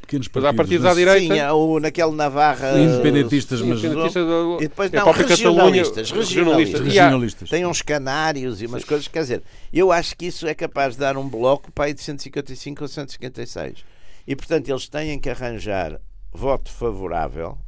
pequenos 0.00 0.28
partidos. 0.28 0.34
Mas 0.34 0.44
há 0.44 0.52
partidos 0.54 0.86
à 0.86 0.94
direita. 0.94 1.34
Sim, 1.34 1.40
o, 1.52 1.80
naquele 1.80 2.12
Navarra. 2.12 2.78
Independentistas, 2.78 3.60
mas. 3.60 3.78
Independentistas 3.78 4.26
do, 4.26 4.56
e 4.60 4.68
depois, 4.68 4.90
não, 4.90 5.10
regionalistas, 5.10 6.10
regionalistas. 6.10 6.80
regionalistas. 6.80 7.48
Tem 7.48 7.64
uns 7.66 7.82
canários 7.82 8.60
e 8.60 8.66
umas 8.66 8.82
sim. 8.82 8.88
coisas. 8.88 9.08
Quer 9.08 9.20
dizer, 9.20 9.42
eu 9.72 9.92
acho 9.92 10.16
que 10.16 10.26
isso 10.26 10.46
é 10.46 10.54
capaz 10.54 10.94
de 10.94 11.00
dar 11.00 11.16
um 11.16 11.28
bloco 11.28 11.70
para 11.72 11.86
aí 11.86 11.94
de 11.94 12.02
155 12.02 12.82
ou 12.82 12.88
156. 12.88 13.84
E, 14.26 14.34
portanto, 14.34 14.68
eles 14.68 14.88
têm 14.88 15.18
que 15.18 15.30
arranjar 15.30 16.00
voto 16.32 16.70
favorável 16.70 17.58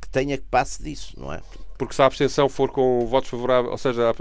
que 0.00 0.08
tenha 0.08 0.36
que 0.36 0.44
passe 0.50 0.82
disso, 0.82 1.14
não 1.18 1.32
é? 1.32 1.40
Porque 1.78 1.94
se 1.94 2.00
a 2.00 2.06
abstenção 2.06 2.48
for 2.48 2.70
com 2.70 3.06
votos 3.06 3.28
favoráveis, 3.28 3.70
ou 3.70 3.78
seja, 3.78 4.14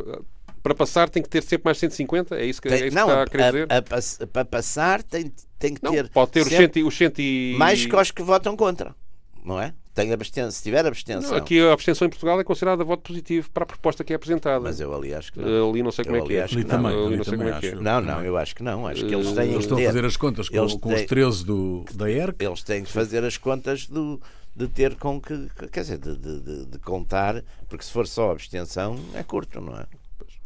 para 0.65 0.73
passar 0.73 1.11
tem 1.11 1.21
que 1.21 1.29
ter 1.29 1.43
sempre 1.43 1.65
mais 1.65 1.77
150? 1.77 2.35
É 2.35 2.43
isso 2.43 2.59
que, 2.59 2.67
tem, 2.67 2.81
é 2.81 2.87
isso 2.87 2.95
não, 2.95 3.05
que 3.05 3.11
está 3.11 3.21
a 3.21 3.27
querer 3.27 3.51
dizer? 3.51 3.67
A, 3.69 4.23
a, 4.23 4.27
para 4.27 4.45
passar 4.45 5.03
tem, 5.03 5.31
tem 5.59 5.75
que 5.75 5.83
não, 5.83 5.91
ter. 5.91 6.09
Pode 6.09 6.31
ter 6.31 6.41
os 6.41 6.47
cento, 6.47 6.87
os 6.87 6.97
cento 6.97 7.19
e... 7.19 7.53
Mais 7.55 7.85
que 7.85 7.95
os 7.95 8.09
que 8.09 8.23
votam 8.23 8.57
contra, 8.57 8.95
não 9.43 9.61
é? 9.61 9.75
Tem 9.93 10.11
abstenção, 10.11 10.49
se 10.49 10.63
tiver 10.63 10.83
abstenção. 10.83 11.29
Não, 11.29 11.37
aqui 11.37 11.61
a 11.61 11.71
abstenção 11.71 12.07
em 12.07 12.09
Portugal 12.09 12.39
é 12.39 12.43
considerada 12.43 12.83
voto 12.83 13.03
positivo 13.03 13.47
para 13.51 13.61
a 13.61 13.67
proposta 13.67 14.03
que 14.03 14.11
é 14.11 14.15
apresentada. 14.15 14.59
Mas 14.59 14.79
eu 14.79 14.93
ali 14.93 15.13
acho 15.13 15.31
que 15.31 15.39
não. 15.39 15.69
Ali 15.69 15.83
não 15.83 15.91
sei 15.91 16.03
como 16.03 16.17
eu 16.17 16.23
é 16.23 16.27
que 16.27 16.33
é. 16.35 16.43
Ali 16.43 16.63
também, 16.63 16.91
ali 16.91 17.05
ali 17.05 17.17
não 17.17 17.23
sei 17.23 17.37
como 17.37 17.49
é 17.49 17.59
que 17.59 17.67
é. 17.67 17.75
Não, 17.75 18.01
não, 18.01 18.25
eu 18.25 18.35
acho 18.35 18.55
que 18.55 18.63
não. 18.63 18.87
Acho 18.87 19.05
que 19.05 19.13
eles 19.13 19.31
têm 19.33 19.51
eles 19.51 19.59
estão 19.59 19.77
ter, 19.77 19.85
a 19.85 19.87
fazer 19.89 20.05
as 20.05 20.17
contas 20.17 20.49
com, 20.49 20.67
com 20.79 20.89
têm, 20.89 20.97
os 20.97 21.05
13 21.05 21.45
do, 21.45 21.85
da 21.93 22.09
ERC. 22.09 22.43
Eles 22.43 22.63
têm 22.63 22.83
que 22.83 22.91
fazer 22.91 23.23
as 23.23 23.37
contas 23.37 23.85
do, 23.85 24.19
de 24.55 24.67
ter 24.67 24.95
com 24.95 25.21
que, 25.21 25.47
quer 25.71 25.81
dizer, 25.81 25.99
de, 25.99 26.17
de, 26.17 26.65
de, 26.65 26.79
contar, 26.79 27.43
porque 27.69 27.85
se 27.85 27.91
for 27.91 28.07
só 28.07 28.31
abstenção 28.31 28.97
é 29.13 29.21
curto, 29.21 29.61
não 29.61 29.77
é? 29.77 29.85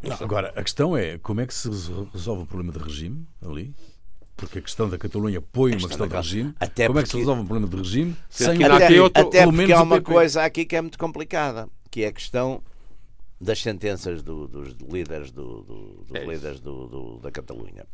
Não, 0.01 0.15
agora, 0.21 0.53
a 0.55 0.63
questão 0.63 0.95
é 0.95 1.17
como 1.17 1.41
é 1.41 1.47
que 1.47 1.53
se 1.53 1.69
resolve 1.69 2.43
o 2.43 2.45
problema 2.45 2.71
de 2.71 2.79
regime 2.79 3.27
ali? 3.41 3.73
Porque 4.38 4.59
a 4.59 4.62
questão 4.62 4.89
da 4.89 4.97
Catalunha 4.97 5.41
põe 5.41 5.73
uma 5.75 5.88
questão 5.88 6.07
de 6.07 6.15
regime. 6.15 6.53
Até 6.59 6.88
como 6.88 6.99
é 6.99 7.03
que 7.03 7.09
se 7.09 7.17
resolve 7.17 7.41
um 7.41 7.45
problema 7.45 7.67
de 7.69 7.75
regime 7.75 8.15
sem 8.29 8.63
até, 8.63 9.01
outro, 9.01 9.21
até 9.21 9.45
porque 9.45 9.73
há 9.73 9.81
uma 9.81 10.01
coisa 10.01 10.43
aqui 10.43 10.63
que 10.63 10.77
é 10.77 10.81
muito 10.81 10.97
complicada, 10.97 11.67
que 11.91 12.03
é 12.03 12.07
a 12.07 12.13
questão 12.13 12.63
das 13.39 13.62
sentenças 13.62 14.21
do, 14.21 14.47
dos 14.47 14.75
líderes, 14.89 15.31
do, 15.31 15.63
do, 15.63 16.03
dos 16.07 16.15
é 16.15 16.25
líderes 16.25 16.62
da 17.21 17.31
Catalunha. 17.31 17.85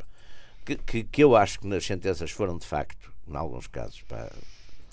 Que, 0.64 0.76
que, 0.76 1.04
que, 1.04 1.22
eu 1.22 1.36
acho 1.36 1.60
que 1.60 1.66
nas 1.66 1.84
sentenças 1.84 2.30
foram 2.30 2.58
de 2.58 2.66
facto, 2.66 3.12
em 3.28 3.36
alguns 3.36 3.66
casos, 3.66 4.02
pá, 4.02 4.30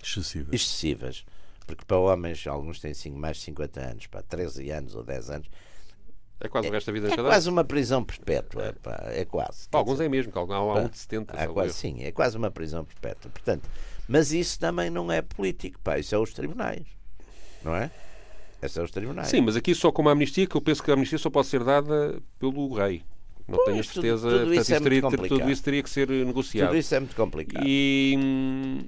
excessivas. 0.02 0.54
excessivas. 0.54 1.26
Porque 1.65 1.86
para 1.86 1.97
homens, 1.97 2.45
alguns 2.45 2.80
têm 2.80 2.93
mais 3.13 3.38
de 3.38 3.43
50 3.43 3.80
anos, 3.82 4.08
para 4.08 4.21
13 4.21 4.69
anos 4.69 4.95
ou 4.95 5.04
10 5.04 5.30
anos, 5.30 5.49
é 6.39 6.48
quase 6.48 6.67
o 6.67 6.72
resto 6.72 6.88
da 6.88 6.93
vida 6.93 7.10
é, 7.10 7.13
é 7.13 7.15
quase 7.15 7.50
uma 7.50 7.63
prisão 7.63 8.04
perpétua. 8.04 8.65
É, 8.65 8.72
pá, 8.74 9.04
é 9.08 9.26
quase. 9.26 9.69
Para 9.69 9.80
alguns 9.80 10.00
é 10.00 10.10
mesmo, 10.10 10.32
que 10.32 10.38
há 10.38 10.41
um 10.41 10.88
de 10.88 10.98
70. 10.98 11.34
Há 11.34 11.48
quase, 11.48 11.74
sim, 11.74 12.04
é 12.04 12.12
quase 12.12 12.38
uma 12.38 12.52
prisão 12.52 12.84
perpétua. 12.84 13.32
Portanto, 13.32 13.69
mas 14.08 14.34
isso 14.34 14.60
também 14.60 14.89
não 14.89 15.12
é 15.12 15.22
político, 15.22 15.80
pá, 15.82 15.98
isso 15.98 16.13
é 16.13 16.17
os 16.17 16.34
tribunais. 16.34 16.86
Não 17.63 17.76
é? 17.76 17.89
Esses 18.62 18.76
são 18.76 18.84
os 18.84 18.91
tribunais. 18.91 19.28
Sim, 19.28 19.41
mas 19.41 19.56
aqui 19.56 19.76
só 19.76 19.91
com 19.91 20.02
uma 20.02 20.12
amnistia, 20.12 20.48
que 20.48 20.56
eu 20.56 20.62
penso 20.62 20.82
que 20.82 20.89
a 20.89 20.93
amnistia 20.93 21.17
só 21.17 21.30
pode 21.30 21.48
ser 21.48 21.63
dada 21.63 22.22
pelo 22.39 22.74
rei. 22.74 23.04
Não 23.48 23.58
pois, 23.58 23.66
tenho 23.66 23.80
a 23.80 23.84
certeza. 23.84 24.30
Tudo, 24.30 24.40
tudo, 24.40 24.54
isso 24.54 24.74
é 24.74 24.80
teria, 24.80 25.02
tudo, 25.02 25.52
isso 25.52 25.64
teria 25.64 25.84
que 25.84 25.90
ser 25.90 26.10
negociado. 26.10 26.68
Tudo 26.68 26.78
isso 26.78 26.96
é 26.96 27.00
muito 27.00 27.16
complicado. 27.16 27.64
E, 27.66 28.18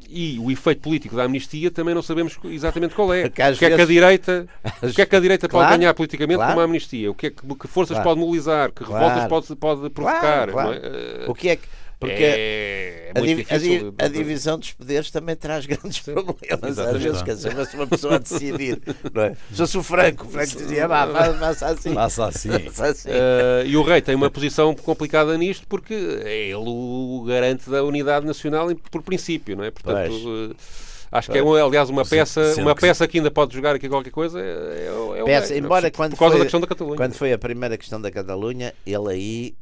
e 0.09 0.39
o 0.39 0.49
efeito 0.49 0.81
político 0.81 1.15
da 1.15 1.23
amnistia 1.23 1.69
também 1.69 1.93
não 1.93 2.01
sabemos 2.01 2.37
exatamente 2.45 2.95
qual 2.95 3.13
é. 3.13 3.25
o 3.27 3.31
que 3.31 3.41
é 3.41 3.75
que 3.75 3.81
a 3.81 3.85
direita, 3.85 4.47
que 4.93 5.01
é 5.01 5.05
que 5.05 5.15
a 5.15 5.19
direita 5.19 5.47
claro, 5.49 5.67
pode 5.67 5.79
ganhar 5.79 5.93
politicamente 5.93 6.37
claro. 6.37 6.53
com 6.53 6.59
uma 6.59 6.65
amnistia? 6.65 7.11
O 7.11 7.15
que, 7.15 7.27
é 7.27 7.29
que, 7.31 7.41
que 7.41 7.67
forças 7.67 7.95
claro. 7.95 8.09
pode 8.09 8.19
mobilizar? 8.21 8.71
Que 8.71 8.83
revoltas 8.83 9.27
pode, 9.27 9.55
pode 9.55 9.89
provocar? 9.89 10.49
É? 10.49 11.25
O 11.27 11.35
que 11.35 11.49
é 11.49 11.55
que 11.57 11.67
porque 11.99 12.23
é, 12.23 13.11
é 13.15 13.19
a, 13.19 13.21
div 13.21 13.37
difícil, 13.37 13.95
a, 13.97 14.07
divisão 14.07 14.59
dos 14.59 14.73
poderes 14.73 15.09
também 15.11 15.35
traz 15.35 15.65
grandes 15.67 15.97
Sim, 15.97 16.13
problemas. 16.13 16.79
Às 16.79 17.01
vezes, 17.01 17.21
quer 17.21 17.35
dizer, 17.35 17.65
se 17.65 17.75
uma 17.75 17.87
pessoa 17.87 18.15
a 18.15 18.17
decidir, 18.17 18.81
não 19.13 19.23
é? 19.23 19.35
Se 19.51 19.57
fosse 19.57 19.77
o 19.77 19.83
Franco, 19.83 20.27
o 20.27 20.29
Franco 20.29 20.55
dizia, 20.57 20.87
vá, 20.87 21.07
faça 21.07 21.67
assim. 21.67 21.93
Faça 21.93 22.25
assim. 22.25 22.49
assim. 22.81 23.09
Uh, 23.09 23.65
e 23.65 23.77
o 23.77 23.83
rei 23.83 24.01
tem 24.01 24.15
uma 24.15 24.29
posição 24.29 24.75
complicada 24.75 25.37
nisto 25.37 25.65
porque 25.67 25.93
é 25.93 26.47
ele 26.47 26.55
o 26.55 27.23
garante 27.27 27.69
da 27.69 27.83
unidade 27.83 28.25
nacional 28.25 28.67
por 28.91 29.01
princípio, 29.01 29.55
não 29.55 29.63
é? 29.63 29.71
Portanto. 29.71 30.11
Uh, 30.13 30.55
Acho 31.11 31.31
que 31.31 31.37
é, 31.37 31.41
aliás, 31.41 31.89
uma 31.89 32.05
peça, 32.05 32.55
uma 32.57 32.75
peça 32.75 33.07
que 33.07 33.17
ainda 33.17 33.31
pode 33.31 33.53
jogar 33.53 33.75
aqui 33.75 33.87
qualquer 33.87 34.11
coisa. 34.11 34.39
É, 34.39 34.89
é, 35.15 35.19
é 35.19 35.23
peça, 35.23 35.57
embora 35.57 35.89
quando 35.91 36.11
por 36.11 36.19
causa 36.19 36.33
foi, 36.33 36.39
da 36.39 36.45
questão 36.45 36.61
da 36.61 36.67
Catalunha. 36.67 36.97
Quando 36.97 37.13
foi 37.13 37.33
a 37.33 37.37
primeira 37.37 37.77
questão 37.77 38.01
da 38.01 38.11
Catalunha, 38.11 38.73
ele 38.85 39.09
aí, 39.09 39.55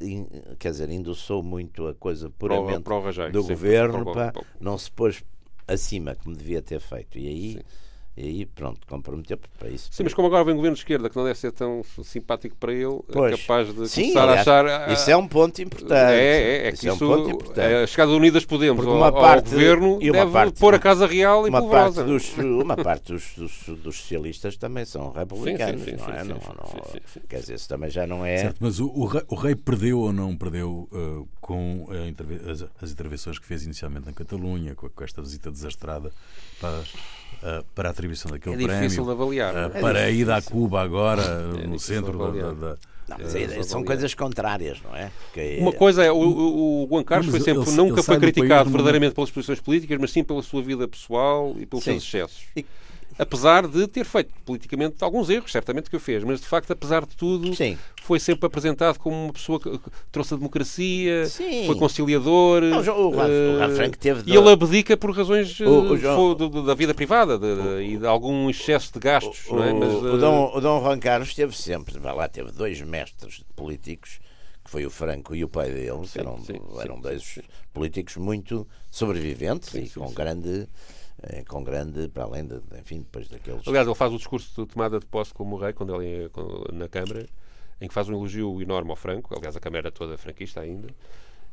quer 0.58 0.70
dizer, 0.70 0.90
endossou 0.90 1.42
muito 1.42 1.86
a 1.86 1.94
coisa 1.94 2.30
puramente 2.30 2.80
pro, 2.80 3.00
pro 3.00 3.30
do 3.30 3.42
sim, 3.42 3.48
governo, 3.48 4.04
pro, 4.04 4.12
pá, 4.12 4.32
não 4.60 4.76
se 4.78 4.90
pôs 4.90 5.22
acima 5.66 6.16
como 6.22 6.36
devia 6.36 6.62
ter 6.62 6.80
feito. 6.80 7.18
E 7.18 7.26
aí. 7.26 7.52
Sim 7.54 7.84
e 8.16 8.22
aí, 8.22 8.46
pronto, 8.46 8.86
comprometeu 8.86 9.36
para 9.58 9.68
isso. 9.68 9.88
Sim, 9.90 10.04
mas 10.04 10.14
como 10.14 10.28
agora 10.28 10.44
vem 10.44 10.54
um 10.54 10.56
governo 10.56 10.76
de 10.76 10.82
esquerda 10.82 11.10
que 11.10 11.16
não 11.16 11.24
deve 11.24 11.36
ser 11.36 11.50
tão 11.50 11.82
simpático 12.04 12.54
para 12.56 12.72
ele, 12.72 13.00
é 13.08 13.12
pois. 13.12 13.34
é 13.34 13.36
capaz 13.36 13.74
de 13.74 13.88
Sim, 13.88 14.02
começar 14.02 14.28
a 14.28 14.32
achar. 14.34 14.66
Ah, 14.66 14.92
isso 14.92 15.10
é 15.10 15.16
um 15.16 15.26
ponto 15.26 15.60
importante. 15.60 15.92
É, 15.92 16.62
é, 16.62 16.68
é 16.68 16.70
que 16.70 16.76
isso, 16.76 16.88
é 16.88 16.92
um 16.92 16.98
ponto 16.98 17.30
importante. 17.30 17.60
É, 17.60 17.82
a 17.82 17.86
chegada 17.88 18.12
de 18.12 18.16
Unidas 18.16 18.44
Podemos 18.44 18.86
ao, 18.86 19.12
parte, 19.12 19.46
ao, 19.46 19.50
governo 19.50 19.98
e 20.00 20.12
deve 20.12 20.30
parte, 20.30 20.60
pôr 20.60 20.74
a 20.74 20.78
Casa 20.78 21.08
Real 21.08 21.44
e 21.44 21.50
uma 21.50 21.68
parte 21.68 22.04
dos 22.04 22.38
Uma 22.38 22.76
parte 22.76 23.12
dos, 23.12 23.34
dos, 23.34 23.78
dos, 23.80 23.96
socialistas 23.96 24.56
também 24.56 24.84
são 24.84 25.10
republicanos, 25.10 25.82
sim, 25.82 25.90
sim, 25.90 25.98
sim, 25.98 26.04
não 26.06 26.14
é? 26.14 26.24
Não, 26.24 26.36
não, 26.36 27.00
quer 27.28 27.40
dizer, 27.40 27.54
isso 27.54 27.68
também 27.68 27.90
já 27.90 28.06
não 28.06 28.24
é. 28.24 28.38
Certo, 28.38 28.58
mas 28.60 28.78
o, 28.78 28.86
o, 28.94 29.06
rei, 29.06 29.22
o 29.26 29.34
rei 29.34 29.56
perdeu 29.56 29.98
ou 29.98 30.12
não 30.12 30.36
perdeu 30.36 30.88
uh, 30.92 31.28
com 31.40 31.88
as, 32.48 32.64
as, 32.80 32.92
intervenções 32.92 33.40
que 33.40 33.46
fez 33.46 33.64
inicialmente 33.64 34.06
na 34.06 34.12
Catalunha, 34.12 34.76
com, 34.76 34.88
com 34.88 35.02
esta 35.02 35.20
visita 35.20 35.50
desastrada 35.50 36.12
para 36.60 36.80
uh, 37.42 37.64
para 37.74 37.88
a 37.88 37.92
atribuição 37.92 38.30
daquele 38.30 38.54
é 38.54 38.58
prémio. 38.58 38.74
É 38.74 38.80
difícil 38.82 39.04
de 39.04 39.10
avaliar. 39.10 39.54
Uh, 39.54 39.76
é 39.76 39.80
para 39.80 39.98
a 40.00 40.10
ida 40.10 40.36
a 40.36 40.42
Cuba 40.42 40.82
agora, 40.82 41.22
é 41.62 41.66
no 41.66 41.78
centro 41.78 42.18
da, 42.18 42.52
da 42.52 42.76
não, 43.06 43.18
é, 43.18 43.62
são 43.62 43.84
coisas 43.84 44.14
contrárias, 44.14 44.80
não 44.82 44.96
é? 44.96 45.10
Que... 45.32 45.58
Uma 45.60 45.72
coisa 45.72 46.02
é, 46.02 46.10
o, 46.10 46.16
o, 46.16 46.84
o 46.84 46.88
Juan 46.88 47.04
Carlos 47.04 47.30
foi 47.30 47.40
sempre, 47.40 47.62
ele, 47.62 47.76
nunca 47.76 47.96
ele 47.96 48.02
foi 48.02 48.18
criticado 48.18 48.70
verdadeiramente 48.70 49.14
pelas 49.14 49.30
posições 49.30 49.60
políticas, 49.60 49.98
mas 50.00 50.10
sim 50.10 50.24
pela 50.24 50.42
sua 50.42 50.62
vida 50.62 50.88
pessoal 50.88 51.54
e 51.58 51.66
pelos 51.66 51.84
Sim. 51.84 52.00
seus 52.00 52.04
excessos. 52.04 52.44
E 52.56 52.64
apesar 53.18 53.66
de 53.66 53.86
ter 53.86 54.04
feito 54.04 54.32
politicamente 54.44 55.02
alguns 55.02 55.30
erros, 55.30 55.52
certamente 55.52 55.88
que 55.90 55.96
o 55.96 56.00
fez, 56.00 56.24
mas 56.24 56.40
de 56.40 56.46
facto, 56.46 56.72
apesar 56.72 57.06
de 57.06 57.16
tudo, 57.16 57.54
Sim. 57.54 57.78
foi 58.02 58.18
sempre 58.18 58.46
apresentado 58.46 58.98
como 58.98 59.24
uma 59.24 59.32
pessoa 59.32 59.60
que 59.60 59.78
trouxe 60.10 60.34
a 60.34 60.36
democracia, 60.36 61.26
Sim. 61.26 61.66
foi 61.66 61.76
conciliador. 61.76 62.62
Não, 62.62 62.80
o, 62.80 63.14
uh, 63.14 63.66
o 63.66 63.76
Frank 63.76 63.98
teve. 63.98 64.30
E 64.30 64.36
ele 64.36 64.48
abdica 64.50 64.96
por 64.96 65.10
razões 65.16 65.58
o, 65.60 65.96
João... 65.96 66.34
de, 66.34 66.48
de, 66.48 66.66
da 66.66 66.74
vida 66.74 66.94
privada 66.94 67.38
de, 67.38 67.54
de, 67.54 67.94
e 67.94 67.98
de 67.98 68.06
algum 68.06 68.50
excesso 68.50 68.92
de 68.92 68.98
gastos. 68.98 69.46
O, 69.48 69.62
é? 69.62 69.72
mas, 69.72 69.92
uh... 69.94 70.18
Dom, 70.18 70.52
o 70.54 70.60
Dom 70.60 70.80
Juan 70.82 70.98
Carlos 70.98 71.34
teve 71.34 71.56
sempre, 71.56 71.98
vai 71.98 72.14
lá, 72.14 72.28
teve 72.28 72.50
dois 72.52 72.80
mestres 72.80 73.42
políticos 73.54 74.20
que 74.64 74.70
foi 74.70 74.86
o 74.86 74.90
Franco 74.90 75.34
e 75.34 75.44
o 75.44 75.48
pai 75.48 75.70
dele, 75.70 76.06
sim, 76.06 76.20
eram, 76.20 76.42
sim, 76.42 76.58
eram 76.80 76.96
sim, 76.96 77.02
dois 77.02 77.38
políticos 77.72 78.16
muito 78.16 78.66
sobreviventes 78.90 79.74
e 79.74 79.90
com 79.90 80.10
grande 80.12 80.66
com 81.48 81.62
grande, 81.62 82.08
para 82.08 82.24
além 82.24 82.46
de, 82.46 82.60
enfim, 82.78 82.98
depois 82.98 83.28
daqueles. 83.28 83.66
Aliás, 83.66 83.86
ele 83.86 83.96
faz 83.96 84.12
o 84.12 84.16
discurso 84.16 84.62
de 84.62 84.72
tomada 84.72 84.98
de 84.98 85.06
posse 85.06 85.32
como 85.32 85.56
rei, 85.56 85.72
quando 85.72 86.00
ele 86.00 86.24
é 86.24 86.72
na 86.72 86.88
Câmara, 86.88 87.26
em 87.80 87.88
que 87.88 87.94
faz 87.94 88.08
um 88.08 88.12
elogio 88.12 88.60
enorme 88.60 88.90
ao 88.90 88.96
Franco, 88.96 89.34
aliás, 89.36 89.56
a 89.56 89.60
Câmara 89.60 89.90
toda 89.90 90.16
franquista 90.16 90.60
ainda, 90.60 90.88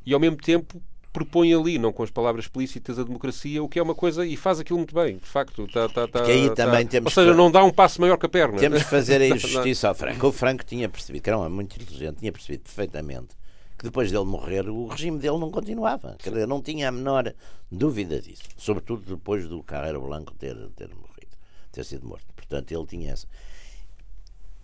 e 0.05 0.13
ao 0.13 0.19
mesmo 0.19 0.37
tempo 0.37 0.81
propõe 1.11 1.53
ali, 1.53 1.77
não 1.77 1.91
com 1.91 2.03
as 2.03 2.09
palavras 2.09 2.45
explícitas, 2.45 2.97
a 2.97 3.03
democracia, 3.03 3.61
o 3.61 3.67
que 3.67 3.77
é 3.77 3.83
uma 3.83 3.93
coisa, 3.93 4.25
e 4.25 4.37
faz 4.37 4.59
aquilo 4.59 4.79
muito 4.79 4.95
bem, 4.95 5.17
de 5.17 5.25
facto. 5.25 5.67
Tá, 5.67 5.89
tá, 5.89 6.07
tá, 6.07 6.23
aí 6.23 6.47
tá, 6.49 6.55
também 6.55 6.87
temos 6.87 7.15
ou 7.15 7.23
seja, 7.23 7.35
não 7.35 7.51
dá 7.51 7.63
um 7.63 7.71
passo 7.71 7.99
maior 7.99 8.17
que 8.17 8.25
a 8.25 8.29
perna. 8.29 8.57
Temos 8.57 8.83
que 8.83 8.89
fazer 8.89 9.21
a 9.21 9.35
justiça 9.35 9.89
ao 9.89 9.95
Franco. 9.95 10.27
O 10.27 10.31
Franco 10.31 10.63
tinha 10.63 10.87
percebido, 10.87 11.21
que 11.21 11.29
era 11.29 11.37
um 11.37 11.41
homem 11.41 11.53
muito 11.53 11.75
inteligente, 11.75 12.19
tinha 12.19 12.31
percebido 12.31 12.63
perfeitamente 12.63 13.40
que 13.81 13.85
depois 13.85 14.11
dele 14.11 14.25
morrer 14.25 14.69
o 14.69 14.85
regime 14.85 15.17
dele 15.17 15.39
não 15.39 15.49
continuava. 15.49 16.15
Quer 16.19 16.29
dizer, 16.29 16.47
não 16.47 16.61
tinha 16.61 16.89
a 16.89 16.91
menor 16.91 17.33
dúvida 17.71 18.21
disso. 18.21 18.43
Sobretudo 18.55 19.15
depois 19.15 19.47
do 19.47 19.63
Carreiro 19.63 19.99
Blanco 20.01 20.35
ter, 20.35 20.55
ter 20.75 20.89
morrido, 20.89 21.35
ter 21.71 21.83
sido 21.83 22.07
morto. 22.07 22.27
Portanto, 22.35 22.71
ele 22.71 22.85
tinha 22.85 23.13
essa. 23.13 23.25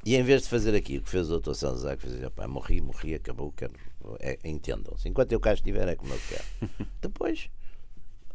E 0.05 0.15
em 0.15 0.21
vez 0.21 0.43
de 0.43 0.49
fazer 0.49 0.75
aquilo 0.75 1.03
que 1.03 1.09
fez 1.09 1.31
o 1.31 1.39
Dr. 1.39 1.55
Salazar, 1.55 1.97
que 1.97 2.07
fez, 2.07 2.29
pá, 2.29 2.47
morri, 2.47 2.79
morri, 2.79 3.15
acabou, 3.15 3.51
quero, 3.53 3.73
é, 4.19 4.37
entendam-se. 4.47 5.09
Enquanto 5.09 5.31
eu 5.31 5.39
cá 5.39 5.51
estiver, 5.51 5.87
é 5.87 5.95
como 5.95 6.13
eu 6.13 6.19
quero. 6.29 6.89
Depois, 7.01 7.49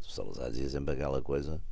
o 0.00 0.10
Salazar 0.10 0.50
dizia 0.50 0.68
sempre 0.68 0.94
aquela 0.94 1.22
coisa: 1.22 1.62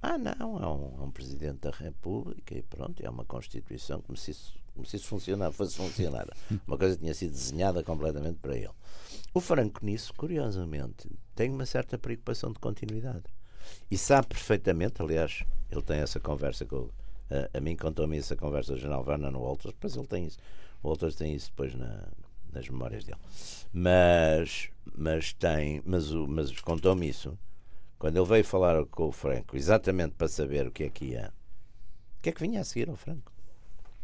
ah, 0.00 0.16
não, 0.16 0.62
é 0.62 0.68
um, 0.68 1.02
é 1.02 1.02
um 1.02 1.10
Presidente 1.10 1.62
da 1.62 1.70
República 1.70 2.56
e 2.56 2.62
pronto, 2.62 3.04
é 3.04 3.10
uma 3.10 3.24
Constituição 3.24 4.00
como 4.00 4.16
se 4.16 4.30
isso, 4.30 4.56
como 4.76 4.86
se 4.86 4.96
isso 4.96 5.06
funcionar, 5.06 5.50
fosse 5.50 5.76
funcionar. 5.76 6.28
Uma 6.66 6.78
coisa 6.78 6.96
tinha 6.96 7.14
sido 7.14 7.32
desenhada 7.32 7.82
completamente 7.82 8.38
para 8.40 8.54
ele. 8.54 8.70
O 9.34 9.40
Franco, 9.40 9.84
nisso, 9.84 10.14
curiosamente, 10.14 11.10
tem 11.34 11.50
uma 11.50 11.66
certa 11.66 11.98
preocupação 11.98 12.52
de 12.52 12.58
continuidade. 12.58 13.24
E 13.90 13.98
sabe 13.98 14.28
perfeitamente, 14.28 15.02
aliás, 15.02 15.44
ele 15.70 15.82
tem 15.82 15.98
essa 15.98 16.20
conversa 16.20 16.64
com. 16.64 16.88
A, 17.28 17.58
a 17.58 17.60
mim 17.60 17.74
contou-me 17.74 18.16
essa 18.16 18.36
conversa 18.36 18.74
do 18.74 18.78
General 18.78 19.02
Vernon 19.02 19.36
Walters, 19.36 19.74
depois 19.74 19.96
ele 19.96 20.06
tem 20.06 20.26
isso. 20.26 20.38
O 20.82 20.88
Walters 20.88 21.16
tem 21.16 21.34
isso 21.34 21.50
depois 21.50 21.74
na, 21.74 22.06
nas 22.52 22.68
memórias 22.68 23.04
dele. 23.04 23.18
Mas, 23.72 24.70
mas 24.96 25.32
tem, 25.32 25.82
mas, 25.84 26.10
mas 26.12 26.60
contou-me 26.60 27.08
isso 27.08 27.36
quando 27.98 28.16
ele 28.16 28.26
veio 28.26 28.44
falar 28.44 28.84
com 28.86 29.08
o 29.08 29.12
Franco, 29.12 29.56
exatamente 29.56 30.14
para 30.14 30.28
saber 30.28 30.66
o 30.66 30.70
que 30.70 30.84
é 30.84 30.90
que 30.90 31.04
ia, 31.06 31.32
o 32.18 32.22
que 32.22 32.28
é 32.28 32.32
que 32.32 32.40
vinha 32.40 32.60
a 32.60 32.64
seguir 32.64 32.88
ao 32.88 32.96
Franco. 32.96 33.32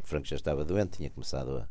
O 0.03 0.07
Franco 0.07 0.26
já 0.26 0.36
estava 0.36 0.64
doente, 0.64 0.98
tinha 0.98 1.11
começado 1.11 1.59
a. 1.59 1.68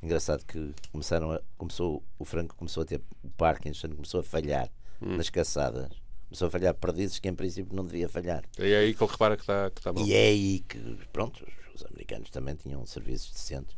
Engraçado 0.00 0.44
que 0.44 0.72
começaram 0.92 1.32
a, 1.32 1.40
começou, 1.56 2.04
o 2.18 2.24
Franco 2.24 2.54
começou 2.54 2.84
a 2.84 2.86
ter 2.86 3.00
o 3.22 3.30
Parkinson, 3.30 3.88
começou 3.88 4.20
a 4.20 4.22
falhar 4.22 4.70
hum. 5.02 5.16
nas 5.16 5.28
caçadas. 5.28 5.90
Começou 6.28 6.48
a 6.48 6.50
falhar 6.50 6.74
perdizes 6.74 7.18
que 7.18 7.28
em 7.28 7.34
princípio 7.34 7.74
não 7.74 7.84
devia 7.84 8.08
falhar. 8.08 8.44
E 8.58 8.72
é 8.72 8.78
aí 8.78 8.94
que 8.94 9.02
ele 9.02 9.10
repara 9.10 9.36
que 9.36 9.42
está, 9.42 9.70
que 9.70 9.80
está 9.80 9.92
mal. 9.92 10.06
E 10.06 10.12
é 10.12 10.28
aí 10.28 10.60
que, 10.60 10.78
pronto, 11.12 11.44
os 11.74 11.84
americanos 11.86 12.30
também 12.30 12.54
tinham 12.54 12.84
serviços 12.86 13.32
decentes, 13.32 13.76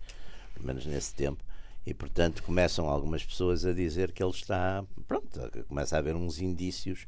pelo 0.55 0.67
menos 0.67 0.85
nesse 0.85 1.15
tempo, 1.15 1.43
e 1.87 1.95
portanto 1.95 2.43
começam 2.43 2.89
algumas 2.89 3.25
pessoas 3.25 3.65
a 3.65 3.73
dizer 3.73 4.13
que 4.13 4.23
ele 4.23 4.33
está, 4.33 4.85
pronto, 5.07 5.41
começa 5.69 5.97
a 5.97 5.99
haver 5.99 6.17
uns 6.17 6.41
indícios 6.41 7.07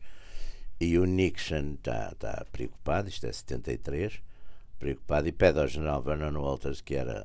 e 0.80 0.99
o 0.99 1.05
Nixon 1.05 1.74
está 1.74 2.14
tá 2.14 2.47
preocupado, 2.51 3.09
isto 3.09 3.26
é 3.26 3.33
73, 3.33 4.20
preocupado, 4.83 5.28
e 5.28 5.33
pede 5.33 5.61
ao 5.61 5.68
general 5.68 6.03
Vernon 6.03 6.41
Walters, 6.41 6.80
que 6.80 6.97
era, 6.97 7.24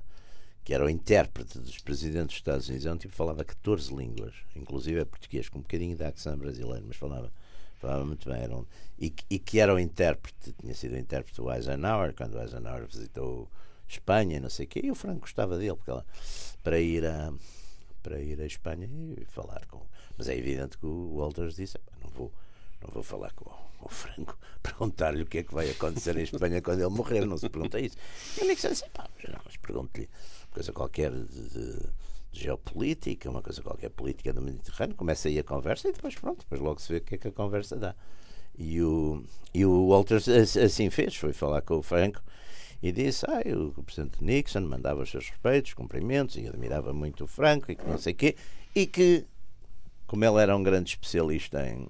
que 0.64 0.76
era 0.76 0.86
o 0.86 0.90
intérprete 0.90 1.58
dos 1.58 1.80
presidentes 1.80 2.28
dos 2.28 2.36
Estados 2.36 2.70
Unidos, 2.70 2.86
é 2.86 2.94
um 2.94 2.98
tipo 2.98 3.12
que 3.12 3.18
falava 3.18 3.44
14 3.44 3.96
línguas, 3.96 4.36
inclusive 4.56 5.00
é 5.00 5.06
português, 5.06 5.50
com 5.50 5.58
um 5.58 5.64
bocadinho 5.64 5.98
de 5.98 6.04
accent 6.04 6.38
brasileiro, 6.38 6.86
mas 6.88 6.96
falava, 6.96 7.32
falava 7.80 8.06
muito 8.06 8.30
bem. 8.30 8.48
Um, 8.54 8.64
e, 9.00 9.12
e, 9.28 9.40
que 9.40 9.60
era 9.60 9.74
o 9.74 9.80
intérprete, 9.80 10.54
tinha 10.54 10.76
sido 10.76 10.94
o 10.94 10.98
intérprete 11.00 11.42
do 11.42 11.52
Eisenhower, 11.52 12.14
quando 12.14 12.36
o 12.36 12.42
Eisenhower 12.42 12.86
visitou 12.86 13.50
Espanha 13.88 14.40
não 14.40 14.50
sei 14.52 14.66
o 14.66 14.70
quê, 14.70 14.82
e 14.84 14.92
o 14.92 14.96
Franco 14.96 15.22
gostava 15.22 15.58
dele, 15.58 15.76
porque 15.76 15.90
ela, 15.90 16.06
para 16.62 16.80
ir 16.80 17.06
a 17.06 17.34
para 18.04 18.22
ir 18.22 18.40
à 18.40 18.46
Espanha 18.46 18.88
e 19.18 19.26
falar 19.26 19.66
com. 19.66 19.82
Mas 20.18 20.30
é 20.30 20.38
evidente 20.38 20.78
que 20.78 20.86
o 20.86 21.16
Walters 21.16 21.56
disse: 21.56 21.78
não 22.82 22.90
vou 22.92 23.04
falar 23.04 23.32
com 23.34 23.50
o 23.82 23.90
Franco, 23.90 24.38
perguntar-lhe 24.62 25.22
o 25.22 25.26
que 25.26 25.40
é 25.40 25.44
que 25.44 25.54
vai 25.54 25.70
acontecer 25.70 26.18
em 26.18 26.24
Espanha 26.24 26.62
quando 26.62 26.82
ele 26.82 26.90
morrer, 26.90 27.26
não 27.26 27.38
se 27.38 27.50
pergunta 27.50 27.80
isso. 27.80 27.98
E 28.40 28.46
Nixon 28.46 28.70
disse, 28.70 28.90
pá, 28.90 29.10
mas 29.46 29.58
pergunto-lhe 29.58 30.10
uma 30.46 30.54
coisa 30.54 30.74
qualquer 30.74 31.12
de, 31.12 31.50
de, 31.50 31.74
de, 32.32 32.40
geopolítica, 32.40 33.30
uma 33.30 33.42
coisa 33.42 33.62
qualquer 33.62 33.90
política 33.90 34.34
do 34.34 34.42
Mediterrâneo, 34.42 34.96
começa 34.96 35.28
aí 35.28 35.40
a 35.40 35.44
conversa 35.44 35.90
e 35.90 35.92
depois 35.92 36.16
pronto, 36.16 36.40
depois 36.40 36.62
logo 36.62 36.82
se 36.82 36.92
vê 36.92 36.98
o 37.00 37.02
que 37.02 37.16
é 37.16 37.18
que 37.18 37.28
a 37.28 37.32
conversa 37.32 37.76
dá. 37.76 37.96
E 38.58 38.82
o, 38.82 39.24
e 39.54 39.66
o 39.66 39.88
Walters 39.88 40.28
assim 40.28 40.90
fez, 40.90 41.16
foi 41.16 41.32
falar 41.32 41.62
com 41.62 41.76
o 41.76 41.84
Franco 41.84 42.22
e 42.82 42.92
disse, 42.92 43.26
ah, 43.28 43.42
o 43.56 43.84
presidente 43.84 44.24
Nixon 44.24 44.62
mandava 44.62 45.02
os 45.02 45.10
seus 45.10 45.30
respeitos, 45.30 45.74
cumprimentos 45.74 46.36
e 46.36 46.48
admirava 46.48 46.94
muito 46.94 47.24
o 47.24 47.28
Franco 47.28 47.72
e 47.72 47.76
que 47.76 47.88
não 47.88 47.98
sei 47.98 48.14
o 48.14 48.16
quê, 48.16 48.36
e 48.76 48.86
que, 48.86 49.26
como 50.06 50.24
ele 50.26 50.42
era 50.42 50.56
um 50.56 50.64
grande 50.64 50.92
especialista 50.92 51.68
em 51.68 51.88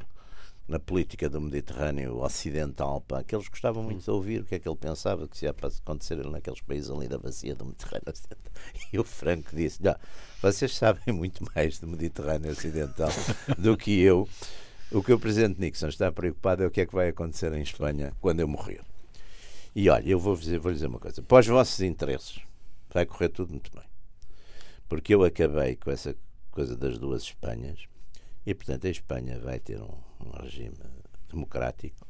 na 0.68 0.80
política 0.80 1.30
do 1.30 1.40
Mediterrâneo 1.40 2.22
Ocidental, 2.22 3.00
pá, 3.02 3.24
que 3.24 3.34
eles 3.34 3.48
gostavam 3.48 3.84
muito 3.84 4.04
de 4.04 4.12
ouvir 4.12 4.42
o 4.42 4.46
que 4.46 4.56
é 4.56 4.60
que 4.60 4.68
ele 4.68 4.76
pensava 4.76 5.28
que 5.28 5.38
se 5.38 5.46
ia 5.46 5.52
acontecer 5.52 6.18
naqueles 6.26 6.60
países 6.60 6.90
ali 6.90 7.08
da 7.08 7.18
bacia 7.18 7.56
do 7.56 7.66
Mediterrâneo 7.66 8.12
Ocidental. 8.12 8.54
E 8.92 9.00
o 9.00 9.04
Franco 9.04 9.56
disse: 9.56 9.80
vocês 10.42 10.76
sabem 10.76 11.14
muito 11.14 11.46
mais 11.56 11.80
do 11.80 11.88
Mediterrâneo 11.88 12.52
Ocidental 12.52 13.10
do 13.58 13.78
que 13.78 14.02
eu. 14.02 14.28
O 14.92 15.04
que 15.04 15.12
o 15.12 15.20
Presidente 15.20 15.60
Nixon 15.60 15.88
está 15.88 16.12
preocupado 16.12 16.64
é 16.64 16.68
o 16.68 16.72
que 16.72 16.82
é 16.82 16.86
que 16.86 16.96
vai 16.96 17.10
acontecer 17.10 17.52
em 17.54 17.62
Espanha 17.62 18.14
quando 18.22 18.40
eu 18.40 18.48
morrer. 18.48 18.82
E 19.76 19.90
olha, 19.90 20.10
eu 20.10 20.20
vou 20.20 20.36
dizer, 20.36 20.60
vou 20.60 20.72
dizer 20.72 20.88
uma 20.88 21.00
coisa: 21.00 21.22
para 21.22 21.40
os 21.40 21.48
vossos 21.48 21.82
interesses, 21.82 22.40
vai 22.94 23.06
correr 23.06 23.30
tudo 23.30 23.52
muito 23.52 23.72
bem. 23.74 23.86
Porque 24.90 25.14
eu 25.14 25.24
acabei 25.24 25.76
com 25.76 25.92
essa 25.92 26.16
coisa 26.52 26.76
das 26.76 26.98
duas 26.98 27.24
Espanhas 27.24 27.86
e, 28.46 28.56
portanto, 28.56 28.88
a 28.88 28.90
Espanha 28.90 29.40
vai 29.40 29.60
ter 29.60 29.82
um, 29.82 29.94
um 30.28 30.42
regime 30.42 30.76
democrático. 31.30 32.06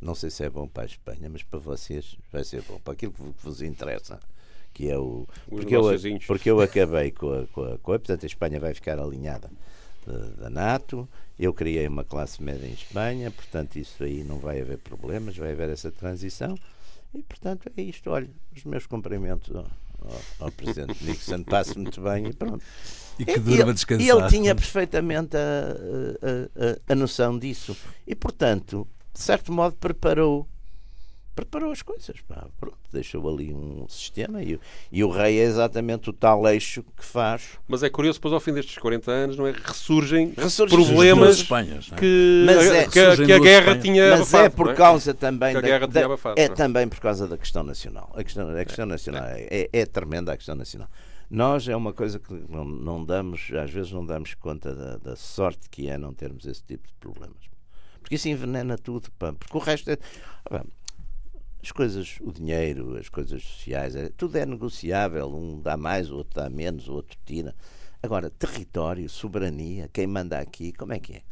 Não 0.00 0.14
sei 0.14 0.30
se 0.30 0.44
é 0.44 0.50
bom 0.50 0.66
para 0.66 0.84
a 0.84 0.86
Espanha, 0.86 1.28
mas 1.28 1.42
para 1.42 1.58
vocês 1.58 2.16
vai 2.32 2.42
ser 2.44 2.62
bom. 2.62 2.78
Para 2.78 2.94
aquilo 2.94 3.12
que 3.12 3.22
vos 3.42 3.60
interessa, 3.60 4.18
que 4.72 4.88
é 4.88 4.98
o. 4.98 5.26
porque 5.48 5.76
eu, 5.76 5.82
porque 6.26 6.50
eu 6.50 6.60
acabei 6.60 7.10
com 7.10 7.32
a, 7.32 7.46
com 7.48 7.62
a, 7.62 7.78
com 7.78 7.92
a. 7.92 7.98
Portanto, 7.98 8.22
a 8.24 8.26
Espanha 8.26 8.58
vai 8.58 8.72
ficar 8.72 8.98
alinhada 8.98 9.50
da 10.38 10.48
NATO. 10.48 11.08
Eu 11.38 11.54
criei 11.54 11.86
uma 11.86 12.04
classe 12.04 12.42
média 12.42 12.66
em 12.66 12.72
Espanha, 12.72 13.30
portanto, 13.30 13.76
isso 13.76 14.02
aí 14.02 14.22
não 14.22 14.38
vai 14.38 14.60
haver 14.60 14.78
problemas, 14.78 15.36
vai 15.36 15.52
haver 15.52 15.70
essa 15.70 15.90
transição. 15.90 16.54
E, 17.14 17.22
portanto, 17.22 17.70
é 17.76 17.82
isto. 17.82 18.10
Olha, 18.10 18.28
os 18.54 18.64
meus 18.64 18.86
cumprimentos 18.86 19.54
ao, 19.54 19.64
ao, 20.00 20.46
ao 20.46 20.52
Presidente 20.52 21.02
Nixon, 21.04 21.42
passo 21.44 21.78
muito 21.78 22.00
bem 22.00 22.26
e 22.28 22.32
pronto. 22.32 22.64
E 23.22 23.24
que 23.24 23.38
durma 23.38 23.74
descansar. 23.74 24.06
E 24.06 24.10
ele 24.10 24.28
tinha 24.28 24.54
perfeitamente 24.54 25.36
a, 25.36 25.40
a, 25.40 26.92
a, 26.92 26.92
a 26.92 26.94
noção 26.94 27.38
disso. 27.38 27.76
E, 28.06 28.14
portanto, 28.14 28.86
de 29.12 29.20
certo 29.20 29.52
modo, 29.52 29.76
preparou 29.76 30.46
preparou 31.34 31.72
as 31.72 31.82
coisas. 31.82 32.16
Pá. 32.28 32.46
Pronto, 32.58 32.76
deixou 32.92 33.28
ali 33.28 33.52
um 33.52 33.86
sistema 33.88 34.42
e, 34.42 34.58
e, 34.92 35.02
o 35.02 35.10
rei 35.10 35.38
é 35.38 35.44
exatamente 35.44 36.10
o 36.10 36.12
tal 36.12 36.46
eixo 36.48 36.82
que 36.96 37.04
faz. 37.04 37.58
Mas 37.66 37.82
é 37.82 37.88
curioso, 37.88 38.18
depois 38.18 38.34
ao 38.34 38.40
fim 38.40 38.52
destes 38.52 38.76
40 38.78 39.10
anos, 39.10 39.36
não 39.36 39.46
é? 39.46 39.52
Ressurgem, 39.52 40.34
Ressurgem 40.36 40.78
problemas 40.78 41.36
Espanhas, 41.36 41.90
é? 41.92 41.96
que, 41.96 42.46
é, 42.48 42.88
que, 42.88 43.00
a, 43.00 43.16
que 43.16 43.32
a 43.32 43.38
guerra 43.38 43.72
Espanha. 43.72 43.80
tinha 43.80 44.10
Mas 44.10 44.20
abafado, 44.20 44.44
é 44.44 44.48
por 44.50 44.74
causa 44.74 45.10
é? 45.10 45.14
também 45.14 45.54
da, 45.54 45.86
da 45.86 46.04
abafado, 46.04 46.38
é, 46.38 46.44
é 46.44 46.48
também 46.48 46.88
por 46.88 47.00
causa 47.00 47.26
da 47.26 47.38
questão 47.38 47.62
nacional. 47.62 48.12
A 48.14 48.22
questão, 48.22 48.48
a 48.48 48.64
questão 48.64 48.86
nacional 48.86 49.24
é, 49.24 49.46
é, 49.50 49.68
é 49.72 49.86
tremenda 49.86 50.32
a 50.32 50.36
questão 50.36 50.54
nacional. 50.54 50.88
Nós 51.30 51.68
é 51.68 51.76
uma 51.76 51.92
coisa 51.92 52.18
que 52.18 52.34
não, 52.48 52.64
não 52.64 53.04
damos, 53.04 53.52
às 53.52 53.70
vezes 53.70 53.92
não 53.92 54.04
damos 54.04 54.34
conta 54.34 54.74
da, 54.74 54.96
da, 54.96 55.14
sorte 55.14 55.70
que 55.70 55.88
é 55.88 55.96
não 55.96 56.12
termos 56.12 56.44
esse 56.44 56.62
tipo 56.62 56.88
de 56.88 56.94
problemas. 56.94 57.48
Porque 58.00 58.16
isso 58.16 58.28
envenena 58.28 58.76
tudo, 58.76 59.12
pá, 59.12 59.32
porque 59.32 59.56
o 59.56 59.60
resto 59.60 59.90
é. 59.90 59.96
Pá, 60.42 60.64
as 61.62 61.70
coisas, 61.70 62.18
o 62.22 62.32
dinheiro, 62.32 62.96
as 62.96 63.08
coisas 63.08 63.42
sociais, 63.42 63.94
é, 63.94 64.08
tudo 64.16 64.36
é 64.38 64.46
negociável, 64.46 65.28
um 65.28 65.60
dá 65.60 65.76
mais, 65.76 66.10
o 66.10 66.16
outro 66.16 66.40
dá 66.40 66.48
menos, 66.48 66.88
o 66.88 66.94
outro 66.94 67.16
tira. 67.24 67.54
Agora, 68.02 68.30
território, 68.30 69.08
soberania, 69.08 69.88
quem 69.92 70.06
manda 70.06 70.38
aqui, 70.38 70.72
como 70.72 70.94
é 70.94 70.98
que 70.98 71.16
é? 71.16 71.22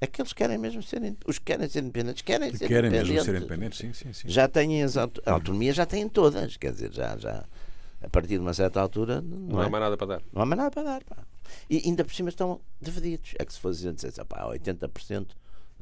Aqueles 0.00 0.32
que 0.32 0.38
querem 0.38 0.58
mesmo 0.58 0.82
ser 0.82 1.00
os 1.26 1.38
que 1.38 1.46
querem 1.46 1.66
ser 1.68 1.82
independentes 1.82 2.20
querem 2.20 2.54
ser 2.54 2.68
querem 2.68 2.90
independentes. 2.90 3.10
mesmo 3.10 3.24
ser 3.24 3.36
independentes, 3.36 3.78
sim, 3.78 3.92
sim, 3.94 4.12
sim. 4.12 4.28
Já 4.28 4.46
têm 4.46 4.82
as 4.82 4.98
aut 4.98 5.18
a 5.24 5.32
autonomia, 5.32 5.72
já 5.72 5.86
têm 5.86 6.06
todas, 6.06 6.58
quer 6.58 6.72
dizer, 6.72 6.92
já, 6.92 7.16
já 7.16 7.46
a 8.02 8.08
partir 8.08 8.34
de 8.34 8.38
uma 8.38 8.54
certa 8.54 8.80
altura 8.80 9.20
não, 9.20 9.38
não 9.38 9.62
é? 9.62 9.66
há 9.66 9.68
mais 9.70 9.82
nada 9.84 9.96
para 9.96 10.06
dar. 10.06 10.22
Não 10.32 10.42
há 10.42 10.46
mais 10.46 10.58
nada 10.58 10.70
para 10.70 10.82
dar. 10.82 11.04
Pá. 11.04 11.16
E 11.68 11.82
ainda 11.84 12.04
por 12.04 12.14
cima 12.14 12.28
estão 12.28 12.60
divididos. 12.80 13.34
É 13.38 13.44
que 13.44 13.52
se 13.52 13.60
fosse 13.60 13.90
dizer, 13.92 14.24
pá, 14.24 14.44
80%, 14.46 15.28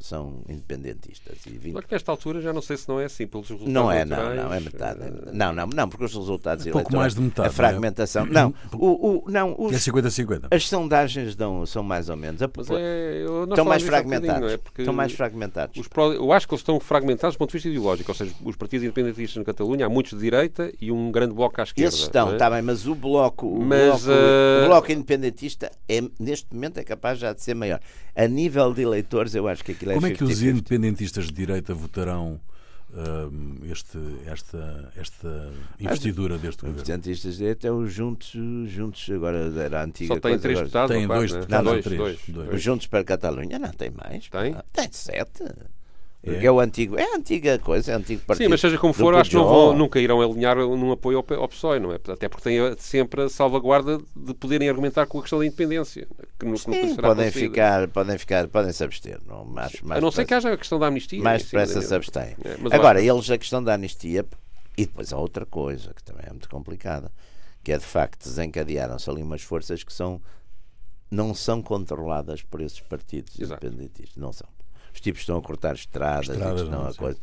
são 0.05 0.43
independentistas. 0.49 1.39
E 1.47 1.51
20... 1.51 1.73
Claro 1.73 1.87
que 1.87 1.95
nesta 1.95 2.13
altura 2.13 2.41
já 2.43 2.53
não 2.53 2.61
sei 2.61 2.77
se 2.77 2.87
não 2.87 3.01
é 3.01 3.07
assim, 3.07 3.27
pelos 3.27 3.49
resultados 3.49 3.73
Não 3.73 3.91
é, 3.91 4.05
não, 4.05 4.35
não, 4.35 4.53
é 4.53 4.61
metade. 4.61 5.01
Uh... 5.01 5.31
Não, 5.33 5.53
não, 5.53 5.67
não, 5.67 5.89
porque 5.89 6.05
os 6.05 6.15
resultados 6.15 6.67
um 6.67 6.71
pouco 6.73 6.95
mais 6.95 7.15
de 7.15 7.23
metade. 7.23 7.49
A 7.49 7.51
é? 7.51 7.55
fragmentação. 7.55 8.27
Não, 8.27 8.33
é? 8.33 8.45
não, 8.45 8.55
o, 8.79 9.09
o, 9.09 9.31
não 9.31 9.57
os, 9.59 9.73
é 9.73 9.77
50-50. 9.77 10.49
As 10.51 10.69
sondagens 10.69 11.35
dão, 11.35 11.65
são 11.65 11.83
mais 11.83 12.11
ou 12.11 12.17
menos. 12.19 12.43
A, 12.43 12.51
é, 12.79 13.25
estão 13.49 13.65
mais 13.65 13.83
fragmentados. 13.83 14.53
Um 14.53 14.55
é? 14.55 14.59
Estão 14.79 14.95
mais 14.95 15.13
fragmentados. 15.13 15.81
Os 15.81 15.89
eu 16.15 16.33
acho 16.33 16.47
que 16.47 16.55
eles 16.55 16.61
estão 16.61 16.79
fragmentados 16.79 17.37
do 17.37 17.39
ponto 17.39 17.51
de 17.51 17.55
vista 17.55 17.69
ideológico, 17.71 18.11
ou 18.11 18.15
seja, 18.15 18.35
os 18.45 18.57
partidos 18.57 18.85
independentistas 18.85 19.37
na 19.37 19.45
Catalunha, 19.45 19.87
há 19.87 19.89
muitos 19.89 20.13
de 20.13 20.19
direita 20.19 20.71
e 20.79 20.93
um 20.93 21.11
grande 21.11 21.33
bloco 21.33 21.59
à 21.59 21.65
esquerda. 21.65 21.89
Esses 21.89 22.01
estão, 22.01 22.35
está 22.35 22.51
bem, 22.51 22.61
mas 22.61 22.87
o 22.87 22.95
bloco, 22.95 23.47
o, 23.47 23.65
mas, 23.65 24.05
bloco, 24.05 24.21
uh... 24.21 24.65
o 24.65 24.69
bloco 24.69 24.93
independentista 24.93 25.71
é, 25.89 26.03
neste 26.21 26.53
momento 26.53 26.79
é 26.79 26.85
capaz 26.85 27.19
já 27.19 27.33
de 27.33 27.43
ser 27.43 27.55
maior. 27.55 27.81
A 28.15 28.29
nível 28.29 28.73
de 28.73 28.83
eleitores, 28.83 29.35
eu 29.35 29.49
acho 29.49 29.65
que 29.65 29.73
aquilo 29.73 29.93
é 29.93 29.94
Como 29.95 30.07
é 30.07 30.11
que 30.11 30.25
os 30.25 30.43
independentistas 30.43 31.27
de 31.27 31.33
direita 31.33 31.75
votarão 31.75 32.41
uh, 32.91 33.65
este, 33.71 33.99
esta, 34.27 34.93
esta 34.97 35.53
investidura 35.79 36.39
deste 36.39 36.63
governo? 36.63 36.83
Os 36.83 36.89
independentistas 36.89 37.33
de 37.33 37.39
direita 37.39 37.69
é 37.69 37.71
os 37.71 37.93
juntos, 37.93 38.33
juntos 38.67 39.09
agora 39.11 39.53
era 39.57 39.81
a 39.81 39.85
antiga 39.85 40.15
Só 40.15 40.21
tem 40.21 40.39
três 40.39 40.59
deputados? 40.59 40.97
Tem 40.97 41.07
dois 41.07 41.33
deputados, 41.33 41.73
não, 41.73 41.83
três. 41.83 41.99
Dois, 41.99 42.21
dois. 42.29 42.63
Juntos 42.63 42.87
para 42.87 43.01
a 43.01 43.05
Catalunha, 43.05 43.59
não, 43.59 43.71
tem 43.71 43.91
mais. 43.91 44.29
Tem? 44.29 44.57
Tem 44.73 44.89
sete. 44.93 45.45
É. 46.27 46.47
é 46.47 46.51
o 46.51 46.59
antigo, 46.59 46.99
é 46.99 47.05
a 47.05 47.17
antiga 47.17 47.59
coisa, 47.59 47.93
é 47.93 47.95
o 47.95 47.99
antigo 47.99 48.23
partido. 48.23 48.45
Sim, 48.45 48.51
mas 48.51 48.61
seja 48.61 48.79
como 48.79 48.95
for, 48.95 49.15
acho 49.15 49.31
que 49.31 49.37
não 49.37 49.47
vão, 49.47 49.77
nunca 49.77 50.01
irão 50.01 50.21
alinhar 50.23 50.57
num 50.57 50.91
apoio 50.91 51.19
ao, 51.19 51.41
ao 51.41 51.49
PSOE, 51.49 51.79
não 51.79 51.93
é? 51.93 51.97
Até 51.97 52.29
porque 52.29 52.45
têm 52.45 52.59
sempre 52.79 53.23
a 53.23 53.29
salvaguarda 53.29 53.99
de 54.17 54.35
poderem 54.35 54.69
argumentar 54.69 55.07
com 55.07 55.19
a 55.19 55.21
questão 55.21 55.39
da 55.39 55.47
independência. 55.47 56.09
Que 56.39 56.47
no, 56.47 56.57
Sim, 56.57 56.97
podem 56.97 57.31
ficar, 57.31 57.89
podem 57.89 58.17
ficar, 58.17 58.49
podem 58.49 58.73
se 58.73 58.83
abster. 58.83 59.21
Não, 59.27 59.45
mais, 59.45 59.81
mais 59.83 59.99
a 59.99 60.01
não 60.01 60.11
ser 60.11 60.25
que 60.25 60.33
haja 60.33 60.53
a 60.53 60.57
questão 60.57 60.79
da 60.79 60.87
anistia. 60.87 61.23
Mais 61.23 61.43
depressa 61.43 61.83
se 61.83 61.95
abstêm. 61.95 62.37
É, 62.43 62.75
Agora, 62.75 63.03
eles, 63.03 63.31
a 63.31 63.37
questão 63.37 63.63
da 63.63 63.75
anistia, 63.75 64.25
e 64.79 64.87
depois 64.87 65.13
há 65.13 65.19
outra 65.19 65.45
coisa 65.45 65.93
que 65.95 66.03
também 66.03 66.25
é 66.27 66.31
muito 66.31 66.49
complicada, 66.49 67.13
que 67.63 67.71
é 67.71 67.79
de 67.79 67.85
facto 67.85 68.25
desencadearam-se 68.25 69.09
ali 69.11 69.23
umas 69.23 69.43
forças 69.43 69.85
que 69.85 69.93
são 69.93 70.21
não 71.11 71.35
são 71.35 71.63
controladas 71.63 72.43
por 72.43 72.61
esses 72.61 72.81
partidos 72.81 73.39
Exato. 73.39 73.65
independentistas. 73.67 74.17
Não 74.17 74.33
são 74.33 74.49
os 74.95 75.01
tipos 75.01 75.23
estão 75.23 75.37
a 75.37 75.43
cortar 75.43 75.75
estradas, 75.75 76.31
estradas 76.31 76.61
e 76.61 76.65
estão 76.65 76.87
a 76.87 76.95
coisa. 76.95 77.19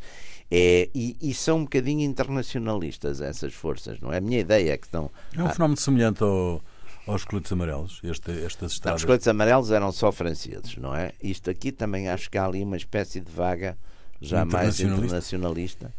É, 0.50 0.90
e, 0.94 1.16
e, 1.22 1.32
são 1.32 1.58
um 1.58 1.62
bocadinho 1.62 2.02
internacionalistas 2.02 3.22
essas 3.22 3.54
forças, 3.54 3.98
não 4.00 4.12
é? 4.12 4.18
A 4.18 4.20
minha 4.20 4.38
ideia 4.38 4.74
é 4.74 4.76
que 4.76 4.86
estão. 4.86 5.10
É 5.34 5.42
um 5.42 5.48
fenómeno 5.48 5.80
semelhante 5.80 6.22
ao, 6.22 6.60
aos 7.06 7.24
coletes 7.24 7.50
amarelos, 7.50 8.00
este, 8.04 8.30
estas 8.44 8.72
estradas. 8.72 9.00
Não, 9.00 9.02
os 9.02 9.04
coletes 9.06 9.26
amarelos 9.26 9.70
eram 9.70 9.90
só 9.90 10.12
franceses, 10.12 10.76
não 10.76 10.94
é? 10.94 11.12
Isto 11.22 11.48
aqui 11.48 11.72
também 11.72 12.10
acho 12.10 12.30
que 12.30 12.36
há 12.36 12.44
ali 12.44 12.62
uma 12.62 12.76
espécie 12.76 13.18
de 13.18 13.32
vaga 13.32 13.78
já 14.20 14.44
mais 14.44 14.78
internacionalista. 14.78 15.90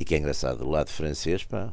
E 0.00 0.04
que 0.04 0.16
é 0.16 0.18
engraçado, 0.18 0.58
do 0.58 0.68
lado 0.68 0.90
francês, 0.90 1.44
pá, 1.44 1.72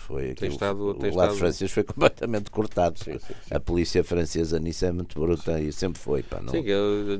foi 0.00 0.34
tem 0.34 0.50
estado, 0.50 0.94
tem 0.94 1.10
o 1.10 1.14
lado 1.14 1.32
estado... 1.32 1.38
francês 1.38 1.70
foi 1.70 1.82
completamente 1.84 2.50
cortado. 2.50 2.98
Sim, 2.98 3.12
sim, 3.12 3.18
sim. 3.18 3.54
A 3.54 3.60
polícia 3.60 4.02
francesa 4.02 4.58
nisso 4.58 4.84
é 4.84 4.92
muito 4.92 5.18
bruta 5.18 5.60
e 5.60 5.72
sempre 5.72 6.00
foi. 6.00 6.22
Pá, 6.22 6.40
não, 6.40 6.52
sim, 6.52 6.64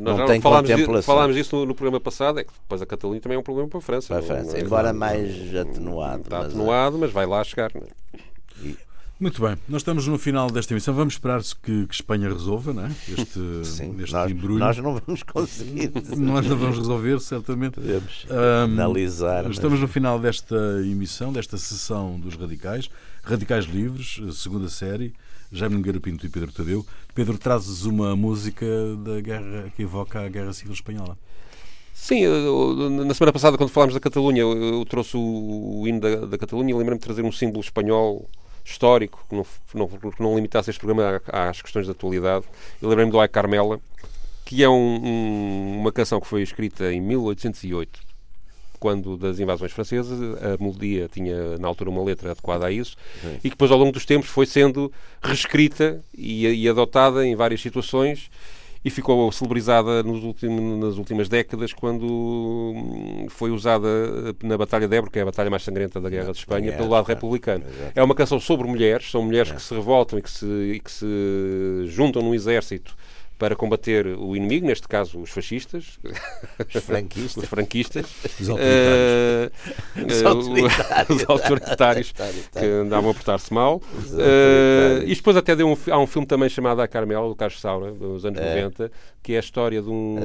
nós 0.00 0.18
não 0.18 0.26
tem 0.26 0.40
falámos, 0.40 0.70
contemplação. 0.70 1.14
falámos 1.14 1.36
disso 1.36 1.56
no, 1.56 1.66
no, 1.66 1.74
programa 1.74 2.00
passado, 2.00 2.40
é 2.40 2.44
que 2.44 2.52
depois 2.52 2.82
a 2.82 2.86
Catalunha 2.86 3.20
também 3.20 3.36
é 3.36 3.38
um 3.38 3.42
problema 3.42 3.68
para 3.68 3.78
a 3.78 3.82
França. 3.82 4.08
Para 4.08 4.18
a 4.18 4.22
França, 4.22 4.56
é, 4.56 4.60
embora 4.60 4.92
mais 4.92 5.54
atenuado. 5.54 6.22
Está 6.22 6.38
mas, 6.38 6.46
atenuado, 6.48 6.98
mas 6.98 7.12
vai 7.12 7.26
lá 7.26 7.44
chegar. 7.44 7.70
Não 7.74 7.82
é? 7.82 7.86
e, 8.62 8.76
muito 9.20 9.42
bem, 9.42 9.56
nós 9.68 9.82
estamos 9.82 10.06
no 10.06 10.18
final 10.18 10.50
desta 10.50 10.72
emissão. 10.72 10.94
Vamos 10.94 11.14
esperar 11.14 11.42
que, 11.62 11.86
que 11.86 11.94
Espanha 11.94 12.28
resolva 12.28 12.72
não 12.72 12.86
é? 12.86 12.90
este, 13.08 13.40
Sim, 13.64 13.94
este 14.00 14.12
nós, 14.12 14.30
embrulho. 14.30 14.58
Nós 14.58 14.76
não 14.78 14.98
vamos 14.98 15.22
conseguir. 15.22 15.92
nós 16.16 16.46
não 16.46 16.56
vamos 16.56 16.78
resolver, 16.78 17.20
certamente. 17.20 17.74
Podemos 17.74 18.26
um, 18.30 18.64
analisar. 18.64 19.50
Estamos 19.50 19.78
mas... 19.78 19.80
no 19.80 19.88
final 19.88 20.18
desta 20.18 20.56
emissão, 20.84 21.32
desta 21.32 21.58
sessão 21.58 22.18
dos 22.18 22.34
Radicais. 22.34 22.88
Radicais 23.22 23.66
Livres, 23.66 24.18
segunda 24.34 24.68
série. 24.68 25.14
Jaime 25.52 25.76
Nogueira 25.76 26.00
Pinto 26.00 26.24
e 26.24 26.28
Pedro 26.28 26.52
Tadeu. 26.52 26.86
Pedro, 27.14 27.36
trazes 27.36 27.84
uma 27.84 28.16
música 28.16 28.66
da 29.04 29.20
guerra 29.20 29.70
que 29.76 29.82
evoca 29.82 30.20
a 30.20 30.28
Guerra 30.28 30.52
Civil 30.52 30.72
Espanhola. 30.72 31.18
Sim, 31.92 32.22
na 33.04 33.12
semana 33.12 33.32
passada, 33.32 33.58
quando 33.58 33.68
falámos 33.68 33.94
da 33.94 34.00
Catalunha, 34.00 34.40
eu 34.40 34.84
trouxe 34.88 35.16
o 35.16 35.84
hino 35.86 36.00
da, 36.00 36.16
da 36.24 36.38
Catalunha 36.38 36.70
e 36.70 36.72
lembrei-me 36.72 36.98
de 36.98 37.04
trazer 37.04 37.22
um 37.22 37.32
símbolo 37.32 37.60
espanhol 37.60 38.26
histórico, 38.64 39.24
que 39.28 39.34
não, 39.34 39.46
não, 39.74 39.88
que 39.88 40.22
não 40.22 40.34
limitasse 40.34 40.70
este 40.70 40.80
programa 40.80 41.20
às 41.26 41.60
questões 41.60 41.86
da 41.86 41.92
atualidade. 41.92 42.44
Eu 42.80 42.88
lembrei-me 42.88 43.12
do 43.12 43.20
Ai 43.20 43.28
Carmela, 43.28 43.80
que 44.44 44.62
é 44.62 44.68
um, 44.68 44.74
um, 44.74 45.80
uma 45.80 45.92
canção 45.92 46.20
que 46.20 46.26
foi 46.26 46.42
escrita 46.42 46.92
em 46.92 47.00
1808, 47.00 48.00
quando 48.78 49.16
das 49.16 49.38
invasões 49.38 49.72
francesas, 49.72 50.18
a 50.42 50.62
melodia 50.62 51.08
tinha 51.12 51.58
na 51.58 51.68
altura 51.68 51.90
uma 51.90 52.02
letra 52.02 52.32
adequada 52.32 52.66
a 52.66 52.72
isso, 52.72 52.96
Sim. 53.20 53.36
e 53.36 53.42
que 53.42 53.50
depois 53.50 53.70
ao 53.70 53.78
longo 53.78 53.92
dos 53.92 54.06
tempos 54.06 54.28
foi 54.28 54.46
sendo 54.46 54.92
reescrita 55.22 56.02
e, 56.16 56.46
e 56.46 56.68
adotada 56.68 57.26
em 57.26 57.36
várias 57.36 57.60
situações 57.60 58.30
e 58.84 58.88
ficou 58.88 59.30
celebrizada 59.30 60.02
últimos, 60.24 60.78
nas 60.78 60.96
últimas 60.96 61.28
décadas 61.28 61.72
quando 61.72 62.06
hum, 62.06 63.26
foi 63.28 63.50
usada 63.50 63.88
na 64.42 64.56
Batalha 64.56 64.88
de 64.88 64.96
Ebro, 64.96 65.10
que 65.10 65.18
é 65.18 65.22
a 65.22 65.26
batalha 65.26 65.50
mais 65.50 65.62
sangrenta 65.62 66.00
da 66.00 66.08
Guerra 66.08 66.32
de 66.32 66.38
Espanha, 66.38 66.72
pelo 66.72 66.88
lado 66.88 67.04
republicano. 67.04 67.64
É 67.94 68.02
uma 68.02 68.14
canção 68.14 68.40
sobre 68.40 68.66
mulheres, 68.66 69.10
são 69.10 69.22
mulheres 69.22 69.52
que 69.52 69.60
se 69.60 69.74
revoltam 69.74 70.18
e 70.18 70.22
que 70.22 70.30
se, 70.30 70.46
e 70.46 70.80
que 70.80 70.90
se 70.90 71.06
juntam 71.86 72.22
num 72.22 72.34
exército 72.34 72.96
para 73.40 73.56
combater 73.56 74.06
o 74.06 74.36
inimigo, 74.36 74.66
neste 74.66 74.86
caso 74.86 75.18
os 75.18 75.30
fascistas, 75.30 75.98
os 76.74 76.84
franquistas, 76.84 77.42
os, 77.42 77.48
franquistas, 77.48 78.06
os 78.38 78.50
autoritários, 78.50 79.50
uh, 79.96 80.06
os, 80.06 80.22
autoritários. 80.22 81.22
os 81.22 81.30
autoritários 81.30 82.12
que 82.52 82.64
andavam 82.66 83.10
a 83.10 83.14
portar-se 83.14 83.52
mal. 83.54 83.78
Uh, 83.78 85.02
e 85.06 85.14
depois 85.14 85.38
até 85.38 85.54
um, 85.64 85.74
há 85.90 85.98
um 85.98 86.06
filme 86.06 86.26
também 86.26 86.50
chamado 86.50 86.82
A 86.82 86.86
Carmela, 86.86 87.26
do 87.26 87.34
Carlos 87.34 87.58
Saura, 87.58 87.92
dos 87.92 88.26
anos 88.26 88.38
é. 88.38 88.62
90, 88.62 88.92
que 89.22 89.32
é 89.32 89.36
a 89.38 89.40
história 89.40 89.80
de 89.80 89.88
um 89.88 90.16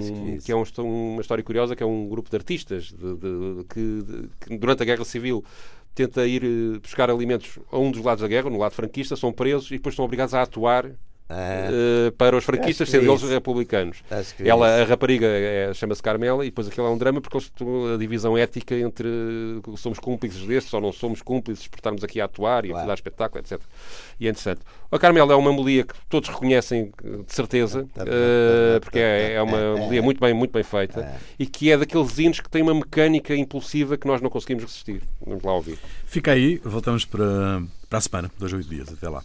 que, 0.44 0.52
é 0.52 0.56
um, 0.56 0.66
uma 0.84 1.22
história 1.22 1.42
curiosa, 1.42 1.74
que 1.74 1.84
é 1.84 1.86
um 1.86 2.10
grupo 2.10 2.30
de 2.30 2.36
artistas 2.36 2.88
de, 2.92 3.16
de, 3.16 3.64
que, 3.70 3.80
de, 3.80 4.30
que 4.42 4.58
durante 4.58 4.84
a 4.84 4.86
Guerra 4.86 5.06
Civil 5.06 5.42
tenta 5.96 6.28
ir 6.28 6.44
buscar 6.82 7.10
alimentos 7.10 7.60
a 7.72 7.80
um 7.80 7.92
dos 7.92 8.04
lados 8.04 8.24
da 8.24 8.28
guerra, 8.28 8.50
no 8.50 8.58
lado 8.58 8.74
franquista, 8.74 9.16
são 9.16 9.32
presos 9.32 9.72
e 9.72 9.76
depois 9.76 9.96
são 9.96 10.04
obrigados 10.04 10.34
a 10.34 10.42
atuar 10.42 10.92
Uh, 11.28 12.12
para 12.12 12.38
os 12.38 12.44
franquistas, 12.44 12.88
sendo 12.88 13.12
eles 13.12 13.24
republicanos. 13.24 14.04
Ela, 14.40 14.82
a 14.82 14.86
rapariga 14.86 15.26
é, 15.26 15.74
chama-se 15.74 16.02
Carmela 16.02 16.46
e 16.46 16.50
depois 16.50 16.68
aquilo 16.68 16.86
é 16.86 16.90
um 16.92 16.98
drama 17.00 17.20
porque 17.20 17.36
eles 17.36 17.52
a 17.94 17.98
divisão 17.98 18.38
ética 18.38 18.76
entre 18.76 19.08
somos 19.76 19.98
cúmplices 19.98 20.46
destes 20.46 20.72
ou 20.72 20.82
não 20.82 20.92
somos 20.92 21.24
cúmplices 21.24 21.68
por 21.68 21.78
estarmos 21.78 22.04
aqui 22.04 22.22
a 22.22 22.26
atuar 22.26 22.64
e 22.66 22.70
claro. 22.70 22.84
a 22.84 22.88
dar 22.88 22.94
espetáculo, 22.94 23.44
etc. 23.44 23.60
E 24.20 24.28
é 24.28 24.30
interessante. 24.30 24.62
A 24.92 25.00
Carmela 25.00 25.34
é 25.34 25.36
uma 25.36 25.52
melodia 25.52 25.84
que 25.84 25.96
todos 26.08 26.30
reconhecem 26.30 26.92
de 27.04 27.34
certeza, 27.34 27.82
uh, 27.82 28.80
porque 28.82 29.00
é, 29.00 29.34
é 29.34 29.42
uma 29.42 29.76
melodia 29.76 30.04
muito 30.04 30.20
bem, 30.20 30.34
muito 30.34 30.52
bem 30.52 30.64
feita 30.64 31.02
é. 31.02 31.18
e 31.40 31.48
que 31.48 31.72
é 31.72 31.78
daqueles 31.78 32.20
hinos 32.20 32.40
que 32.40 32.50
tem 32.50 32.62
uma 32.62 32.76
mecânica 32.76 33.36
impulsiva 33.36 33.98
que 33.98 34.06
nós 34.06 34.22
não 34.22 34.30
conseguimos 34.30 34.64
resistir. 34.64 35.02
Vamos 35.26 35.44
lá 35.44 35.54
ouvir. 35.54 35.80
Fica 36.06 36.34
aí, 36.34 36.62
voltamos 36.64 37.04
para, 37.04 37.64
para 37.90 37.98
a 37.98 38.02
semana, 38.02 38.32
dois 38.38 38.54
a 38.54 38.58
oito 38.58 38.70
dias. 38.70 38.94
Até 38.94 39.10
lá. 39.10 39.24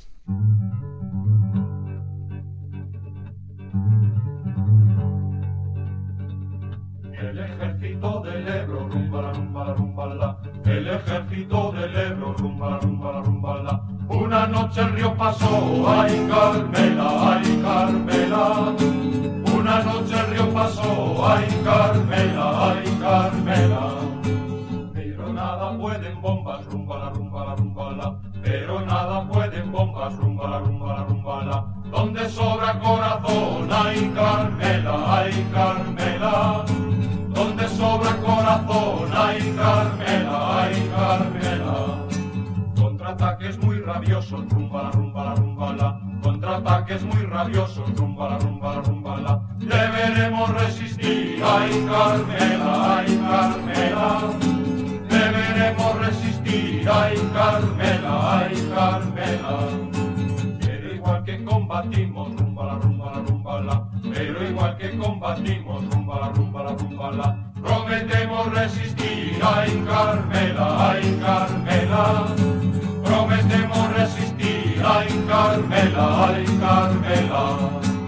El 7.21 7.39
ejército 7.39 8.21
del 8.23 8.49
Ebro, 8.49 8.89
rumba 8.89 9.23
la 9.23 9.33
rumba 9.33 9.65
la 9.65 9.75
rumba 9.75 10.07
la. 10.15 10.39
El 10.65 10.89
ejército 10.89 11.73
del 11.73 11.97
Ebro, 11.97 12.33
rumba 12.35 12.71
la 12.71 12.79
rumba 12.81 13.13
la 13.13 13.21
rumba 13.21 13.63
la. 13.63 13.83
Una 14.09 14.47
noche 14.49 14.81
el 14.81 14.93
río 14.95 15.15
pasó, 15.17 15.85
ay 15.89 16.27
Carmela, 16.29 17.35
ay 17.35 17.61
Carmela. 17.63 18.75
Una 19.55 19.83
noche 19.83 20.15
el 20.19 20.27
río 20.33 20.53
pasó, 20.53 21.27
ay 21.29 21.47
Carmela, 21.65 22.73
ay 22.73 22.99
Carmela. 23.01 23.91
Pero 24.93 25.33
nada 25.33 25.79
pueden 25.79 26.21
bombas, 26.21 26.65
rumba 26.67 26.99
la 26.99 27.11
rumba 27.11 27.45
la 27.45 27.55
rumba 27.55 27.93
la. 27.93 28.21
Pero 28.43 28.81
nada 28.85 29.29
pueden 29.29 29.71
bombas, 29.71 30.17
rumba 30.17 30.49
la 30.49 30.59
rumba 30.59 30.87
la 30.95 31.05
rumba 31.05 31.45
la. 31.45 31.70
Donde 32.01 32.31
sobra 32.31 32.81
corazón, 32.81 33.69
ay 33.71 34.11
Carmela, 34.15 35.19
ay 35.19 35.47
Carmela 35.53 36.65
donde 37.29 37.69
sobra 37.69 38.17
corazón, 38.17 39.11
ay 39.15 39.55
Carmela, 39.55 40.63
ay 40.63 40.91
Carmela. 40.97 42.07
Contraataques 42.75 43.59
muy 43.59 43.81
rabiosos, 43.81 44.49
rumba 44.49 44.85
la 44.85 44.91
rumba 44.93 45.25
la 45.25 45.35
rumba 45.35 45.73
la. 45.75 46.01
Contraataques 46.23 47.03
muy 47.03 47.23
rabiosos, 47.27 47.95
rumba 47.95 48.31
la 48.31 48.39
rumba 48.39 48.75
la 48.77 48.81
rumba 48.81 49.17
la. 49.21 49.43
Deberemos 49.59 50.55
resistir, 50.55 51.43
ay 51.45 51.87
Carmela, 51.87 52.97
ay 52.97 53.21
Carmela. 53.29 54.21
Deberemos 55.07 55.99
resistir, 55.99 56.89
ay 56.89 57.15
Carmela, 57.35 58.39
ay 58.41 58.71
Carmela 58.75 60.01
igual 61.11 61.25
que 61.25 61.45
combatimos, 61.45 62.37
rumba 62.37 62.65
la 62.67 62.75
rumba 62.79 63.07
la 63.11 63.23
rumba 63.23 63.61
la, 63.63 63.91
pero 64.15 64.49
igual 64.49 64.77
que 64.77 64.97
combatimos, 64.97 65.85
rumba 65.91 66.21
la 66.21 66.29
rumba 66.29 66.63
la 66.63 66.71
rumba 66.71 67.11
la, 67.11 67.53
prometemos 67.61 68.53
resistir, 68.55 69.41
ay 69.43 69.85
Carmela, 69.89 70.91
ay 70.93 71.19
Carmela, 71.21 72.27
prometemos 73.03 73.93
resistir, 73.95 74.83
ay 74.85 75.25
Carmela, 75.27 76.29
ay 76.29 76.45
Carmela. 76.61 78.00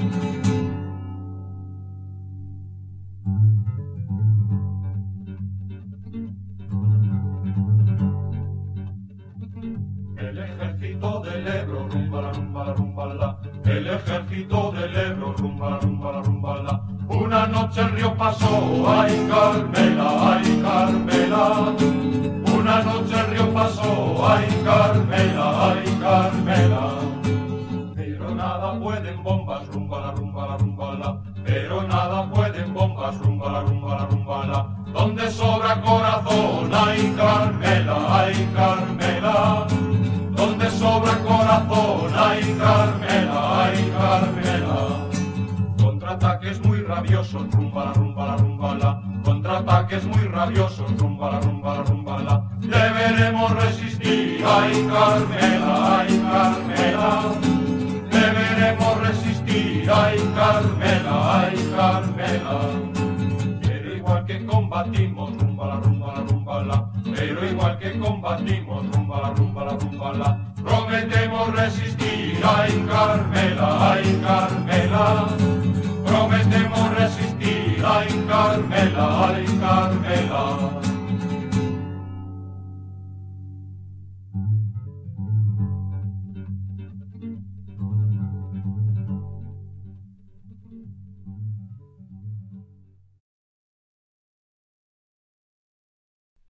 el 13.79 13.87
ejército 13.87 14.73
del 14.73 14.97
Ebro, 14.97 15.33
rumba, 15.33 15.79
rumba, 15.81 16.23
rumba, 16.23 16.63
la. 16.63 16.83
Una 17.09 17.47
noche 17.47 17.81
el 17.81 17.91
río 17.93 18.17
pasó 18.17 18.91
a 18.91 19.09
hincarme 19.11 19.92